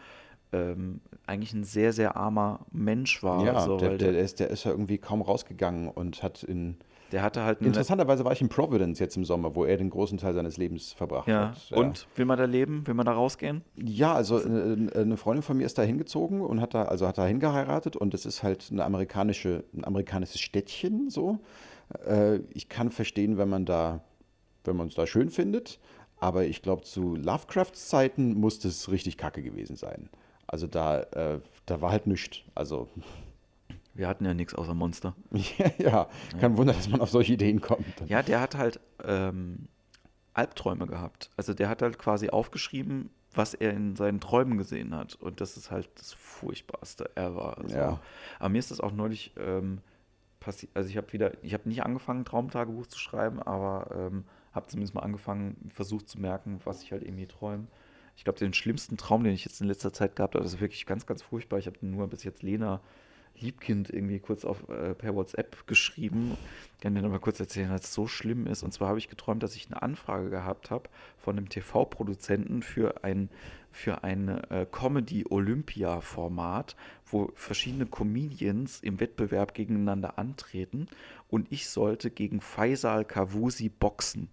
[0.50, 3.44] ähm, eigentlich ein sehr, sehr armer Mensch war.
[3.44, 6.78] Ja, so, der, der, der, ist, der ist ja irgendwie kaum rausgegangen und hat in
[7.12, 10.18] der hatte halt Interessanterweise war ich in Providence jetzt im Sommer, wo er den großen
[10.18, 11.50] Teil seines Lebens verbracht ja.
[11.50, 11.70] hat.
[11.70, 11.76] Ja.
[11.78, 12.86] Und will man da leben?
[12.86, 13.62] Will man da rausgehen?
[13.76, 17.18] Ja, also äh, eine Freundin von mir ist da hingezogen und hat da, also hat
[17.18, 21.38] da hingeheiratet und es ist halt eine amerikanische, ein amerikanisches Städtchen so.
[22.06, 24.00] Äh, ich kann verstehen, wenn man da,
[24.64, 25.78] wenn man es da schön findet,
[26.20, 30.10] aber ich glaube, zu Lovecrafts Zeiten muss das richtig kacke gewesen sein.
[30.46, 32.38] Also da, äh, da war halt nichts.
[32.54, 32.88] Also
[33.98, 35.14] wir hatten ja nichts außer Monster.
[35.32, 36.08] ja, ja,
[36.40, 37.84] kein Wunder, dass man auf solche Ideen kommt.
[38.06, 39.66] Ja, der hat halt ähm,
[40.34, 41.30] Albträume gehabt.
[41.36, 45.16] Also der hat halt quasi aufgeschrieben, was er in seinen Träumen gesehen hat.
[45.16, 47.58] Und das ist halt das Furchtbarste ever.
[47.58, 48.00] Also, ja.
[48.38, 49.80] Aber mir ist das auch neulich ähm,
[50.38, 50.70] passiert.
[50.74, 54.94] Also ich habe wieder, ich habe nicht angefangen, Traumtagebuch zu schreiben, aber ähm, habe zumindest
[54.94, 57.66] mal angefangen, versucht zu merken, was ich halt irgendwie träume.
[58.16, 60.60] Ich glaube, den schlimmsten Traum, den ich jetzt in letzter Zeit gehabt habe, das ist
[60.60, 61.58] wirklich ganz, ganz furchtbar.
[61.58, 62.80] Ich habe nur bis jetzt Lena
[63.40, 66.36] Liebkind irgendwie kurz auf, äh, per WhatsApp geschrieben.
[66.76, 68.62] Ich kann dir noch mal kurz erzählen, dass es so schlimm ist.
[68.62, 73.02] Und zwar habe ich geträumt, dass ich eine Anfrage gehabt habe von einem TV-Produzenten für
[73.04, 73.28] ein,
[73.72, 76.76] für ein äh, Comedy-Olympia-Format,
[77.06, 80.88] wo verschiedene Comedians im Wettbewerb gegeneinander antreten.
[81.28, 84.28] Und ich sollte gegen Faisal Kavusi boxen.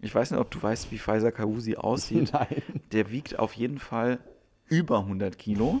[0.00, 2.32] Ich weiß nicht, ob du weißt, wie Faisal Kavusi aussieht.
[2.32, 2.62] Nein.
[2.92, 4.20] Der wiegt auf jeden Fall
[4.66, 5.80] über 100 Kilo.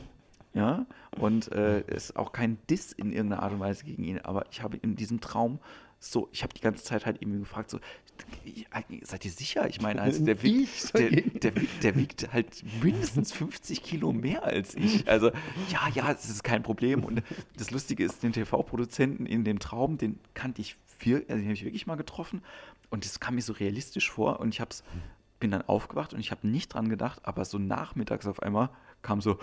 [0.54, 0.86] Ja,
[1.18, 4.62] und äh, ist auch kein Diss in irgendeiner Art und Weise gegen ihn, aber ich
[4.62, 5.60] habe in diesem Traum
[6.00, 7.80] so, ich habe die ganze Zeit halt irgendwie gefragt, so,
[9.02, 9.68] seid ihr sicher?
[9.68, 14.74] Ich meine, also der, wiegt, der, der, der, wiegt halt mindestens 50 Kilo mehr als
[14.74, 15.08] ich.
[15.08, 15.30] Also,
[15.70, 17.04] ja, ja, das ist kein Problem.
[17.04, 17.22] Und
[17.56, 21.54] das Lustige ist, den TV-Produzenten in dem Traum, den kannte ich, viel, also den habe
[21.54, 22.42] ich wirklich mal getroffen.
[22.90, 24.40] Und das kam mir so realistisch vor.
[24.40, 24.82] Und ich hab's,
[25.40, 28.70] bin dann aufgewacht und ich habe nicht dran gedacht, aber so nachmittags auf einmal
[29.02, 29.38] kam so,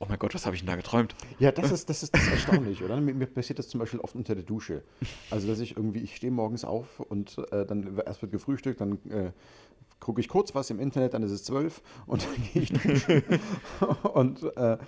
[0.00, 1.14] oh mein Gott, was habe ich denn da geträumt?
[1.38, 3.00] Ja, das ist, das ist das erstaunlich, oder?
[3.00, 4.82] Mir, mir, passiert das zum Beispiel oft unter der Dusche.
[5.30, 8.98] Also, dass ich irgendwie, ich stehe morgens auf und äh, dann erst wird gefrühstückt, dann
[9.10, 9.30] äh,
[10.00, 13.22] gucke ich kurz was im Internet, dann ist es zwölf und dann gehe ich duschen.
[14.14, 14.78] und äh,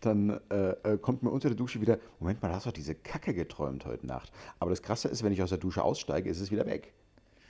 [0.00, 2.94] dann äh, äh, kommt mir unter der Dusche wieder, Moment mal, hast du doch diese
[2.94, 4.32] Kacke geträumt heute Nacht.
[4.58, 6.94] Aber das Krasse ist, wenn ich aus der Dusche aussteige, ist es wieder weg.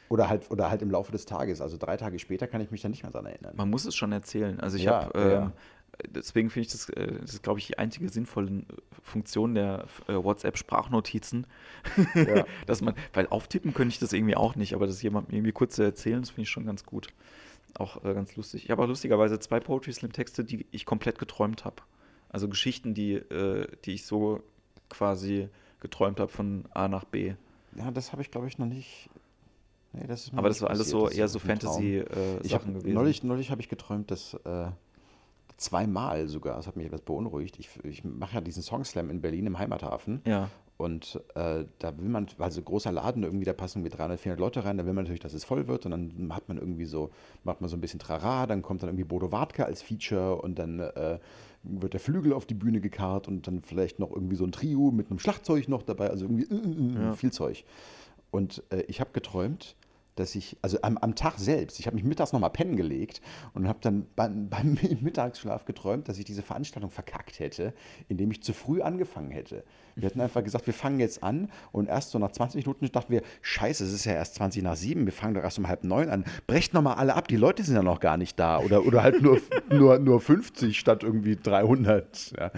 [0.09, 1.61] Oder halt, oder halt im Laufe des Tages.
[1.61, 3.55] Also drei Tage später kann ich mich dann nicht mehr daran erinnern.
[3.57, 4.61] Man muss es schon erzählen.
[4.61, 5.53] Also ich ja, habe ähm, ja
[6.09, 8.63] deswegen finde ich das, äh, das ist, glaube ich, die einzige sinnvolle äh,
[9.03, 11.47] Funktion der äh, WhatsApp-Sprachnotizen.
[12.15, 12.45] Ja.
[12.67, 15.77] dass man, weil auftippen könnte ich das irgendwie auch nicht, aber das jemandem irgendwie kurz
[15.77, 17.09] zu erzählen, das finde ich schon ganz gut.
[17.77, 18.65] Auch äh, ganz lustig.
[18.65, 21.77] Ich habe auch lustigerweise zwei Poetry Slam-Texte, die ich komplett geträumt habe.
[22.29, 24.43] Also Geschichten, die, äh, die ich so
[24.89, 25.49] quasi
[25.81, 27.35] geträumt habe von A nach B.
[27.77, 29.09] Ja, das habe ich, glaube ich, noch nicht.
[29.93, 32.95] Nee, das aber das war alles so eher so Fantasy-Sachen äh, gewesen.
[32.95, 34.35] Neulich, neulich habe ich geträumt, dass
[35.57, 37.59] zweimal sogar, das hat mich etwas beunruhigt.
[37.59, 40.23] Ich, ich mache ja diesen Songslam in Berlin im Heimathafen.
[40.27, 40.51] Ja.
[40.77, 44.41] Und äh, da will man, weil so großer Laden irgendwie, da passen irgendwie 300, 400
[44.41, 46.85] Leute rein, da will man natürlich, dass es voll wird und dann hat man irgendwie
[46.85, 47.11] so,
[47.45, 50.59] macht man so ein bisschen Trara, dann kommt dann irgendwie Bodo Wartke als Feature und
[50.59, 51.21] dann äh,
[51.63, 54.91] wird der Flügel auf die Bühne gekarrt und dann vielleicht noch irgendwie so ein Trio
[54.91, 57.13] mit einem Schlagzeug noch dabei, also irgendwie äh, äh, äh ja.
[57.13, 57.65] viel Zeug.
[58.33, 59.77] Und äh, ich habe geträumt,
[60.17, 63.21] dass ich, also am, am Tag selbst, ich habe mich mittags nochmal pennen gelegt
[63.53, 67.75] und habe dann beim, beim Mittagsschlaf geträumt, dass ich diese Veranstaltung verkackt hätte,
[68.09, 69.65] indem ich zu früh angefangen hätte.
[69.97, 73.13] Wir hatten einfach gesagt, wir fangen jetzt an und erst so nach 20 Minuten dachten
[73.13, 75.85] wir, scheiße, es ist ja erst 20 nach sieben, wir fangen doch erst um halb
[75.85, 76.25] neun an.
[76.47, 79.23] Brecht nochmal alle ab, die Leute sind ja noch gar nicht da oder, oder halt
[79.23, 79.41] nur,
[79.71, 82.33] nur, nur 50 statt irgendwie 300.
[82.39, 82.51] Ja.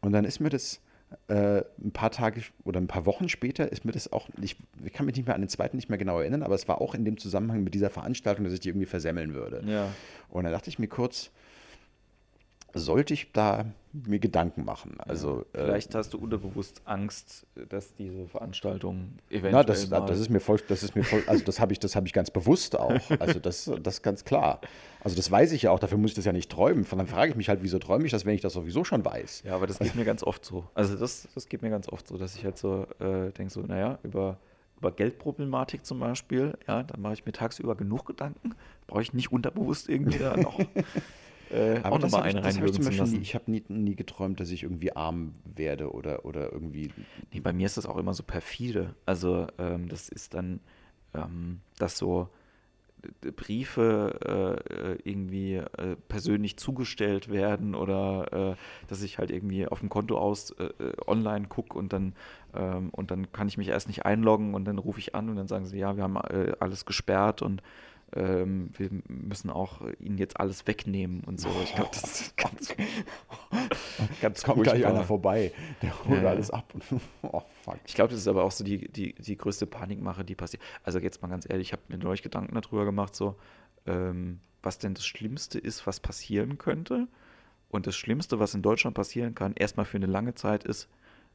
[0.00, 0.80] Und dann ist mir das
[1.28, 4.92] äh, ein paar Tage oder ein paar Wochen später ist mir das auch, ich, ich,
[4.92, 6.94] kann mich nicht mehr an den zweiten nicht mehr genau erinnern, aber es war auch
[6.94, 9.62] in dem Zusammenhang mit dieser Veranstaltung, dass ich die irgendwie versemmeln würde.
[9.66, 9.88] Ja.
[10.28, 11.30] Und dann dachte ich mir kurz,
[12.78, 14.96] sollte ich da mir Gedanken machen.
[14.98, 19.52] Also, ja, vielleicht äh, hast du unterbewusst Angst, dass diese Veranstaltung eventuell.
[19.52, 21.96] Na, das, das ist mir voll, das ist mir voll, also das habe ich, das
[21.96, 23.00] habe ich ganz bewusst auch.
[23.18, 24.60] Also das, das ganz klar.
[25.00, 26.84] Also das weiß ich ja auch, dafür muss ich das ja nicht träumen.
[26.84, 29.04] Von dann frage ich mich halt, wieso träume ich das, wenn ich das sowieso schon
[29.04, 29.44] weiß.
[29.46, 30.64] Ja, aber das geht mir ganz oft so.
[30.74, 33.60] Also das, das geht mir ganz oft so, dass ich halt so äh, denke, so,
[33.60, 34.38] naja, über
[34.78, 38.54] über Geldproblematik zum Beispiel, ja, dann mache ich mir tagsüber genug Gedanken,
[38.86, 40.58] brauche ich nicht unterbewusst irgendwie da noch
[41.50, 43.16] äh, auch nochmal eine reinwürgen zu lassen.
[43.16, 46.90] Nie, ich habe nie, nie geträumt, dass ich irgendwie arm werde oder, oder irgendwie.
[47.32, 48.94] Nee, bei mir ist das auch immer so perfide.
[49.04, 50.60] Also ähm, das ist dann,
[51.14, 52.28] ähm, dass so
[53.22, 58.56] äh, Briefe äh, irgendwie äh, persönlich zugestellt werden oder äh,
[58.88, 60.70] dass ich halt irgendwie auf dem Konto aus äh,
[61.06, 62.14] online gucke und dann
[62.54, 65.36] ähm, und dann kann ich mich erst nicht einloggen und dann rufe ich an und
[65.36, 67.62] dann sagen sie, ja, wir haben alles gesperrt und
[68.14, 71.48] ähm, wir müssen auch ihnen jetzt alles wegnehmen und so.
[71.64, 72.74] Ich glaube, das ist ganz,
[74.20, 74.78] ganz Kommt furchtbar.
[74.78, 75.52] gleich einer vorbei,
[75.82, 76.28] der holt ja.
[76.30, 76.72] alles ab.
[77.22, 77.78] oh, fuck.
[77.86, 80.62] Ich glaube, das ist aber auch so die, die, die größte Panikmache, die passiert.
[80.84, 83.36] Also jetzt mal ganz ehrlich, ich habe mir neulich Gedanken darüber gemacht, so,
[83.86, 87.08] ähm, was denn das Schlimmste ist, was passieren könnte.
[87.68, 90.88] Und das Schlimmste, was in Deutschland passieren kann, erstmal für eine lange Zeit, ist,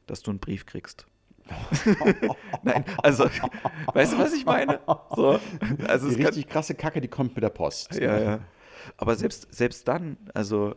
[0.06, 1.06] dass du einen Brief kriegst.
[2.62, 3.24] Nein, also,
[3.92, 4.80] weißt du, was ich meine?
[5.14, 5.40] So,
[5.86, 7.94] also die richtig kann, krasse Kacke, die kommt mit der Post.
[7.94, 8.38] Ja, ja.
[8.96, 10.74] Aber selbst, selbst dann, also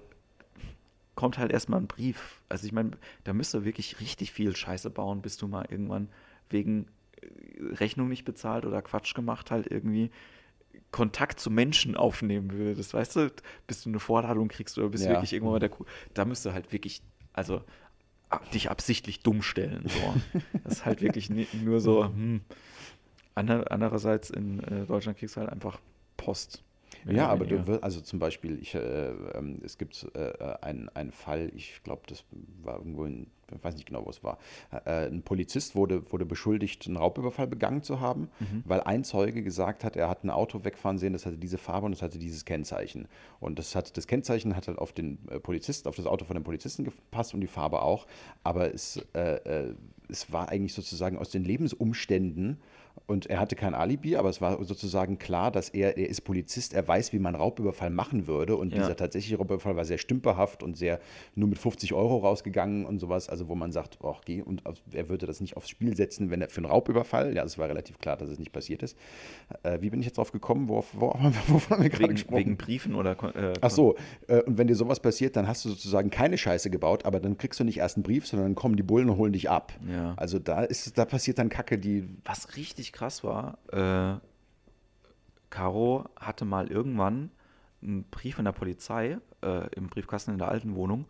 [1.15, 2.41] kommt halt erstmal ein Brief.
[2.49, 2.91] Also ich meine,
[3.23, 6.09] da müsst ihr wirklich richtig viel Scheiße bauen, bis du mal irgendwann
[6.49, 6.87] wegen
[7.21, 7.27] äh,
[7.75, 10.11] Rechnung nicht bezahlt oder Quatsch gemacht halt irgendwie
[10.91, 12.93] Kontakt zu Menschen aufnehmen würdest.
[12.93, 13.31] Weißt du,
[13.65, 15.11] bis du eine Vorladung kriegst oder bist ja.
[15.11, 15.85] wirklich irgendwann mal der Kuh.
[16.13, 17.01] Da müsste halt wirklich,
[17.33, 17.61] also
[18.53, 19.83] dich absichtlich dumm stellen.
[19.87, 20.41] So.
[20.63, 22.05] Das ist halt wirklich nur so.
[22.05, 22.41] Hm.
[23.35, 25.79] Andererseits in äh, Deutschland kriegst du halt einfach
[26.17, 26.63] Post.
[27.05, 29.13] Ja, aber du wirst, also zum Beispiel, ich, äh, äh,
[29.63, 32.23] es gibt äh, einen, einen Fall, ich glaube, das
[32.63, 34.39] war irgendwo in, ich weiß nicht genau, wo es war.
[34.85, 38.63] Äh, ein Polizist wurde, wurde beschuldigt, einen Raubüberfall begangen zu haben, mhm.
[38.65, 41.85] weil ein Zeuge gesagt hat, er hat ein Auto wegfahren sehen, das hatte diese Farbe
[41.85, 43.07] und das hatte dieses Kennzeichen.
[43.39, 46.35] Und das, hat, das Kennzeichen hat halt auf den äh, Polizisten, auf das Auto von
[46.35, 48.07] dem Polizisten gepasst und die Farbe auch.
[48.43, 49.73] Aber es, äh,
[50.09, 52.57] es war eigentlich sozusagen aus den Lebensumständen
[53.07, 56.73] und er hatte kein Alibi, aber es war sozusagen klar, dass er, er ist Polizist,
[56.73, 58.55] er weiß, wie man Raubüberfall machen würde.
[58.55, 58.79] Und ja.
[58.79, 60.99] dieser tatsächliche Raubüberfall war sehr stümperhaft und sehr
[61.35, 63.29] nur mit 50 Euro rausgegangen und sowas.
[63.29, 66.41] Also wo man sagt, ach, geh, und er würde das nicht aufs Spiel setzen, wenn
[66.41, 68.97] er für einen Raubüberfall, ja, es war relativ klar, dass es nicht passiert ist.
[69.61, 70.67] Äh, wie bin ich jetzt drauf gekommen?
[70.67, 71.13] Wo, wo,
[71.47, 72.37] wovon haben wir gerade gesprochen?
[72.37, 73.11] Wegen Briefen oder.
[73.35, 73.95] Äh, ach so,
[74.27, 77.37] äh, und wenn dir sowas passiert, dann hast du sozusagen keine Scheiße gebaut, aber dann
[77.37, 79.73] kriegst du nicht erst einen Brief, sondern dann kommen die Bullen und holen dich ab.
[79.87, 80.15] Ja.
[80.17, 82.07] Also da ist, da passiert dann Kacke, die.
[82.23, 84.19] Was richtig krass war, äh,
[85.49, 87.29] Caro hatte mal irgendwann
[87.81, 91.05] einen Brief von der Polizei äh, im Briefkasten in der alten Wohnung,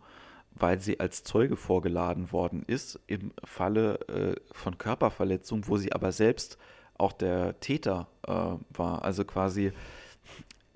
[0.54, 6.12] weil sie als Zeuge vorgeladen worden ist im Falle äh, von Körperverletzung, wo sie aber
[6.12, 6.58] selbst
[6.98, 8.32] auch der Täter äh,
[8.70, 9.04] war.
[9.04, 9.72] Also quasi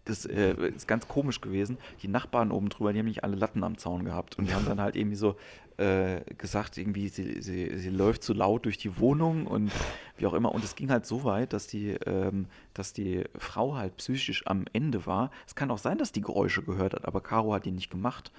[0.05, 1.79] das äh, ist ganz komisch gewesen.
[2.03, 4.67] Die Nachbarn oben drüber, die haben nicht alle Latten am Zaun gehabt und die haben
[4.67, 5.37] dann halt irgendwie so
[5.81, 9.73] äh, gesagt, irgendwie sie, sie, sie läuft zu laut durch die Wohnung und
[10.19, 10.53] wie auch immer.
[10.53, 14.67] Und es ging halt so weit, dass die, ähm, dass die Frau halt psychisch am
[14.75, 15.31] Ende war.
[15.47, 18.31] Es kann auch sein, dass die Geräusche gehört hat, aber Caro hat die nicht gemacht.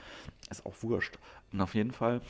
[0.51, 1.17] Ist auch wurscht.
[1.51, 2.21] Und auf jeden Fall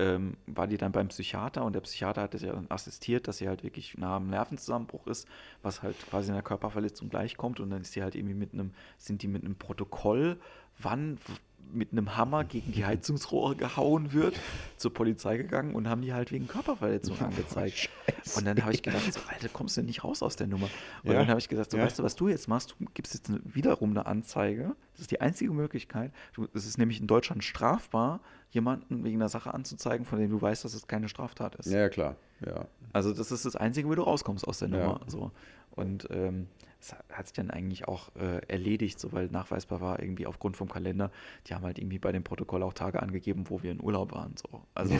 [0.00, 3.48] ähm, war die dann beim Psychiater und der Psychiater hat ja dann assistiert, dass sie
[3.48, 5.28] halt wirklich nah am Nervenzusammenbruch ist,
[5.62, 8.72] was halt quasi in der Körperverletzung gleichkommt und dann ist die halt irgendwie mit einem,
[8.98, 10.40] sind die mit einem Protokoll,
[10.78, 11.18] wann
[11.72, 14.38] mit einem Hammer gegen die Heizungsrohre gehauen wird,
[14.76, 17.76] zur Polizei gegangen und haben die halt wegen Körperverletzung oh, angezeigt.
[17.76, 18.38] Scheiße.
[18.38, 20.68] Und dann habe ich gedacht, so, Alter, kommst du nicht raus aus der Nummer?
[21.02, 21.18] Und ja.
[21.18, 21.84] dann habe ich gesagt, so, ja.
[21.84, 22.76] weißt du, was du jetzt machst?
[22.78, 24.76] Du gibst jetzt wiederum eine Anzeige.
[24.92, 26.12] Das ist die einzige Möglichkeit.
[26.52, 30.64] Es ist nämlich in Deutschland strafbar, jemanden wegen einer Sache anzuzeigen, von dem du weißt,
[30.64, 31.70] dass es keine Straftat ist.
[31.70, 32.16] Ja, klar.
[32.44, 32.66] Ja.
[32.92, 35.00] Also das ist das Einzige, wo du rauskommst aus der Nummer.
[35.02, 35.10] Ja.
[35.10, 35.30] So.
[35.74, 36.46] Und ähm,
[36.82, 40.68] das hat sich dann eigentlich auch äh, erledigt, so weil nachweisbar war, irgendwie aufgrund vom
[40.68, 41.12] Kalender.
[41.46, 44.34] Die haben halt irgendwie bei dem Protokoll auch Tage angegeben, wo wir in Urlaub waren.
[44.36, 44.62] So.
[44.74, 44.98] Also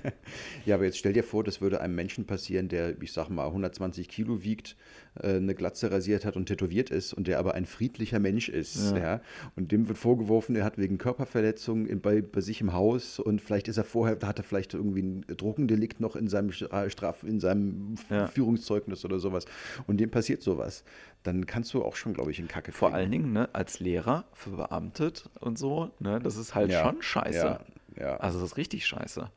[0.64, 3.46] ja, aber jetzt stell dir vor, das würde einem Menschen passieren, der, ich sag mal,
[3.46, 4.76] 120 Kilo wiegt,
[5.20, 8.92] äh, eine Glatze rasiert hat und tätowiert ist und der aber ein friedlicher Mensch ist.
[8.92, 8.98] Ja.
[8.98, 9.20] ja.
[9.56, 13.40] Und dem wird vorgeworfen, er hat wegen Körperverletzung in, bei, bei sich im Haus und
[13.40, 17.24] vielleicht ist er vorher, da hat er vielleicht irgendwie ein Drogendelikt noch in seinem Straf,
[17.24, 18.28] in seinem ja.
[18.28, 19.46] Führungszeugnis oder sowas.
[19.88, 20.84] Und dem passiert sowas
[21.22, 24.24] dann kannst du auch schon, glaube ich, in Kacke Vor allen Dingen, ne, als Lehrer,
[24.32, 27.38] verbeamtet und so, ne, das ist halt ja, schon scheiße.
[27.38, 27.60] Ja,
[28.00, 28.16] ja.
[28.16, 29.30] Also das ist richtig scheiße.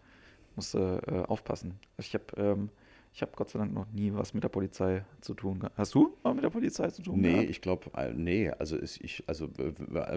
[0.55, 1.79] Musst du äh, aufpassen.
[1.97, 2.69] Also ich habe ähm,
[3.13, 5.77] ich habe Gott sei Dank noch nie was mit der Polizei zu tun gehabt.
[5.77, 7.43] Hast du mal mit der Polizei zu tun nee, gehabt?
[7.43, 9.49] Nee, ich glaube, äh, nee, also ist ich, also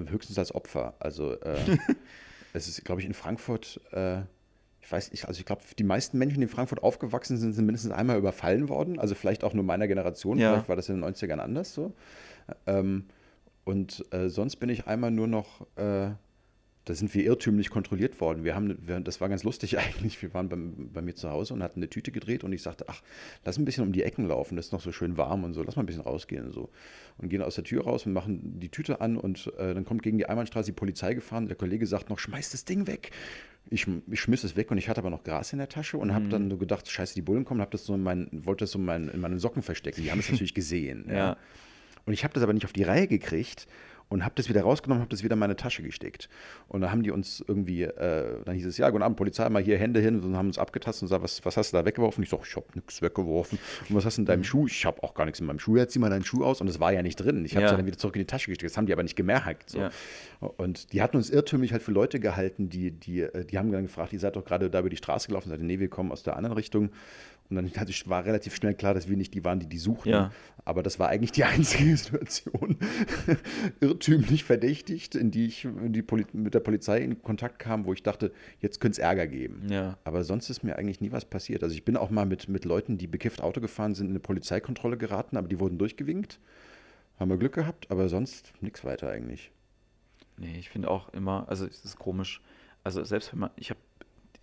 [0.08, 0.94] höchstens als Opfer.
[1.00, 1.56] Also äh,
[2.52, 4.22] es ist, glaube ich, in Frankfurt äh,
[4.84, 7.64] ich weiß nicht, also ich glaube, die meisten Menschen, die in Frankfurt aufgewachsen sind, sind
[7.64, 8.98] mindestens einmal überfallen worden.
[8.98, 10.52] Also vielleicht auch nur meiner Generation, ja.
[10.52, 11.94] vielleicht war das in den 90ern anders so.
[12.66, 13.06] Ähm,
[13.64, 16.10] und äh, sonst bin ich einmal nur noch, äh,
[16.84, 18.44] da sind wir irrtümlich kontrolliert worden.
[18.44, 20.20] Wir haben, wir, das war ganz lustig eigentlich.
[20.20, 20.56] Wir waren bei,
[20.92, 23.00] bei, mir zu Hause und hatten eine Tüte gedreht und ich sagte, ach,
[23.42, 25.62] lass ein bisschen um die Ecken laufen, das ist noch so schön warm und so,
[25.62, 26.68] lass mal ein bisschen rausgehen und so.
[27.16, 30.02] Und gehen aus der Tür raus und machen die Tüte an und äh, dann kommt
[30.02, 31.46] gegen die Einbahnstraße die Polizei gefahren.
[31.46, 33.12] Der Kollege sagt noch, schmeiß das Ding weg.
[33.70, 36.08] Ich, ich schmiss es weg und ich hatte aber noch Gras in der Tasche und
[36.08, 36.14] mhm.
[36.14, 38.72] habe dann so gedacht, scheiße, die Bullen kommen, hab das so in mein, wollte das
[38.72, 40.02] so in, mein, in meinen Socken verstecken.
[40.02, 41.06] Die haben es natürlich gesehen.
[41.08, 41.14] ja.
[41.14, 41.36] ja.
[42.06, 43.66] Und ich habe das aber nicht auf die Reihe gekriegt
[44.14, 46.28] und habe das wieder rausgenommen, habe das wieder in meine Tasche gesteckt.
[46.68, 49.60] Und dann haben die uns irgendwie, äh, dann hieß es, ja, guten Abend, Polizei, mal
[49.60, 52.22] hier Hände hin und haben uns abgetastet und gesagt, was, was hast du da weggeworfen?
[52.22, 53.58] Ich sage, ich habe nichts weggeworfen.
[53.88, 54.44] Und was hast du in deinem mhm.
[54.44, 54.66] Schuh?
[54.68, 55.76] Ich habe auch gar nichts in meinem Schuh.
[55.76, 57.44] Jetzt zieh mal deinen Schuh aus und es war ja nicht drin.
[57.44, 57.76] Ich habe es ja.
[57.76, 58.70] dann wieder zurück in die Tasche gesteckt.
[58.70, 59.70] Das haben die aber nicht gemerkt.
[59.70, 59.80] So.
[59.80, 59.90] Ja.
[60.38, 63.82] Und die hatten uns irrtümlich halt für Leute gehalten, die, die, äh, die haben dann
[63.82, 66.22] gefragt, ihr seid doch gerade da über die Straße gelaufen, seid, nee, wir kommen aus
[66.22, 66.90] der anderen Richtung.
[67.50, 67.70] Und dann
[68.06, 70.08] war relativ schnell klar, dass wir nicht die waren, die die suchten.
[70.08, 70.32] Ja.
[70.64, 72.78] Aber das war eigentlich die einzige Situation,
[73.80, 76.02] irrtümlich verdächtigt, in die ich in die
[76.32, 79.66] mit der Polizei in Kontakt kam, wo ich dachte, jetzt könnte es Ärger geben.
[79.68, 79.98] Ja.
[80.04, 81.62] Aber sonst ist mir eigentlich nie was passiert.
[81.62, 84.20] Also ich bin auch mal mit, mit Leuten, die bekifft Auto gefahren sind, in eine
[84.20, 86.40] Polizeikontrolle geraten, aber die wurden durchgewinkt.
[87.18, 89.52] Haben wir Glück gehabt, aber sonst nichts weiter eigentlich.
[90.38, 92.40] Nee, ich finde auch immer, also es ist komisch.
[92.82, 93.80] Also selbst wenn man, ich habe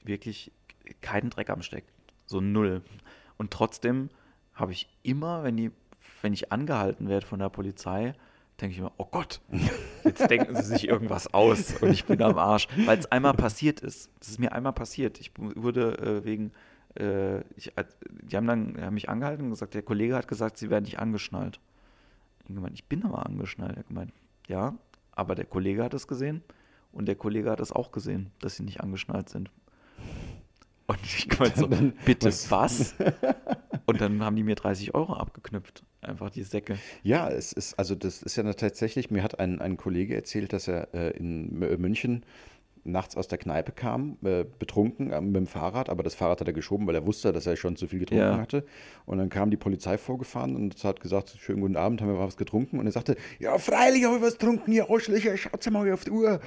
[0.03, 0.51] wirklich
[1.01, 1.83] keinen Dreck am Steck
[2.31, 2.81] so null.
[3.37, 4.09] Und trotzdem
[4.53, 5.71] habe ich immer, wenn, die,
[6.21, 8.13] wenn ich angehalten werde von der Polizei,
[8.59, 9.41] denke ich immer, oh Gott,
[10.03, 12.67] jetzt denken sie sich irgendwas aus und ich bin am Arsch.
[12.85, 14.09] Weil es einmal passiert ist.
[14.19, 15.19] Es ist mir einmal passiert.
[15.19, 16.51] Ich wurde äh, wegen,
[16.99, 17.73] äh, ich,
[18.23, 20.99] die haben dann haben mich angehalten und gesagt, der Kollege hat gesagt, sie werden nicht
[20.99, 21.59] angeschnallt.
[22.47, 23.73] Und gemeint, ich bin aber angeschnallt.
[23.73, 24.13] Er hat gemeint,
[24.47, 24.75] ja,
[25.13, 26.43] aber der Kollege hat es gesehen
[26.91, 29.49] und der Kollege hat es auch gesehen, dass sie nicht angeschnallt sind.
[30.91, 31.67] Und ich meinte so,
[32.05, 32.51] bitte was?
[32.51, 32.95] was?
[33.85, 35.83] Und dann haben die mir 30 Euro abgeknüpft.
[36.01, 36.77] Einfach die Säcke.
[37.03, 40.67] Ja, es ist, also das ist ja tatsächlich, mir hat ein, ein Kollege erzählt, dass
[40.67, 42.25] er äh, in München
[42.83, 46.47] nachts aus der Kneipe kam, äh, betrunken äh, mit dem Fahrrad, aber das Fahrrad hat
[46.47, 48.37] er geschoben, weil er wusste, dass er schon zu viel getrunken ja.
[48.37, 48.65] hatte.
[49.05, 52.37] Und dann kam die Polizei vorgefahren und hat gesagt, schönen guten Abend, haben wir was
[52.37, 52.79] getrunken?
[52.79, 56.11] Und er sagte, ja, freilich habe ich was getrunken, ihr Arschlöcher, schaut mal auf die
[56.11, 56.39] Uhr.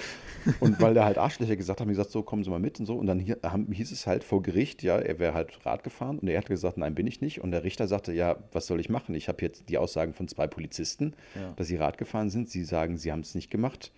[0.61, 2.81] und weil der halt Arschlöcher gesagt hat, haben die gesagt, so, kommen Sie mal mit
[2.81, 2.97] und so.
[2.97, 6.19] Und dann hier, haben, hieß es halt vor Gericht, ja, er wäre halt Rad gefahren
[6.19, 7.41] und er hat gesagt, nein, bin ich nicht.
[7.43, 9.15] Und der Richter sagte, ja, was soll ich machen?
[9.15, 11.53] Ich habe jetzt die Aussagen von zwei Polizisten, ja.
[11.57, 12.51] dass sie Rad gefahren sind.
[12.51, 13.93] Sie sagen, sie haben es nicht gemacht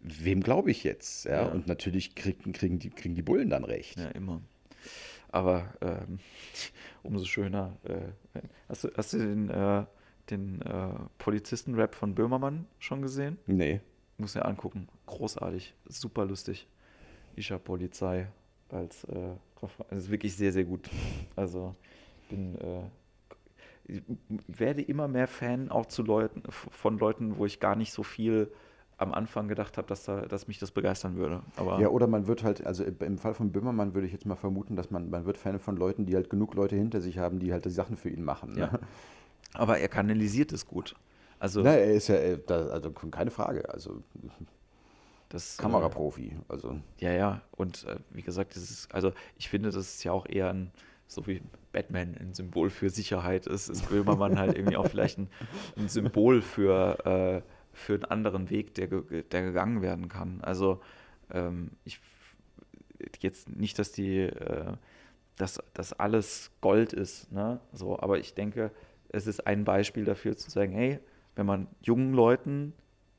[0.00, 1.24] wem glaube ich jetzt?
[1.24, 1.42] Ja?
[1.42, 1.46] ja?
[1.46, 3.98] Und natürlich kriegen, kriegen, die, kriegen die Bullen dann recht.
[3.98, 4.40] Ja, immer.
[5.28, 6.18] Aber ähm,
[7.02, 7.76] umso schöner.
[7.84, 9.84] Äh, hast, du, hast du den, äh,
[10.30, 13.38] den äh, Polizisten-Rap von Böhmermann schon gesehen?
[13.46, 13.80] Nee.
[14.18, 14.88] Muss ja angucken.
[15.06, 15.74] Großartig.
[15.86, 16.68] Super lustig.
[17.36, 18.28] Isha Polizei.
[18.68, 19.34] Als, äh,
[19.90, 20.88] das ist wirklich sehr, sehr gut.
[21.36, 21.74] Also,
[22.28, 22.56] bin.
[22.56, 22.82] Äh,
[23.84, 24.02] ich
[24.46, 28.52] werde immer mehr Fan auch zu Leuten, von Leuten, wo ich gar nicht so viel
[29.00, 31.42] am Anfang gedacht habe, dass, da, dass mich das begeistern würde.
[31.56, 34.36] Aber ja, oder man wird halt, also im Fall von Böhmermann würde ich jetzt mal
[34.36, 37.38] vermuten, dass man, man wird Fan von Leuten, die halt genug Leute hinter sich haben,
[37.38, 38.52] die halt die Sachen für ihn machen.
[38.52, 38.60] Ne?
[38.60, 38.78] Ja.
[39.54, 40.94] Aber er kanalisiert es gut.
[41.38, 42.16] Also, Na, er ist ja,
[42.48, 43.66] also keine Frage.
[43.70, 44.02] Also
[45.30, 46.36] das, äh, Kameraprofi.
[46.48, 46.78] Also.
[46.98, 47.40] Ja, ja.
[47.52, 50.70] Und äh, wie gesagt, das ist, also ich finde, das ist ja auch eher ein,
[51.06, 51.40] so wie
[51.72, 55.28] Batman ein Symbol für Sicherheit ist, ist Böhmermann halt irgendwie auch vielleicht ein,
[55.78, 57.42] ein Symbol für äh,
[57.80, 60.40] für einen anderen Weg, der, der gegangen werden kann.
[60.42, 60.80] Also
[61.32, 62.00] ähm, ich
[63.20, 64.72] jetzt nicht, dass die, äh,
[65.36, 67.60] dass das alles Gold ist, ne?
[67.72, 68.70] So, aber ich denke,
[69.08, 71.00] es ist ein Beispiel dafür zu sagen, hey,
[71.34, 72.74] wenn man jungen Leuten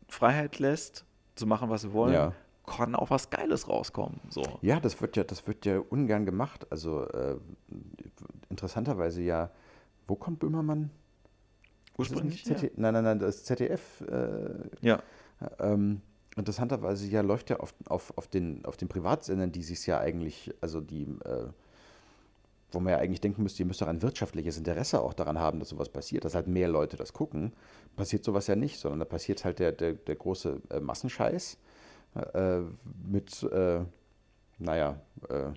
[0.08, 1.06] Freiheit lässt,
[1.36, 2.34] zu machen, was sie wollen, ja.
[2.68, 4.20] kann auch was Geiles rauskommen.
[4.30, 4.44] So.
[4.62, 6.68] Ja, das wird ja, das wird ja ungern gemacht.
[6.70, 7.38] Also äh,
[8.50, 9.50] interessanterweise ja,
[10.08, 10.92] wo kommt Böhmermann
[11.98, 12.46] Ursprünglich?
[12.46, 12.56] Ja.
[12.76, 14.02] Nein, nein, nein, das ZDF.
[14.02, 15.02] Äh, ja.
[15.60, 16.02] Ähm,
[16.36, 20.54] interessanterweise ja läuft ja auf, auf, auf, den, auf den Privatsendern, die sich ja eigentlich,
[20.62, 21.48] also die, äh,
[22.72, 25.60] wo man ja eigentlich denken müsste, ihr müsst doch ein wirtschaftliches Interesse auch daran haben,
[25.60, 27.54] dass sowas passiert, dass halt mehr Leute das gucken,
[27.96, 31.58] passiert sowas ja nicht, sondern da passiert halt der, der, der große äh, Massenscheiß
[32.34, 32.60] äh,
[33.06, 33.82] mit, äh,
[34.58, 35.52] naja, äh,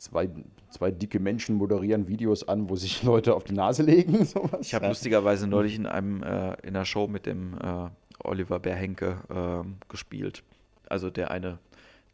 [0.00, 0.28] zwei,
[0.70, 4.24] zwei dicke Menschen moderieren Videos an, wo sich Leute auf die Nase legen.
[4.24, 4.60] Sowas.
[4.62, 7.88] Ich habe lustigerweise neulich in einem äh, in einer Show mit dem äh,
[8.24, 10.42] Oliver Berhenke äh, gespielt.
[10.88, 11.58] Also der eine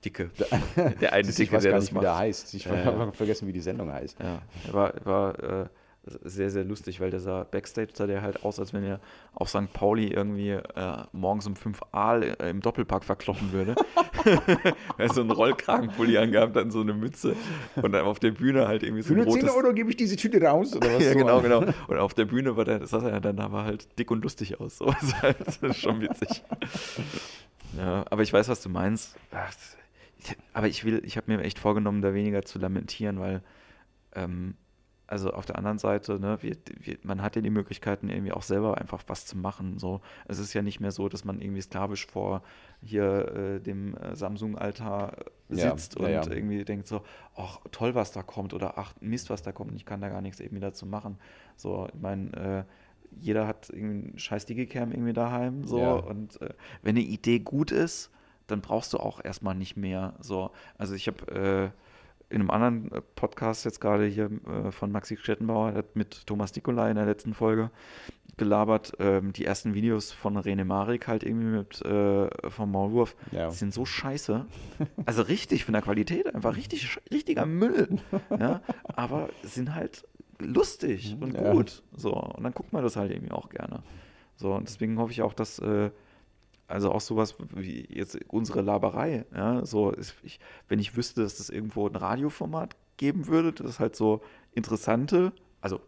[0.05, 0.31] dicke,
[1.01, 2.55] der eine dicke, ich weiß der gar nicht, wie der heißt.
[2.55, 4.19] Ich habe vergessen, wie die Sendung heißt.
[4.21, 5.67] Ja, war, war äh,
[6.07, 9.01] sehr, sehr lustig, weil der sah Backstage sah der halt aus, als wenn er
[9.35, 9.73] auf St.
[9.73, 10.63] Pauli irgendwie äh,
[11.13, 13.75] morgens um 5 Aal äh, im Doppelpack verkloppen würde.
[14.99, 17.35] er hat so einen Rollkragenpulli angehabt, dann so eine Mütze
[17.75, 19.41] und dann auf der Bühne halt irgendwie so ein rotes...
[19.41, 21.03] 10 Euro gebe ich diese Tüte raus oder was?
[21.05, 21.65] ja, so genau, genau.
[21.89, 24.79] Und auf der Bühne war der, sah er dann aber halt dick und lustig aus.
[24.79, 24.87] So.
[25.23, 26.45] das ist schon witzig.
[27.77, 29.17] ja, aber ich weiß, was du meinst.
[30.53, 33.43] aber ich will, ich habe mir echt vorgenommen, da weniger zu lamentieren, weil
[34.15, 34.55] ähm,
[35.07, 38.43] also auf der anderen Seite, ne, wir, wir, man hat ja die Möglichkeiten, irgendwie auch
[38.43, 39.79] selber einfach was zu machen.
[39.79, 40.01] So.
[40.27, 42.43] Es ist ja nicht mehr so, dass man irgendwie sklavisch vor
[42.83, 45.17] hier äh, dem äh, Samsung-Altar
[45.49, 46.31] sitzt ja, und ja, ja.
[46.31, 47.03] irgendwie denkt so,
[47.37, 50.21] ach toll, was da kommt oder ach Mist, was da kommt, ich kann da gar
[50.21, 51.19] nichts irgendwie dazu machen.
[51.57, 52.65] So, ich meine, äh,
[53.21, 55.65] jeder hat irgendwie einen scheiß Digicam irgendwie daheim.
[55.65, 56.51] So, und äh,
[56.83, 58.11] wenn eine Idee gut ist,
[58.47, 60.15] dann brauchst du auch erstmal nicht mehr.
[60.21, 61.86] So, also ich habe äh,
[62.29, 66.55] in einem anderen äh, Podcast jetzt gerade hier äh, von Maxi Stettenbauer, hat mit Thomas
[66.55, 67.71] Nikolai in der letzten Folge
[68.37, 73.51] gelabert, ähm, die ersten Videos von Rene Marik halt irgendwie mit äh, vom Maulwurf ja.
[73.51, 74.45] sind so scheiße.
[75.07, 77.99] Also richtig von der Qualität, einfach richtig, richtiger Müll.
[78.39, 78.61] ja?
[78.85, 80.07] Aber sind halt
[80.39, 81.53] lustig und ja.
[81.53, 81.83] gut.
[81.97, 82.13] So.
[82.13, 83.83] Und dann guckt man das halt irgendwie auch gerne.
[84.37, 85.91] So, und deswegen hoffe ich auch, dass äh,
[86.69, 89.25] also auch sowas wie jetzt unsere Laberei.
[89.35, 93.53] Ja, so ist, ich, wenn ich wüsste, dass es das irgendwo ein Radioformat geben würde,
[93.53, 94.23] das halt so
[94.55, 95.81] interessante, also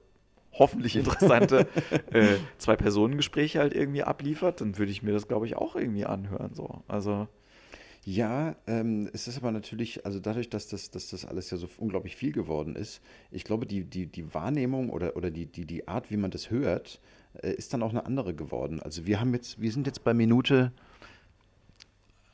[0.52, 1.66] hoffentlich interessante
[2.12, 6.54] äh, Zwei-Personen-Gespräche halt irgendwie abliefert, dann würde ich mir das, glaube ich, auch irgendwie anhören.
[6.54, 6.82] So.
[6.88, 7.28] Also.
[8.04, 11.68] Ja, ähm, es ist aber natürlich, also dadurch, dass das, dass das alles ja so
[11.76, 15.88] unglaublich viel geworden ist, ich glaube, die, die, die Wahrnehmung oder, oder die, die, die
[15.88, 17.00] Art, wie man das hört,
[17.42, 18.80] ist dann auch eine andere geworden.
[18.82, 20.72] Also wir haben jetzt, wir sind jetzt bei Minute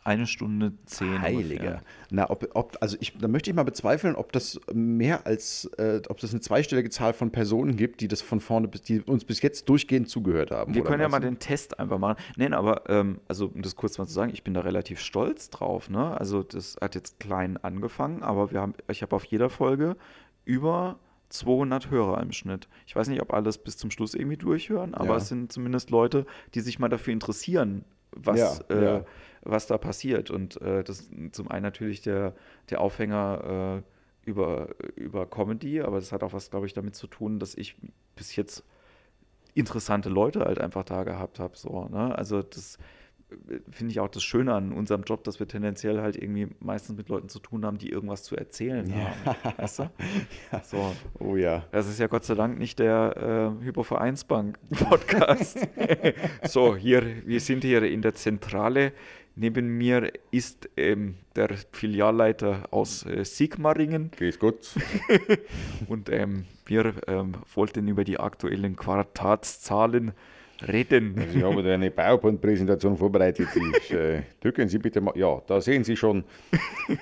[0.07, 1.23] Eine Stunde zehn.
[1.23, 1.81] Heiliger.
[2.11, 6.03] Na, ob, ob, also ich, da möchte ich mal bezweifeln, ob das mehr als, äh,
[6.11, 9.25] ob das eine zweistellige Zahl von Personen gibt, die das von vorne bis, die uns
[9.25, 10.75] bis jetzt durchgehend zugehört haben.
[10.75, 12.19] Wir können ja mal den Test einfach machen.
[12.37, 15.49] Nein, aber, ähm, also um das kurz mal zu sagen, ich bin da relativ stolz
[15.49, 15.89] drauf.
[15.89, 16.21] Ne?
[16.21, 19.97] Also das hat jetzt klein angefangen, aber wir haben, ich habe auf jeder Folge
[20.45, 20.99] über
[21.29, 22.69] 200 Hörer im Schnitt.
[22.87, 25.17] Ich weiß nicht, ob alles bis zum Schluss irgendwie durchhören, aber ja.
[25.17, 29.05] es sind zumindest Leute, die sich mal dafür interessieren, was, ja, äh, ja.
[29.43, 30.31] was da passiert.
[30.31, 32.35] Und äh, das ist zum einen natürlich der,
[32.71, 37.07] der Aufhänger äh, über, über Comedy, aber das hat auch was, glaube ich, damit zu
[37.07, 37.77] tun, dass ich
[38.17, 38.65] bis jetzt
[39.55, 41.57] interessante Leute halt einfach da gehabt habe.
[41.57, 42.17] So, ne?
[42.17, 42.79] Also das
[43.71, 47.09] finde ich auch das Schöne an unserem Job, dass wir tendenziell halt irgendwie meistens mit
[47.09, 49.15] Leuten zu tun haben, die irgendwas zu erzählen ja.
[49.25, 49.59] haben.
[49.59, 49.83] Weißt du?
[50.53, 50.63] ja.
[50.63, 50.95] So.
[51.19, 51.65] Oh ja.
[51.73, 55.59] Das ist ja Gott sei Dank nicht der äh, Hypovereinsbank-Podcast.
[56.45, 58.93] so, hier, wir sind hier in der Zentrale.
[59.37, 64.13] Neben mir ist ähm, der Filialleiter aus äh, Sigmaringen.
[64.13, 64.75] Grüß Gott.
[65.89, 70.13] Und ähm, wir ähm, wollten über die aktuellen Quartatszahlen
[70.69, 71.15] reden.
[71.19, 73.49] Also ich habe eine PowerPoint-Präsentation vorbereitet.
[73.79, 75.17] Ich, äh, drücken Sie bitte mal.
[75.17, 76.25] Ja, da sehen Sie schon.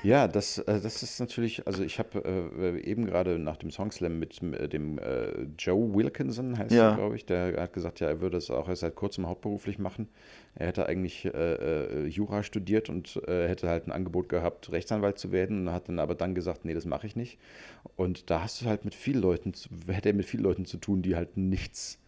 [0.02, 4.18] Ja, das, äh, das ist natürlich, also ich habe äh, eben gerade nach dem Songslam
[4.18, 6.90] mit äh, dem äh, Joe Wilkinson, heißt ja.
[6.90, 9.78] er, glaube ich, der hat gesagt, ja, er würde es auch erst seit kurzem hauptberuflich
[9.78, 10.08] machen.
[10.54, 15.66] Er hätte eigentlich äh, Jura studiert und hätte halt ein Angebot gehabt, Rechtsanwalt zu werden
[15.66, 17.38] und hat dann aber dann gesagt, nee, das mache ich nicht.
[17.96, 19.52] Und da hast du halt mit vielen Leuten,
[19.88, 22.01] hätte er mit vielen Leuten zu tun, die halt nichts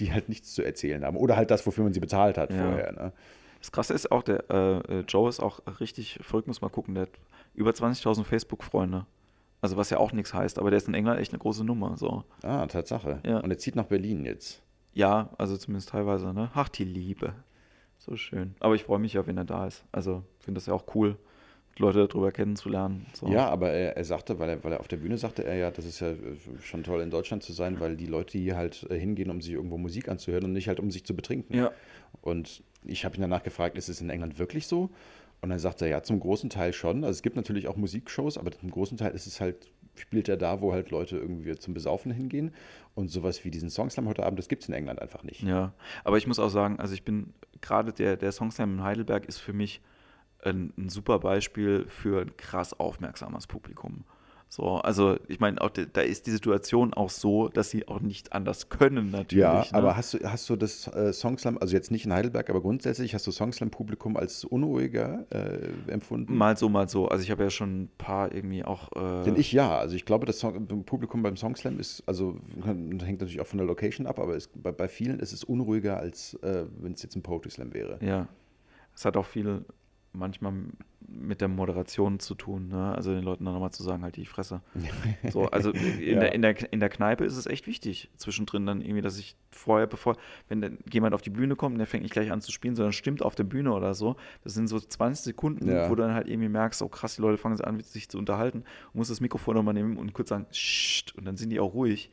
[0.00, 1.16] die halt nichts zu erzählen haben.
[1.16, 2.62] Oder halt das, wofür man sie bezahlt hat ja.
[2.62, 2.92] vorher.
[2.92, 3.12] Ne?
[3.60, 7.02] Das Krasse ist auch, der äh, Joe ist auch richtig verrückt, muss mal gucken, der
[7.02, 7.10] hat
[7.54, 9.06] über 20.000 Facebook-Freunde.
[9.60, 11.96] Also was ja auch nichts heißt, aber der ist in England echt eine große Nummer.
[11.96, 12.24] So.
[12.42, 13.20] Ah, Tatsache.
[13.26, 13.40] Ja.
[13.40, 14.62] Und er zieht nach Berlin jetzt.
[14.94, 16.50] Ja, also zumindest teilweise, ne?
[16.54, 17.34] Ach, die Liebe.
[17.98, 18.54] So schön.
[18.60, 19.84] Aber ich freue mich ja, wenn er da ist.
[19.92, 21.16] Also finde das ja auch cool.
[21.78, 23.06] Leute darüber kennenzulernen.
[23.14, 23.28] So.
[23.28, 25.70] Ja, aber er, er, sagte, weil er, weil er auf der Bühne sagte er ja,
[25.70, 26.12] das ist ja
[26.62, 29.52] schon toll in Deutschland zu sein, weil die Leute hier halt äh, hingehen, um sich
[29.52, 31.56] irgendwo Musik anzuhören und nicht halt um sich zu betrinken.
[31.56, 31.70] Ja.
[32.22, 34.90] Und ich habe ihn danach gefragt, ist es in England wirklich so?
[35.40, 37.04] Und dann sagt er, ja, zum großen Teil schon.
[37.04, 40.36] Also es gibt natürlich auch Musikshows, aber zum großen Teil ist es halt, spielt er
[40.36, 42.52] da, wo halt Leute irgendwie zum Besaufen hingehen.
[42.94, 45.42] Und sowas wie diesen Songslam heute Abend, das gibt es in England einfach nicht.
[45.42, 45.72] Ja,
[46.04, 47.32] aber ich muss auch sagen, also ich bin
[47.62, 49.80] gerade der, der Songslam in Heidelberg ist für mich
[50.44, 54.04] ein, ein super Beispiel für ein krass aufmerksames Publikum.
[54.52, 58.32] So, also ich meine, auch da ist die Situation auch so, dass sie auch nicht
[58.32, 59.44] anders können natürlich.
[59.44, 59.74] Ja, ne?
[59.74, 63.14] aber hast du, hast du das äh, Songslam, also jetzt nicht in Heidelberg, aber grundsätzlich
[63.14, 66.36] hast du Songslam-Publikum als unruhiger äh, empfunden?
[66.36, 67.06] Mal so, mal so.
[67.06, 68.90] Also ich habe ja schon ein paar irgendwie auch.
[68.96, 69.78] Äh Denn ich ja.
[69.78, 73.68] Also ich glaube, das Song Publikum beim Songslam ist, also hängt natürlich auch von der
[73.68, 77.14] Location ab, aber ist, bei, bei vielen ist es unruhiger, als äh, wenn es jetzt
[77.14, 78.00] ein Poetry Slam wäre.
[78.04, 78.26] Ja.
[78.96, 79.64] Es hat auch viel
[80.12, 80.52] manchmal
[81.12, 82.68] mit der Moderation zu tun.
[82.68, 82.94] Ne?
[82.94, 84.60] Also den Leuten dann nochmal zu sagen, halt die Fresse.
[85.30, 86.20] so, also in, ja.
[86.20, 89.36] der, in, der, in der Kneipe ist es echt wichtig, zwischendrin dann irgendwie, dass ich
[89.50, 90.16] vorher, bevor,
[90.48, 92.76] wenn dann jemand auf die Bühne kommt und der fängt nicht gleich an zu spielen,
[92.76, 95.90] sondern stimmt auf der Bühne oder so, das sind so 20 Sekunden, ja.
[95.90, 98.58] wo du dann halt irgendwie merkst, oh krass, die Leute fangen an, sich zu unterhalten
[98.58, 101.74] und musst das Mikrofon nochmal nehmen und kurz sagen, Scht, und dann sind die auch
[101.74, 102.10] ruhig.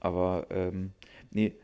[0.00, 0.92] Aber ähm,
[1.30, 1.54] nee,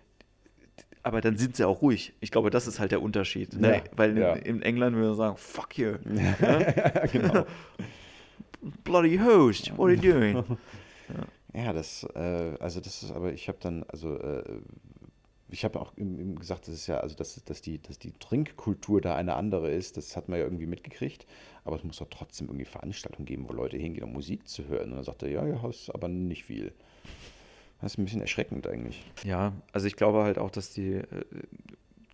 [1.02, 2.12] aber dann sind sie auch ruhig.
[2.20, 3.54] Ich glaube, das ist halt der Unterschied.
[3.54, 3.76] Ne?
[3.76, 4.34] Ja, Weil ja.
[4.34, 5.94] in, England würde man sagen, fuck you.
[6.14, 7.46] Ja, genau.
[8.84, 10.44] Bloody host, what are you doing?
[11.54, 14.44] Ja, das, äh, also das ist, aber ich habe dann, also äh,
[15.50, 19.16] ich habe auch gesagt, das ist ja, also dass, dass, die, dass die Trinkkultur da
[19.16, 21.26] eine andere ist, das hat man ja irgendwie mitgekriegt.
[21.64, 24.90] Aber es muss doch trotzdem irgendwie Veranstaltungen geben, wo Leute hingehen, um Musik zu hören.
[24.90, 26.72] Und dann sagt er, ja, ja, hast aber nicht viel.
[27.80, 29.04] Das ist ein bisschen erschreckend eigentlich.
[29.24, 31.04] Ja, also ich glaube halt auch, dass die, äh,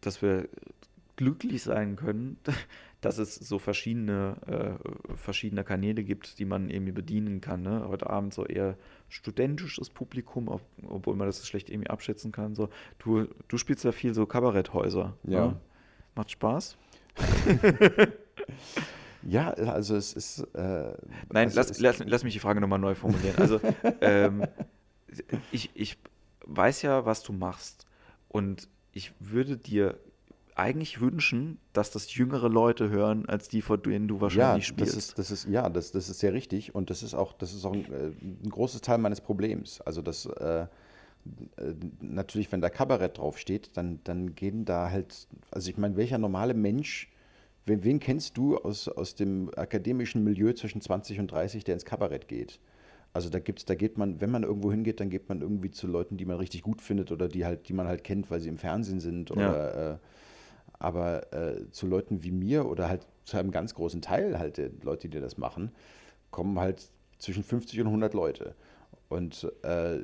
[0.01, 0.49] dass wir
[1.17, 2.39] glücklich sein können,
[3.01, 7.63] dass es so verschiedene, äh, verschiedene Kanäle gibt, die man irgendwie bedienen kann.
[7.63, 7.87] Ne?
[7.89, 8.77] Heute Abend so eher
[9.09, 12.55] studentisches Publikum, ob, obwohl man das schlecht irgendwie abschätzen kann.
[12.55, 12.69] So,
[12.99, 15.17] du, du spielst ja viel so Kabaretthäuser.
[15.25, 15.47] Ja.
[15.47, 15.61] Ne?
[16.15, 16.77] Macht Spaß?
[19.23, 20.41] ja, also es ist.
[20.55, 20.95] Äh,
[21.31, 23.37] Nein, also lass, lass, lass, mich die Frage nochmal neu formulieren.
[23.37, 23.61] Also,
[24.01, 24.47] ähm,
[25.53, 25.99] ich, ich
[26.47, 27.87] weiß ja, was du machst.
[28.29, 29.99] Und ich würde dir
[30.57, 34.97] eigentlich wünschen, dass das jüngere Leute hören, als die, vor denen du wahrscheinlich ja, spielst.
[34.97, 36.75] Das ist, das ist, ja, das, das ist sehr richtig.
[36.75, 39.81] Und das ist auch, das ist auch ein, äh, ein großes Teil meines Problems.
[39.81, 40.67] Also das äh,
[41.57, 46.19] äh, natürlich, wenn da Kabarett draufsteht, dann, dann gehen da halt, also ich meine, welcher
[46.19, 47.11] normale Mensch,
[47.65, 51.85] wen, wen kennst du aus, aus dem akademischen Milieu zwischen 20 und 30, der ins
[51.85, 52.61] Kabarett geht?
[53.15, 55.87] Also da gibt's, da geht man, wenn man irgendwo hingeht, dann geht man irgendwie zu
[55.87, 58.49] Leuten, die man richtig gut findet oder die halt, die man halt kennt, weil sie
[58.49, 59.93] im Fernsehen sind oder ja.
[59.93, 59.99] äh,
[60.81, 64.71] aber äh, zu Leuten wie mir oder halt zu einem ganz großen Teil halt der
[64.83, 65.71] Leute, die das machen,
[66.31, 68.55] kommen halt zwischen 50 und 100 Leute.
[69.09, 70.01] Und äh,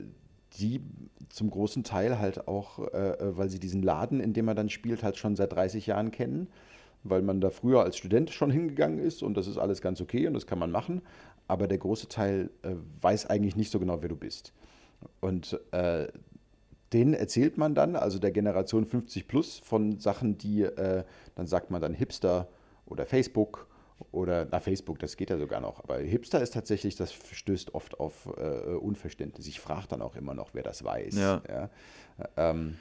[0.59, 0.81] die
[1.29, 4.69] zum großen Teil halt auch, äh, äh, weil sie diesen Laden, in dem man dann
[4.69, 6.49] spielt, halt schon seit 30 Jahren kennen,
[7.03, 10.27] weil man da früher als Student schon hingegangen ist und das ist alles ganz okay
[10.27, 11.03] und das kann man machen.
[11.51, 14.53] Aber der große Teil äh, weiß eigentlich nicht so genau, wer du bist.
[15.19, 16.07] Und äh,
[16.93, 21.03] denen erzählt man dann, also der Generation 50 plus, von Sachen, die, äh,
[21.35, 22.47] dann sagt man dann Hipster
[22.87, 23.67] oder Facebook
[24.13, 25.83] oder, na, Facebook, das geht ja sogar noch.
[25.83, 29.49] Aber Hipster ist tatsächlich, das stößt oft auf äh, Unverständnis.
[29.49, 31.17] Ich frage dann auch immer noch, wer das weiß.
[31.17, 31.43] Ja.
[31.49, 31.69] ja.
[32.37, 32.77] Ähm,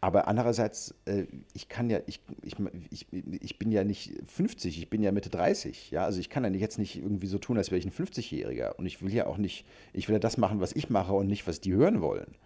[0.00, 2.56] aber andererseits, äh, ich kann ja, ich, ich,
[2.90, 5.90] ich, ich bin ja nicht 50, ich bin ja Mitte 30.
[5.90, 6.04] Ja?
[6.04, 8.76] Also ich kann ja jetzt nicht irgendwie so tun, als wäre ich ein 50-Jähriger.
[8.76, 11.26] Und ich will ja auch nicht, ich will ja das machen, was ich mache und
[11.26, 12.36] nicht, was die hören wollen.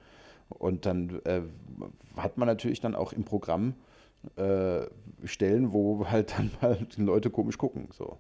[0.49, 1.43] Und dann äh,
[2.16, 3.74] hat man natürlich dann auch im Programm
[4.37, 4.87] äh,
[5.24, 7.89] Stellen, wo halt dann mal die Leute komisch gucken.
[7.93, 8.19] So.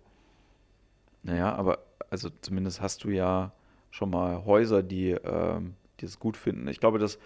[1.22, 1.78] Naja, aber
[2.10, 3.52] also zumindest hast du ja
[3.90, 5.60] schon mal Häuser, die, äh,
[6.00, 6.68] die es gut finden.
[6.68, 7.18] Ich glaube, dass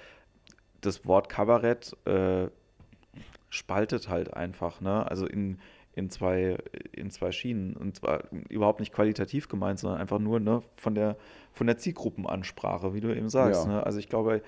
[0.80, 2.48] das Wort Kabarett äh,
[3.48, 5.08] spaltet halt einfach, ne?
[5.08, 5.58] Also in,
[5.94, 6.58] in, zwei,
[6.92, 7.74] in zwei Schienen.
[7.74, 11.16] Und zwar überhaupt nicht qualitativ gemeint, sondern einfach nur ne, von, der,
[11.52, 13.64] von der Zielgruppenansprache, wie du eben sagst.
[13.64, 13.72] Ja.
[13.72, 13.86] Ne?
[13.86, 14.42] Also ich glaube,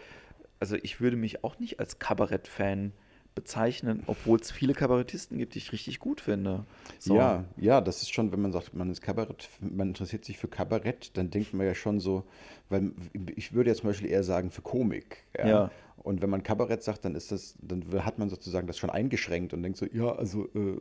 [0.61, 2.93] also ich würde mich auch nicht als Kabarett-Fan
[3.39, 6.65] bezeichnen, obwohl es viele Kabarettisten gibt, die ich richtig gut finde.
[6.99, 7.15] So.
[7.15, 10.49] Ja, ja, das ist schon, wenn man sagt, man ist Kabarett, man interessiert sich für
[10.49, 12.25] Kabarett, dann denkt man ja schon so,
[12.69, 12.91] weil
[13.37, 15.25] ich würde jetzt zum Beispiel eher sagen für Komik.
[15.37, 15.47] Ja.
[15.47, 15.71] ja.
[15.99, 19.55] Und wenn man Kabarett sagt, dann ist das, dann hat man sozusagen das schon eingeschränkt
[19.55, 20.81] und denkt so, ja, also, äh,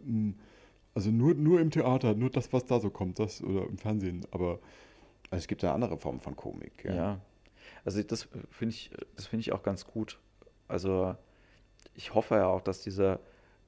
[0.96, 4.26] also nur, nur im Theater, nur das, was da so kommt, das oder im Fernsehen.
[4.32, 4.60] Aber
[5.30, 6.86] also es gibt eine andere Form von Komik.
[6.86, 7.22] Ja, ja.
[7.86, 10.18] also das finde ich, das finde ich auch ganz gut.
[10.68, 11.16] Also
[11.98, 13.20] ich hoffe ja auch, dass diese,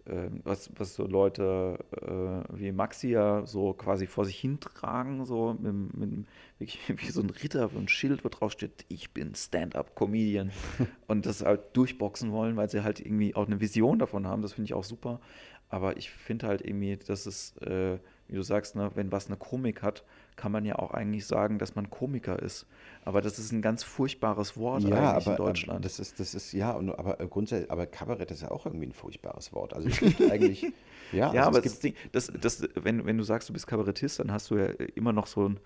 [0.06, 5.58] äh, was, was so Leute äh, wie Maxi ja so quasi vor sich hintragen, so
[5.60, 6.26] mit, mit,
[6.60, 10.52] wirklich wie so ein Ritter, wo ein Schild, wo drauf steht, ich bin Stand-up-Comedian
[11.08, 14.54] und das halt durchboxen wollen, weil sie halt irgendwie auch eine Vision davon haben, das
[14.54, 15.20] finde ich auch super.
[15.68, 18.00] Aber ich finde halt irgendwie, dass es, äh,
[18.30, 20.04] wie du sagst, ne, wenn was eine Komik hat,
[20.36, 22.68] kann man ja auch eigentlich sagen, dass man Komiker ist.
[23.04, 25.84] Aber das ist ein ganz furchtbares Wort ja, eigentlich aber, in Deutschland.
[25.84, 29.52] Das ist, das ist, ja, aber grundsätzlich, aber Kabarett ist ja auch irgendwie ein furchtbares
[29.52, 29.74] Wort.
[29.74, 30.62] Also es gibt eigentlich,
[31.12, 31.34] ja.
[31.34, 34.32] ja, also aber das Ding, das, das, wenn, wenn du sagst, du bist Kabarettist, dann
[34.32, 35.60] hast du ja immer noch so einen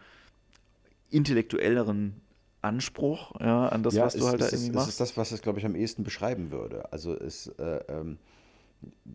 [1.09, 2.21] intellektuelleren
[2.61, 4.87] Anspruch ja, an das, ja, was du halt da irgendwie ist, machst.
[4.87, 6.91] Das ist das, was es, glaube ich, am ehesten beschreiben würde.
[6.93, 8.17] Also es, äh, ähm,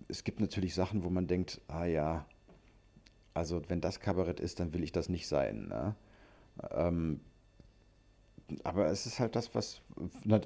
[0.09, 2.27] es gibt natürlich Sachen, wo man denkt, ah ja,
[3.39, 5.69] also wenn das Kabarett ist, dann will ich das nicht sein.
[5.69, 5.94] Ne?
[6.73, 7.20] Ähm,
[8.65, 9.82] aber es ist halt das, was,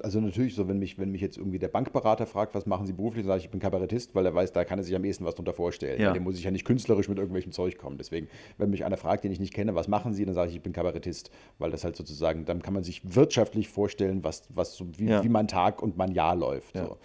[0.01, 2.91] also natürlich so, wenn mich, wenn mich jetzt irgendwie der Bankberater fragt, was machen Sie
[2.91, 5.05] beruflich, dann sage ich, ich bin Kabarettist, weil er weiß, da kann er sich am
[5.05, 6.01] ehesten was drunter vorstellen.
[6.01, 6.11] Ja.
[6.11, 7.97] Dem muss ich ja nicht künstlerisch mit irgendwelchem Zeug kommen.
[7.97, 10.57] Deswegen, wenn mich einer fragt, den ich nicht kenne, was machen Sie, dann sage ich,
[10.57, 14.75] ich bin Kabarettist, weil das halt sozusagen, dann kann man sich wirtschaftlich vorstellen, was, was
[14.75, 15.23] so, wie, ja.
[15.23, 16.75] wie mein Tag und mein Jahr läuft.
[16.75, 16.87] Ja.
[16.87, 16.97] So.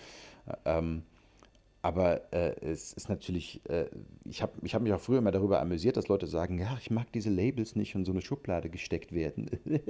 [0.65, 1.03] Ähm,
[1.81, 3.87] aber äh, es ist natürlich, äh,
[4.25, 6.91] ich habe ich hab mich auch früher immer darüber amüsiert, dass Leute sagen, ja, ich
[6.91, 9.49] mag diese Labels nicht und so eine Schublade gesteckt werden.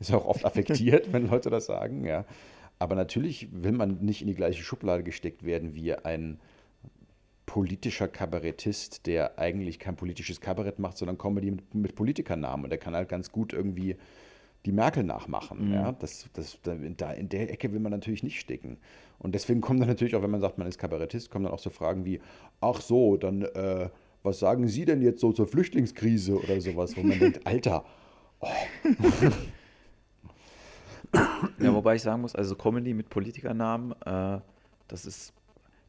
[0.00, 2.26] ist auch oft affektiert, wenn Leute das sagen, ja.
[2.78, 6.38] Aber natürlich will man nicht in die gleiche Schublade gesteckt werden wie ein
[7.46, 12.64] politischer Kabarettist, der eigentlich kein politisches Kabarett macht, sondern Comedy mit, mit Politikernamen.
[12.64, 13.96] Und der kann halt ganz gut irgendwie
[14.64, 15.68] die Merkel nachmachen.
[15.68, 15.74] Mhm.
[15.74, 15.92] Ja?
[15.92, 16.72] Das, das, da,
[17.12, 18.78] in der Ecke will man natürlich nicht stecken.
[19.18, 21.58] Und deswegen kommen dann natürlich auch, wenn man sagt, man ist Kabarettist, kommen dann auch
[21.58, 22.20] so Fragen wie,
[22.60, 23.88] ach so, dann äh,
[24.22, 27.84] was sagen Sie denn jetzt so zur Flüchtlingskrise oder sowas, wo man denkt, Alter,
[28.40, 28.48] oh.
[31.60, 34.40] Ja, wobei ich sagen muss, also Comedy mit Politikernamen, äh,
[34.88, 35.32] das ist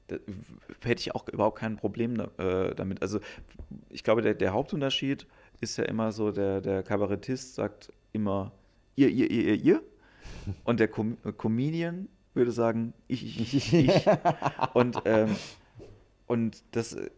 [0.08, 0.18] da
[0.84, 3.02] hätte ich auch überhaupt kein Problem äh, damit.
[3.02, 3.20] Also
[3.90, 5.26] ich glaube, der, der, Hauptunterschied
[5.62, 8.52] ist ja immer so, der, der Kabarettist sagt immer
[8.96, 9.84] ihr, ihr, ihr, ihr, ihr.
[10.64, 14.06] Und der Com Comedian würde sagen, ich, ich, ich, ich.
[14.74, 15.36] und, ähm,
[16.28, 17.10] und das, äh,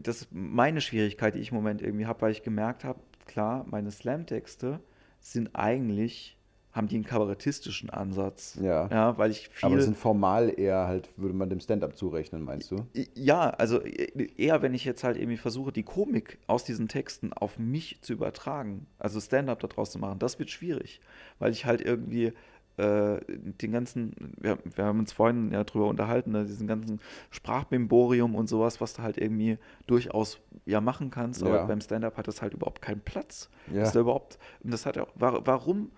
[0.00, 3.64] das ist meine Schwierigkeit, die ich im Moment irgendwie habe, weil ich gemerkt habe, klar,
[3.68, 4.80] meine Slam-Texte
[5.20, 6.36] sind eigentlich
[6.74, 8.58] haben die einen kabarettistischen Ansatz.
[8.60, 8.88] Ja.
[8.88, 12.72] ja weil ich viel, Aber sind formal eher halt, würde man dem Stand-up zurechnen, meinst
[12.72, 12.84] du?
[13.14, 17.60] Ja, also eher, wenn ich jetzt halt irgendwie versuche, die Komik aus diesen Texten auf
[17.60, 21.00] mich zu übertragen, also Stand-up daraus zu machen, das wird schwierig,
[21.38, 22.32] weil ich halt irgendwie
[22.76, 28.34] äh, den ganzen, wir, wir, haben uns vorhin ja drüber unterhalten, ne, diesen ganzen Sprachmemborium
[28.34, 31.46] und sowas, was du halt irgendwie durchaus ja machen kannst, ja.
[31.46, 33.48] aber beim Stand-up hat das halt überhaupt keinen Platz.
[33.72, 33.84] Ja.
[33.84, 35.92] Ist da überhaupt, und das hat ja, warum,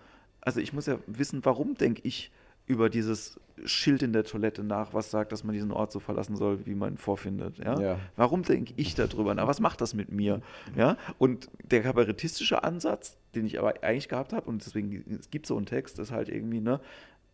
[0.47, 2.31] also ich muss ja wissen, warum denke ich,
[2.67, 6.37] über dieses Schild in der Toilette nach, was sagt, dass man diesen Ort so verlassen
[6.37, 7.57] soll, wie man ihn vorfindet.
[7.57, 7.77] Ja?
[7.77, 7.99] ja.
[8.15, 9.45] Warum denke ich darüber nach?
[9.45, 10.41] Was macht das mit mir?
[10.77, 10.95] Ja?
[11.17, 15.57] Und der kabarettistische Ansatz, den ich aber eigentlich gehabt habe, und deswegen es gibt so
[15.57, 16.79] einen Text, ist halt irgendwie, ne,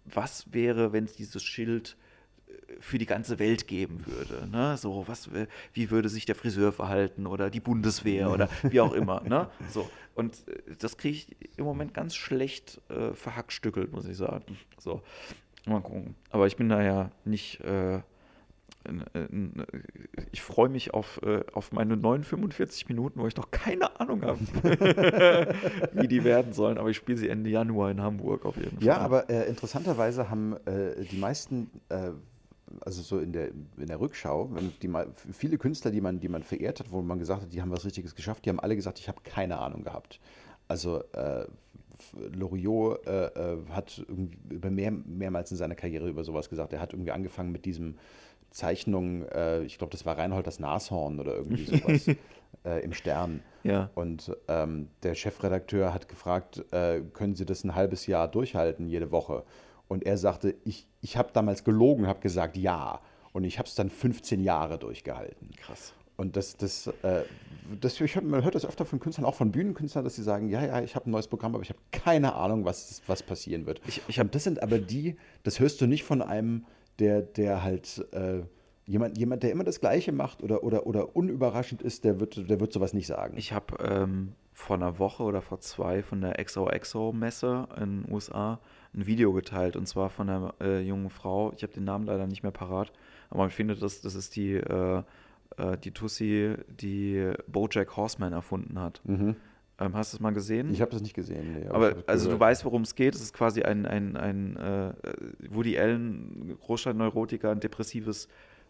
[0.06, 2.13] was wäre, wenn es dieses Schild äh,
[2.80, 4.48] für die ganze Welt geben würde.
[4.48, 4.78] Ne?
[4.78, 5.30] So, was,
[5.74, 9.22] wie würde sich der Friseur verhalten oder die Bundeswehr oder wie auch immer.
[9.22, 9.50] Ne?
[9.70, 9.90] So.
[10.16, 14.58] Und äh, das kriege ich im Moment ganz schlecht äh, verhackstückelt, muss ich sagen.
[14.80, 15.02] So.
[15.66, 16.16] Mal gucken.
[16.30, 17.62] Aber ich bin da ja nicht.
[17.62, 18.02] Äh,
[20.34, 24.24] ich freue mich auf, äh, auf meine neuen 45 Minuten, wo ich noch keine Ahnung
[24.24, 24.40] habe,
[25.94, 26.78] wie die werden sollen.
[26.78, 28.86] Aber ich spiele sie Ende Januar in Hamburg auf jeden Fall.
[28.86, 32.10] Ja, aber äh, interessanterweise haben äh, die meisten, äh,
[32.82, 34.50] also so in der, in der Rückschau,
[34.82, 34.90] die,
[35.32, 37.86] viele Künstler, die man, die man verehrt hat, wo man gesagt hat, die haben was
[37.86, 40.20] Richtiges geschafft, die haben alle gesagt, ich habe keine Ahnung gehabt.
[40.68, 41.46] Also äh,
[42.34, 44.06] Loriot äh, äh, hat
[44.50, 46.74] über mehr, mehrmals in seiner Karriere über sowas gesagt.
[46.74, 47.96] Er hat irgendwie angefangen mit diesem
[48.52, 52.08] Zeichnung, äh, ich glaube, das war Reinhold das Nashorn oder irgendwie sowas
[52.66, 53.42] äh, im Stern.
[53.64, 53.90] Ja.
[53.96, 59.12] Und ähm, der Chefredakteur hat gefragt, äh, können Sie das ein halbes Jahr durchhalten, jede
[59.12, 59.44] Woche?
[59.88, 63.02] Und er sagte, ich, ich habe damals gelogen, habe gesagt ja.
[63.32, 65.50] Und ich habe es dann 15 Jahre durchgehalten.
[65.58, 65.94] Krass.
[66.16, 67.24] Und das, das, äh,
[67.82, 70.64] das ich man hört das öfter von Künstlern, auch von Bühnenkünstlern, dass sie sagen, ja,
[70.64, 73.82] ja, ich habe ein neues Programm, aber ich habe keine Ahnung, was, was passieren wird.
[73.88, 76.66] Ich, ich hab, das sind aber die, das hörst du nicht von einem,
[77.00, 78.44] der, der halt äh,
[78.86, 82.60] jemand, jemand, der immer das Gleiche macht oder, oder, oder unüberraschend ist, der wird, der
[82.60, 83.36] wird sowas nicht sagen.
[83.38, 88.60] Ich habe ähm, vor einer Woche oder vor zwei von der XOXO-Messe in den USA
[88.96, 91.54] ein Video geteilt und zwar von einer äh, jungen Frau.
[91.56, 92.92] Ich habe den Namen leider nicht mehr parat,
[93.30, 95.04] aber man findet das, das ist die äh,
[95.58, 99.02] äh, die Tussi, die Bojack Horseman erfunden hat.
[99.06, 99.36] Mhm.
[99.80, 100.72] Ähm, hast du es mal gesehen?
[100.72, 101.60] Ich habe das nicht gesehen.
[101.60, 103.16] Nee, aber, aber also du weißt, worum es geht.
[103.16, 104.94] Es ist quasi ein, ein, ein äh,
[105.50, 108.28] Woody Allen, Großstadtneurotiker, ein depressives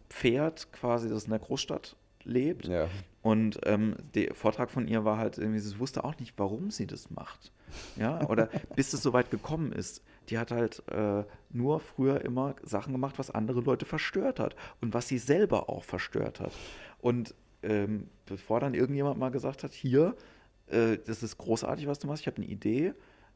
[0.08, 2.66] Pferd, quasi, das in der Großstadt lebt.
[2.66, 2.88] Ja.
[3.22, 6.86] Und ähm, der Vortrag von ihr war halt irgendwie, sie wusste auch nicht, warum sie
[6.86, 7.52] das macht.
[7.96, 10.02] Ja, oder bis es soweit gekommen ist.
[10.30, 14.94] Die hat halt äh, nur früher immer Sachen gemacht, was andere Leute verstört hat und
[14.94, 16.52] was sie selber auch verstört hat.
[17.00, 20.16] Und ähm, bevor dann irgendjemand mal gesagt hat, hier,
[20.66, 22.94] äh, das ist großartig, was du machst, ich habe eine Idee,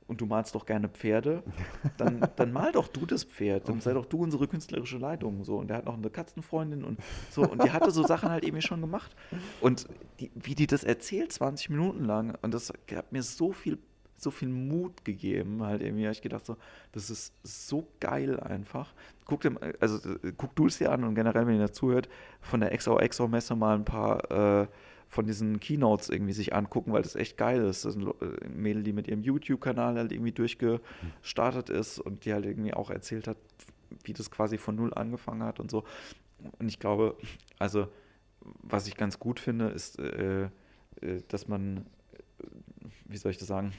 [0.08, 1.44] und du malst doch gerne Pferde,
[1.98, 5.44] dann, dann mal doch du das Pferd, dann sei doch du unsere künstlerische Leitung.
[5.44, 5.58] So.
[5.58, 6.98] Und der hat noch eine Katzenfreundin und
[7.30, 7.42] so.
[7.42, 9.14] Und die hatte so Sachen halt eben schon gemacht.
[9.60, 9.86] Und
[10.18, 13.78] die, wie die das erzählt, 20 Minuten lang, und das hat mir so viel,
[14.20, 16.56] so viel Mut gegeben, halt irgendwie, habe ich gedacht, so,
[16.92, 18.92] das ist so geil einfach.
[19.24, 19.98] Guck, dir, also,
[20.36, 22.08] guck du es dir an und generell, wenn ihr dazuhört,
[22.40, 24.62] von der XOXO-Messe mal ein paar.
[24.62, 24.66] Äh,
[25.08, 27.84] von diesen Keynotes irgendwie sich angucken, weil das echt geil ist.
[27.84, 32.32] Das ist ein äh, Mädel, die mit ihrem YouTube-Kanal halt irgendwie durchgestartet ist und die
[32.32, 33.38] halt irgendwie auch erzählt hat,
[34.04, 35.84] wie das quasi von null angefangen hat und so.
[36.58, 37.16] Und ich glaube,
[37.58, 37.88] also
[38.62, 40.44] was ich ganz gut finde, ist, äh,
[41.00, 42.44] äh dass man, äh,
[43.06, 43.72] wie soll ich das sagen,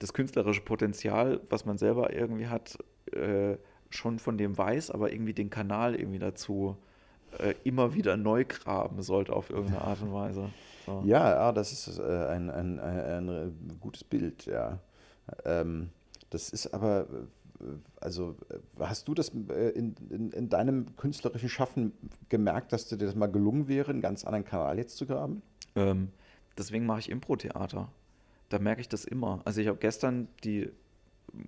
[0.00, 2.76] das künstlerische Potenzial, was man selber irgendwie hat,
[3.12, 3.56] äh,
[3.90, 6.76] schon von dem weiß, aber irgendwie den Kanal irgendwie dazu
[7.38, 10.50] äh, immer wieder neu graben sollte auf irgendeine Art und Weise.
[10.86, 11.02] So.
[11.04, 14.78] Ja, ja, das ist äh, ein, ein, ein, ein, gutes Bild, ja.
[15.44, 15.90] Ähm,
[16.30, 17.06] das ist aber,
[17.60, 17.64] äh,
[18.00, 21.92] also äh, hast du das in, in, in, deinem künstlerischen Schaffen
[22.28, 25.42] gemerkt, dass dir das mal gelungen wäre, einen ganz anderen Kanal jetzt zu graben?
[25.76, 26.08] Ähm,
[26.56, 27.88] deswegen mache ich Impro-Theater.
[28.50, 29.40] Da merke ich das immer.
[29.44, 30.70] Also ich habe gestern die,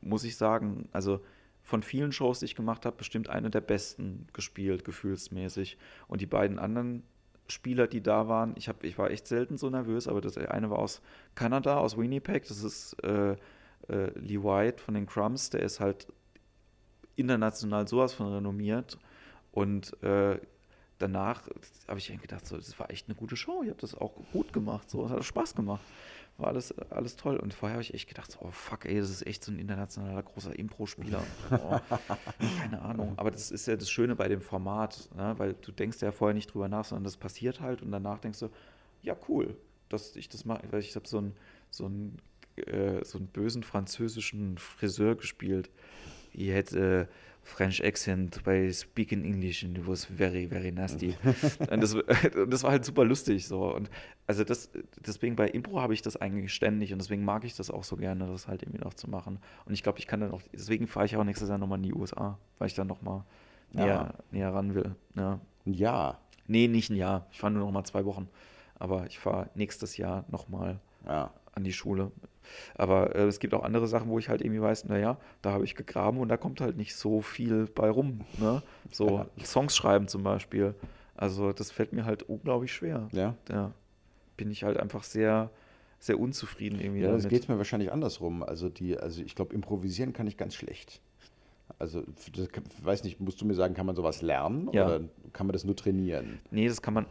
[0.01, 1.21] muss ich sagen, also
[1.63, 5.79] von vielen Shows, die ich gemacht habe, bestimmt eine der besten gespielt, gefühlsmäßig.
[6.09, 7.03] Und die beiden anderen
[7.49, 10.71] Spieler, die da waren, ich, hab, ich war echt selten so nervös, aber das eine
[10.71, 11.03] war aus
[11.35, 13.33] Kanada, aus Winnipeg, das ist äh,
[13.89, 16.07] äh, Lee White von den Crumbs, der ist halt
[17.17, 18.99] international sowas von renommiert.
[19.51, 20.41] Und äh,
[20.99, 21.43] danach
[21.89, 24.53] habe ich gedacht, so, das war echt eine gute Show, ich habe das auch gut
[24.53, 25.83] gemacht, so, es hat Spaß gemacht
[26.39, 27.37] war alles, alles toll.
[27.37, 30.23] Und vorher habe ich echt gedacht, oh fuck, ey, das ist echt so ein internationaler
[30.23, 31.23] großer Impro-Spieler.
[31.51, 31.79] Oh,
[32.61, 33.13] keine Ahnung.
[33.17, 35.35] Aber das ist ja das Schöne bei dem Format, ne?
[35.37, 38.41] weil du denkst ja vorher nicht drüber nach, sondern das passiert halt und danach denkst
[38.41, 38.49] du,
[39.03, 39.57] ja, cool,
[39.89, 40.63] dass ich das mache.
[40.71, 41.35] Weil ich habe so einen,
[41.71, 42.19] so, einen,
[42.57, 45.71] äh, so einen bösen französischen Friseur gespielt.
[46.33, 47.09] Ich hätte.
[47.11, 51.17] Äh, French accent by speaking English and it was very, very nasty.
[51.71, 51.97] und, das,
[52.49, 53.75] das, war halt super lustig so.
[53.75, 53.91] Und
[54.27, 54.71] also das,
[55.05, 57.97] deswegen bei Impro habe ich das eigentlich ständig und deswegen mag ich das auch so
[57.97, 59.39] gerne, das halt irgendwie noch zu machen.
[59.65, 61.85] Und ich glaube, ich kann dann auch, deswegen fahre ich auch nächstes Jahr nochmal in
[61.85, 63.25] die USA, weil ich dann nochmal
[63.73, 64.15] näher, ja.
[64.31, 64.95] näher ran will.
[65.17, 65.41] Ja.
[65.67, 66.21] Ein Jahr?
[66.47, 67.27] Nee, nicht ein Jahr.
[67.33, 68.29] Ich fahre nur noch mal zwei Wochen.
[68.79, 70.81] Aber ich fahre nächstes Jahr nochmal.
[71.07, 71.33] Ja.
[71.53, 72.11] An die Schule.
[72.75, 75.65] Aber äh, es gibt auch andere Sachen, wo ich halt irgendwie weiß, naja, da habe
[75.65, 78.21] ich gegraben und da kommt halt nicht so viel bei rum.
[78.39, 78.63] Ne?
[78.91, 79.45] So ja.
[79.45, 80.75] Songs schreiben zum Beispiel.
[81.15, 83.09] Also das fällt mir halt unglaublich schwer.
[83.13, 83.37] Ja.
[83.51, 83.73] ja.
[84.37, 85.51] Bin ich halt einfach sehr,
[85.99, 87.03] sehr unzufrieden irgendwie.
[87.03, 88.43] Ja, das geht mir wahrscheinlich andersrum.
[88.43, 91.01] Also die, also ich glaube, improvisieren kann ich ganz schlecht.
[91.79, 92.03] Also,
[92.35, 92.49] das,
[92.83, 94.87] weiß nicht, musst du mir sagen, kann man sowas lernen ja.
[94.87, 95.01] oder
[95.33, 96.41] kann man das nur trainieren?
[96.51, 97.07] Nee, das kann man.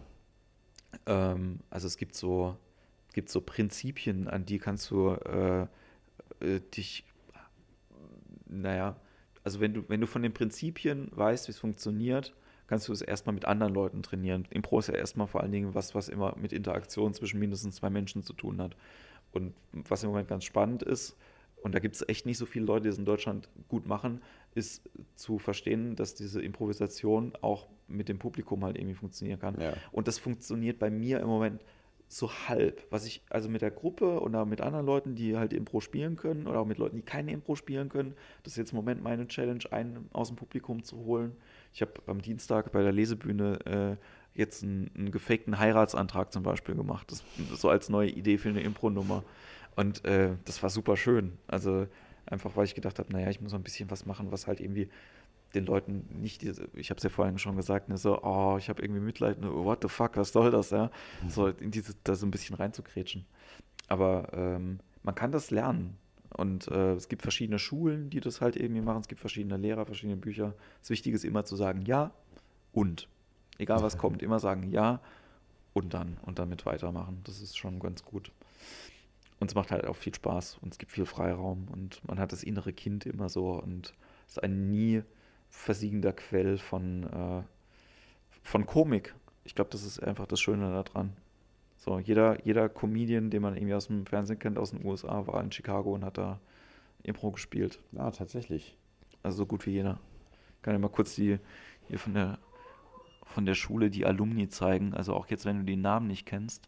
[1.06, 2.56] Ähm, also es gibt so,
[3.14, 5.68] gibt so Prinzipien, an die kannst du äh,
[6.40, 7.06] äh, dich,
[8.48, 8.96] naja,
[9.44, 12.36] also wenn du, wenn du von den Prinzipien weißt, wie es funktioniert,
[12.68, 14.48] kannst du es erstmal mit anderen Leuten trainieren.
[14.50, 17.90] Impro ist ja erstmal vor allen Dingen was, was immer mit Interaktion zwischen mindestens zwei
[17.90, 18.78] Menschen zu tun hat.
[19.32, 21.18] Und was im Moment ganz spannend ist,
[21.64, 24.22] und da gibt es echt nicht so viele Leute, die es in Deutschland gut machen,
[24.56, 29.60] ist zu verstehen, dass diese Improvisation auch mit dem Publikum halt irgendwie funktionieren kann.
[29.60, 29.74] Ja.
[29.92, 31.62] Und das funktioniert bei mir im Moment
[32.12, 32.86] so halb.
[32.90, 36.46] Was ich also mit der Gruppe oder mit anderen Leuten, die halt Impro spielen können
[36.46, 39.28] oder auch mit Leuten, die keine Impro spielen können, das ist jetzt im Moment meine
[39.28, 41.36] Challenge, einen aus dem Publikum zu holen.
[41.74, 46.76] Ich habe am Dienstag bei der Lesebühne äh, jetzt einen, einen gefakten Heiratsantrag zum Beispiel
[46.76, 47.12] gemacht.
[47.12, 47.24] Das,
[47.58, 49.24] so als neue Idee für eine Impro-Nummer.
[49.76, 51.38] Und äh, das war super schön.
[51.48, 51.88] Also
[52.26, 54.90] einfach, weil ich gedacht habe, naja, ich muss ein bisschen was machen, was halt irgendwie
[55.54, 58.70] den Leuten nicht, diese, ich habe es ja vorhin schon gesagt, ne, so, oh, ich
[58.70, 60.92] habe irgendwie Mitleid, ne, what the fuck, was soll das, ja?
[61.24, 61.30] Mhm.
[61.30, 63.26] So in diese, da so ein bisschen reinzukretschen.
[63.88, 65.98] Aber ähm, man kann das lernen.
[66.38, 69.02] Und äh, es gibt verschiedene Schulen, die das halt irgendwie machen.
[69.02, 70.54] Es gibt verschiedene Lehrer, verschiedene Bücher.
[70.80, 72.12] Das Wichtige ist immer zu sagen ja
[72.72, 73.10] und.
[73.58, 75.02] Egal was kommt, immer sagen ja
[75.74, 77.22] und dann und damit weitermachen.
[77.26, 78.32] Das ist schon ganz gut.
[79.40, 82.32] Und es macht halt auch viel Spaß und es gibt viel Freiraum und man hat
[82.32, 83.94] das innere Kind immer so und
[84.28, 85.04] es ist ein nie
[85.52, 87.44] versiegender Quell von, äh,
[88.42, 89.14] von Komik.
[89.44, 91.14] Ich glaube, das ist einfach das Schöne daran.
[91.78, 95.44] So, jeder, jeder Comedian, den man irgendwie aus dem Fernsehen kennt, aus den USA, war
[95.44, 96.40] in Chicago und hat da
[97.04, 97.80] Impro gespielt.
[97.92, 98.78] Ja, tatsächlich.
[99.24, 100.00] Also so gut wie jeder.
[100.58, 101.40] Ich kann ja mal kurz die
[101.88, 102.40] hier von der
[103.32, 104.94] von der Schule die Alumni zeigen.
[104.94, 106.68] Also auch jetzt, wenn du den Namen nicht kennst.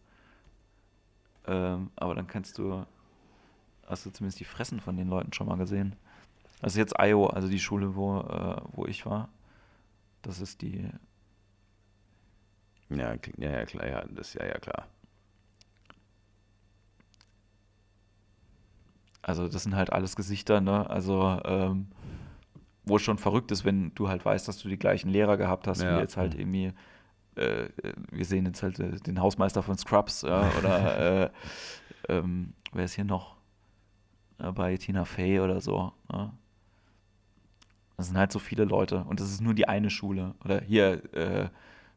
[1.46, 2.86] Ähm, aber dann kannst du,
[3.86, 5.96] hast du zumindest die Fressen von den Leuten schon mal gesehen.
[6.64, 9.28] Das ist jetzt IO, also die Schule, wo, äh, wo ich war.
[10.22, 10.90] Das ist die.
[12.90, 14.88] Ja, ja, ja, klar, ja, das ist ja, ja klar.
[19.22, 20.90] Also das sind halt alles Gesichter, ne?
[20.90, 21.88] Also ähm,
[22.86, 25.68] wo es schon verrückt ist, wenn du halt weißt, dass du die gleichen Lehrer gehabt
[25.68, 25.98] hast, ja.
[25.98, 26.72] wie jetzt halt irgendwie,
[27.36, 27.68] äh,
[28.10, 31.30] wir sehen jetzt halt äh, den Hausmeister von Scrubs, ja, oder äh,
[32.08, 33.36] ähm, wer ist hier noch
[34.40, 35.92] äh, bei Tina Fey oder so.
[36.10, 36.32] Ne?
[37.98, 40.34] Das sind halt so viele Leute und das ist nur die eine Schule.
[40.44, 41.50] Oder hier äh,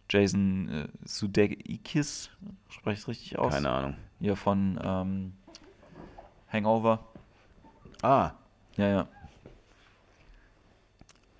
[0.09, 2.31] Jason äh, Sudeikis,
[2.69, 3.55] spreche ich es richtig aus?
[3.55, 3.97] Keine Ahnung.
[4.21, 5.33] Hier von ähm,
[6.53, 7.05] Hangover.
[8.03, 8.33] Ah.
[8.77, 9.09] Ja, ja.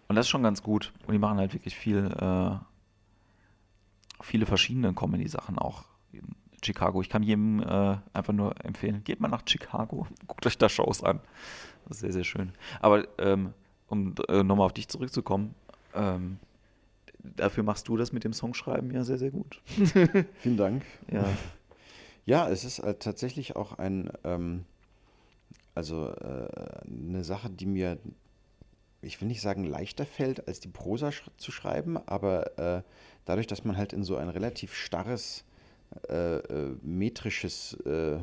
[0.09, 0.93] Und das ist schon ganz gut.
[1.07, 2.57] Und die machen halt wirklich viel, äh,
[4.23, 6.35] viele verschiedene Comedy-Sachen auch in
[6.65, 7.01] Chicago.
[7.03, 11.03] Ich kann jedem äh, einfach nur empfehlen, geht mal nach Chicago, guckt euch da Shows
[11.03, 11.21] an.
[11.85, 12.53] Das ist sehr, sehr schön.
[12.81, 13.53] Aber ähm,
[13.89, 15.55] um äh, nochmal auf dich zurückzukommen,
[15.95, 16.39] ähm,
[17.23, 19.61] dafür machst du das mit dem Songschreiben ja sehr, sehr gut.
[20.41, 20.85] Vielen Dank.
[21.11, 21.25] Ja,
[22.25, 24.65] ja es ist äh, tatsächlich auch ein, ähm,
[25.75, 26.49] also äh,
[26.87, 27.99] eine Sache, die mir
[29.07, 32.83] ich will nicht sagen leichter fällt, als die Prosa sch zu schreiben, aber äh,
[33.25, 35.45] dadurch, dass man halt in so ein relativ starres,
[36.09, 38.19] äh, äh, metrisches, äh,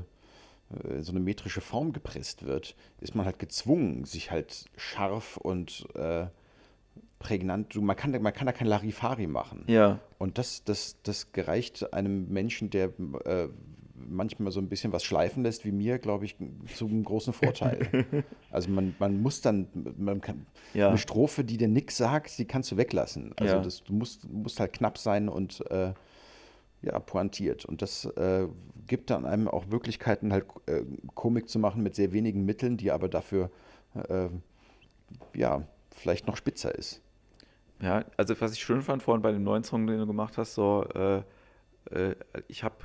[0.99, 6.27] so eine metrische Form gepresst wird, ist man halt gezwungen, sich halt scharf und äh,
[7.19, 9.63] prägnant, man kann, man kann da kein Larifari machen.
[9.67, 9.99] Ja.
[10.17, 12.91] Und das, das, das gereicht einem Menschen, der
[14.09, 16.35] manchmal so ein bisschen was schleifen lässt, wie mir, glaube ich,
[16.75, 18.05] zum großen Vorteil.
[18.51, 19.67] also man, man muss dann,
[19.97, 20.89] man kann, ja.
[20.89, 23.33] eine Strophe, die dir nichts sagt, die kannst du weglassen.
[23.37, 23.61] Also ja.
[23.61, 25.93] das, du musst, musst halt knapp sein und äh,
[26.83, 27.65] ja, pointiert.
[27.65, 28.47] Und das äh,
[28.87, 30.83] gibt dann einem auch Möglichkeiten, halt äh,
[31.15, 33.49] Komik zu machen mit sehr wenigen Mitteln, die aber dafür
[34.09, 34.29] äh,
[35.33, 37.01] ja, vielleicht noch spitzer ist.
[37.81, 40.53] Ja, also was ich schön fand vorhin bei dem neuen Song, den du gemacht hast,
[40.53, 41.23] so äh,
[41.91, 42.15] äh,
[42.47, 42.75] ich habe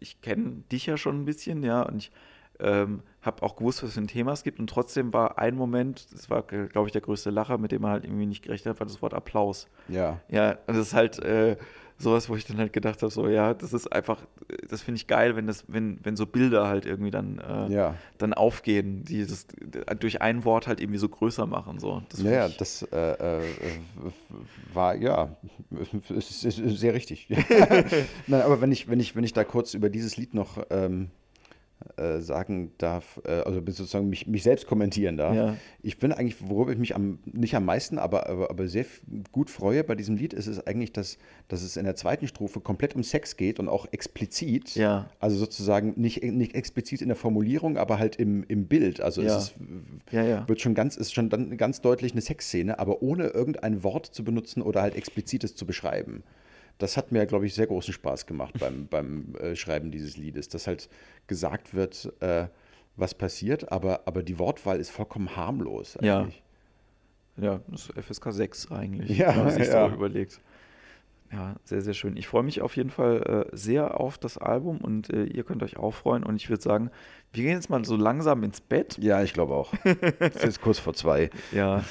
[0.00, 2.12] ich kenne dich ja schon ein bisschen, ja, und ich
[2.60, 4.58] ähm, habe auch gewusst, was für ein Thema es gibt.
[4.58, 7.90] Und trotzdem war ein Moment, das war, glaube ich, der größte Lacher, mit dem man
[7.90, 9.68] halt irgendwie nicht gerechnet hat, war das Wort Applaus.
[9.88, 10.20] Ja.
[10.28, 11.56] Ja, und das ist halt äh,
[11.98, 14.22] sowas, wo ich dann halt gedacht habe, so, ja, das ist einfach,
[14.68, 17.94] das finde ich geil, wenn das, wenn, wenn so Bilder halt irgendwie dann, äh, ja.
[18.18, 19.46] dann aufgehen, die das
[20.00, 21.78] durch ein Wort halt irgendwie so größer machen.
[21.78, 22.02] So.
[22.08, 23.42] Das ja, ich, das äh, äh,
[24.72, 25.36] war, ja,
[26.08, 27.28] ist, ist sehr richtig.
[28.26, 31.10] Nein, aber wenn ich, wenn ich, wenn ich da kurz über dieses Lied noch ähm,
[31.96, 35.34] äh, sagen darf, äh, also sozusagen mich, mich selbst kommentieren darf.
[35.34, 35.56] Ja.
[35.82, 38.84] Ich bin eigentlich, worüber ich mich am, nicht am meisten, aber, aber, aber sehr
[39.30, 41.18] gut freue bei diesem Lied, ist es eigentlich, dass,
[41.48, 44.74] dass es in der zweiten Strophe komplett um Sex geht und auch explizit.
[44.74, 45.10] Ja.
[45.20, 49.00] Also sozusagen nicht, nicht explizit in der Formulierung, aber halt im, im Bild.
[49.00, 49.36] Also ja.
[49.36, 49.54] es ist,
[50.48, 54.24] wird schon ganz, ist schon dann ganz deutlich eine Sexszene, aber ohne irgendein Wort zu
[54.24, 56.22] benutzen oder halt explizites zu beschreiben
[56.78, 60.48] das hat mir, glaube ich, sehr großen Spaß gemacht beim, beim äh, Schreiben dieses Liedes,
[60.48, 60.88] dass halt
[61.26, 62.48] gesagt wird, äh,
[62.96, 66.42] was passiert, aber, aber die Wortwahl ist vollkommen harmlos eigentlich.
[67.36, 69.88] Ja, ja das ist FSK 6 eigentlich, ja, wenn man sich ja.
[69.88, 70.40] so überlegt.
[71.32, 72.16] Ja, sehr, sehr schön.
[72.18, 75.62] Ich freue mich auf jeden Fall äh, sehr auf das Album und äh, ihr könnt
[75.62, 76.24] euch auch freuen.
[76.24, 76.90] Und ich würde sagen,
[77.32, 78.98] wir gehen jetzt mal so langsam ins Bett.
[79.00, 79.72] Ja, ich glaube auch.
[80.18, 81.30] es ist kurz vor zwei.
[81.50, 81.84] Ja,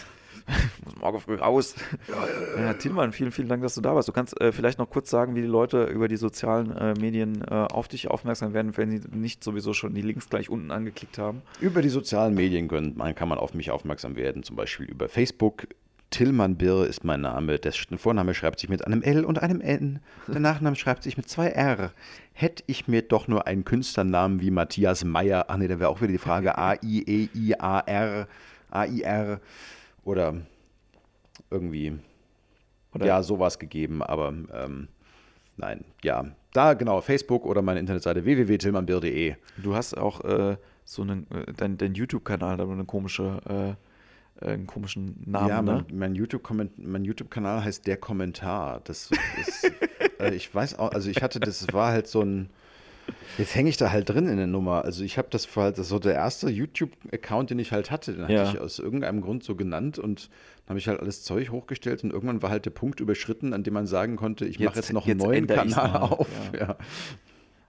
[0.84, 1.76] muss morgen früh raus.
[2.08, 4.08] Ja, ja, Tillmann, vielen, vielen Dank, dass du da warst.
[4.08, 7.42] Du kannst äh, vielleicht noch kurz sagen, wie die Leute über die sozialen äh, Medien
[7.42, 11.18] äh, auf dich aufmerksam werden, wenn sie nicht sowieso schon die Links gleich unten angeklickt
[11.18, 11.42] haben.
[11.60, 15.10] Über die sozialen Medien können, man, kann man auf mich aufmerksam werden, zum Beispiel über
[15.10, 15.68] Facebook.
[16.12, 17.58] Tillmann Birr ist mein Name.
[17.58, 20.02] Der Vorname schreibt sich mit einem L und einem N.
[20.28, 21.92] Der Nachname schreibt sich mit zwei R.
[22.34, 26.02] Hätte ich mir doch nur einen Künstlernamen wie Matthias Meyer, ach nee, da wäre auch
[26.02, 28.28] wieder die Frage A-I-E-I-A-R,
[28.72, 29.40] A-I-R
[30.04, 30.36] oder
[31.50, 31.98] irgendwie
[32.94, 33.06] oder?
[33.06, 34.88] ja sowas gegeben, aber ähm,
[35.58, 39.36] nein, ja, da genau Facebook oder meine Internetseite www.tillmannbier.de.
[39.58, 44.66] Du hast auch äh, so einen äh, dein, dein YouTube-Kanal, da eine komische äh, einen
[44.66, 45.50] komischen Namen.
[45.50, 45.86] Ja, mein, ne?
[45.94, 48.82] mein YouTube-Kanal mein YouTube heißt Der Kommentar.
[48.84, 49.72] Das ist,
[50.20, 52.50] äh, ich weiß auch, also ich hatte, das war halt so ein,
[53.38, 54.84] Jetzt hänge ich da halt drin in der Nummer.
[54.86, 58.14] Also ich habe das war halt das so der erste YouTube-Account, den ich halt hatte.
[58.14, 58.46] Den ja.
[58.46, 60.30] hatte ich aus irgendeinem Grund so genannt und
[60.66, 63.64] dann habe ich halt alles Zeug hochgestellt und irgendwann war halt der Punkt überschritten, an
[63.64, 66.28] dem man sagen konnte, ich mache jetzt noch einen neuen Kanal auf.
[66.54, 66.60] Ja.
[66.60, 66.78] ja.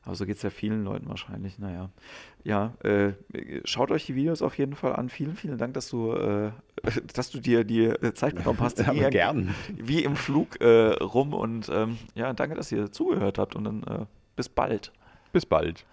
[0.05, 1.59] Aber so geht es ja vielen Leuten wahrscheinlich.
[1.59, 1.91] Naja.
[2.43, 3.13] Ja, äh,
[3.65, 5.09] schaut euch die Videos auf jeden Fall an.
[5.09, 6.51] Vielen, vielen Dank, dass du, äh,
[7.15, 8.79] dass du dir die Zeit genommen hast.
[8.81, 9.55] ja, wie, gern.
[9.77, 11.35] Wie im Flug äh, rum.
[11.35, 13.55] Und ähm, ja, danke, dass ihr zugehört habt.
[13.55, 14.93] Und dann äh, bis bald.
[15.33, 15.85] Bis bald.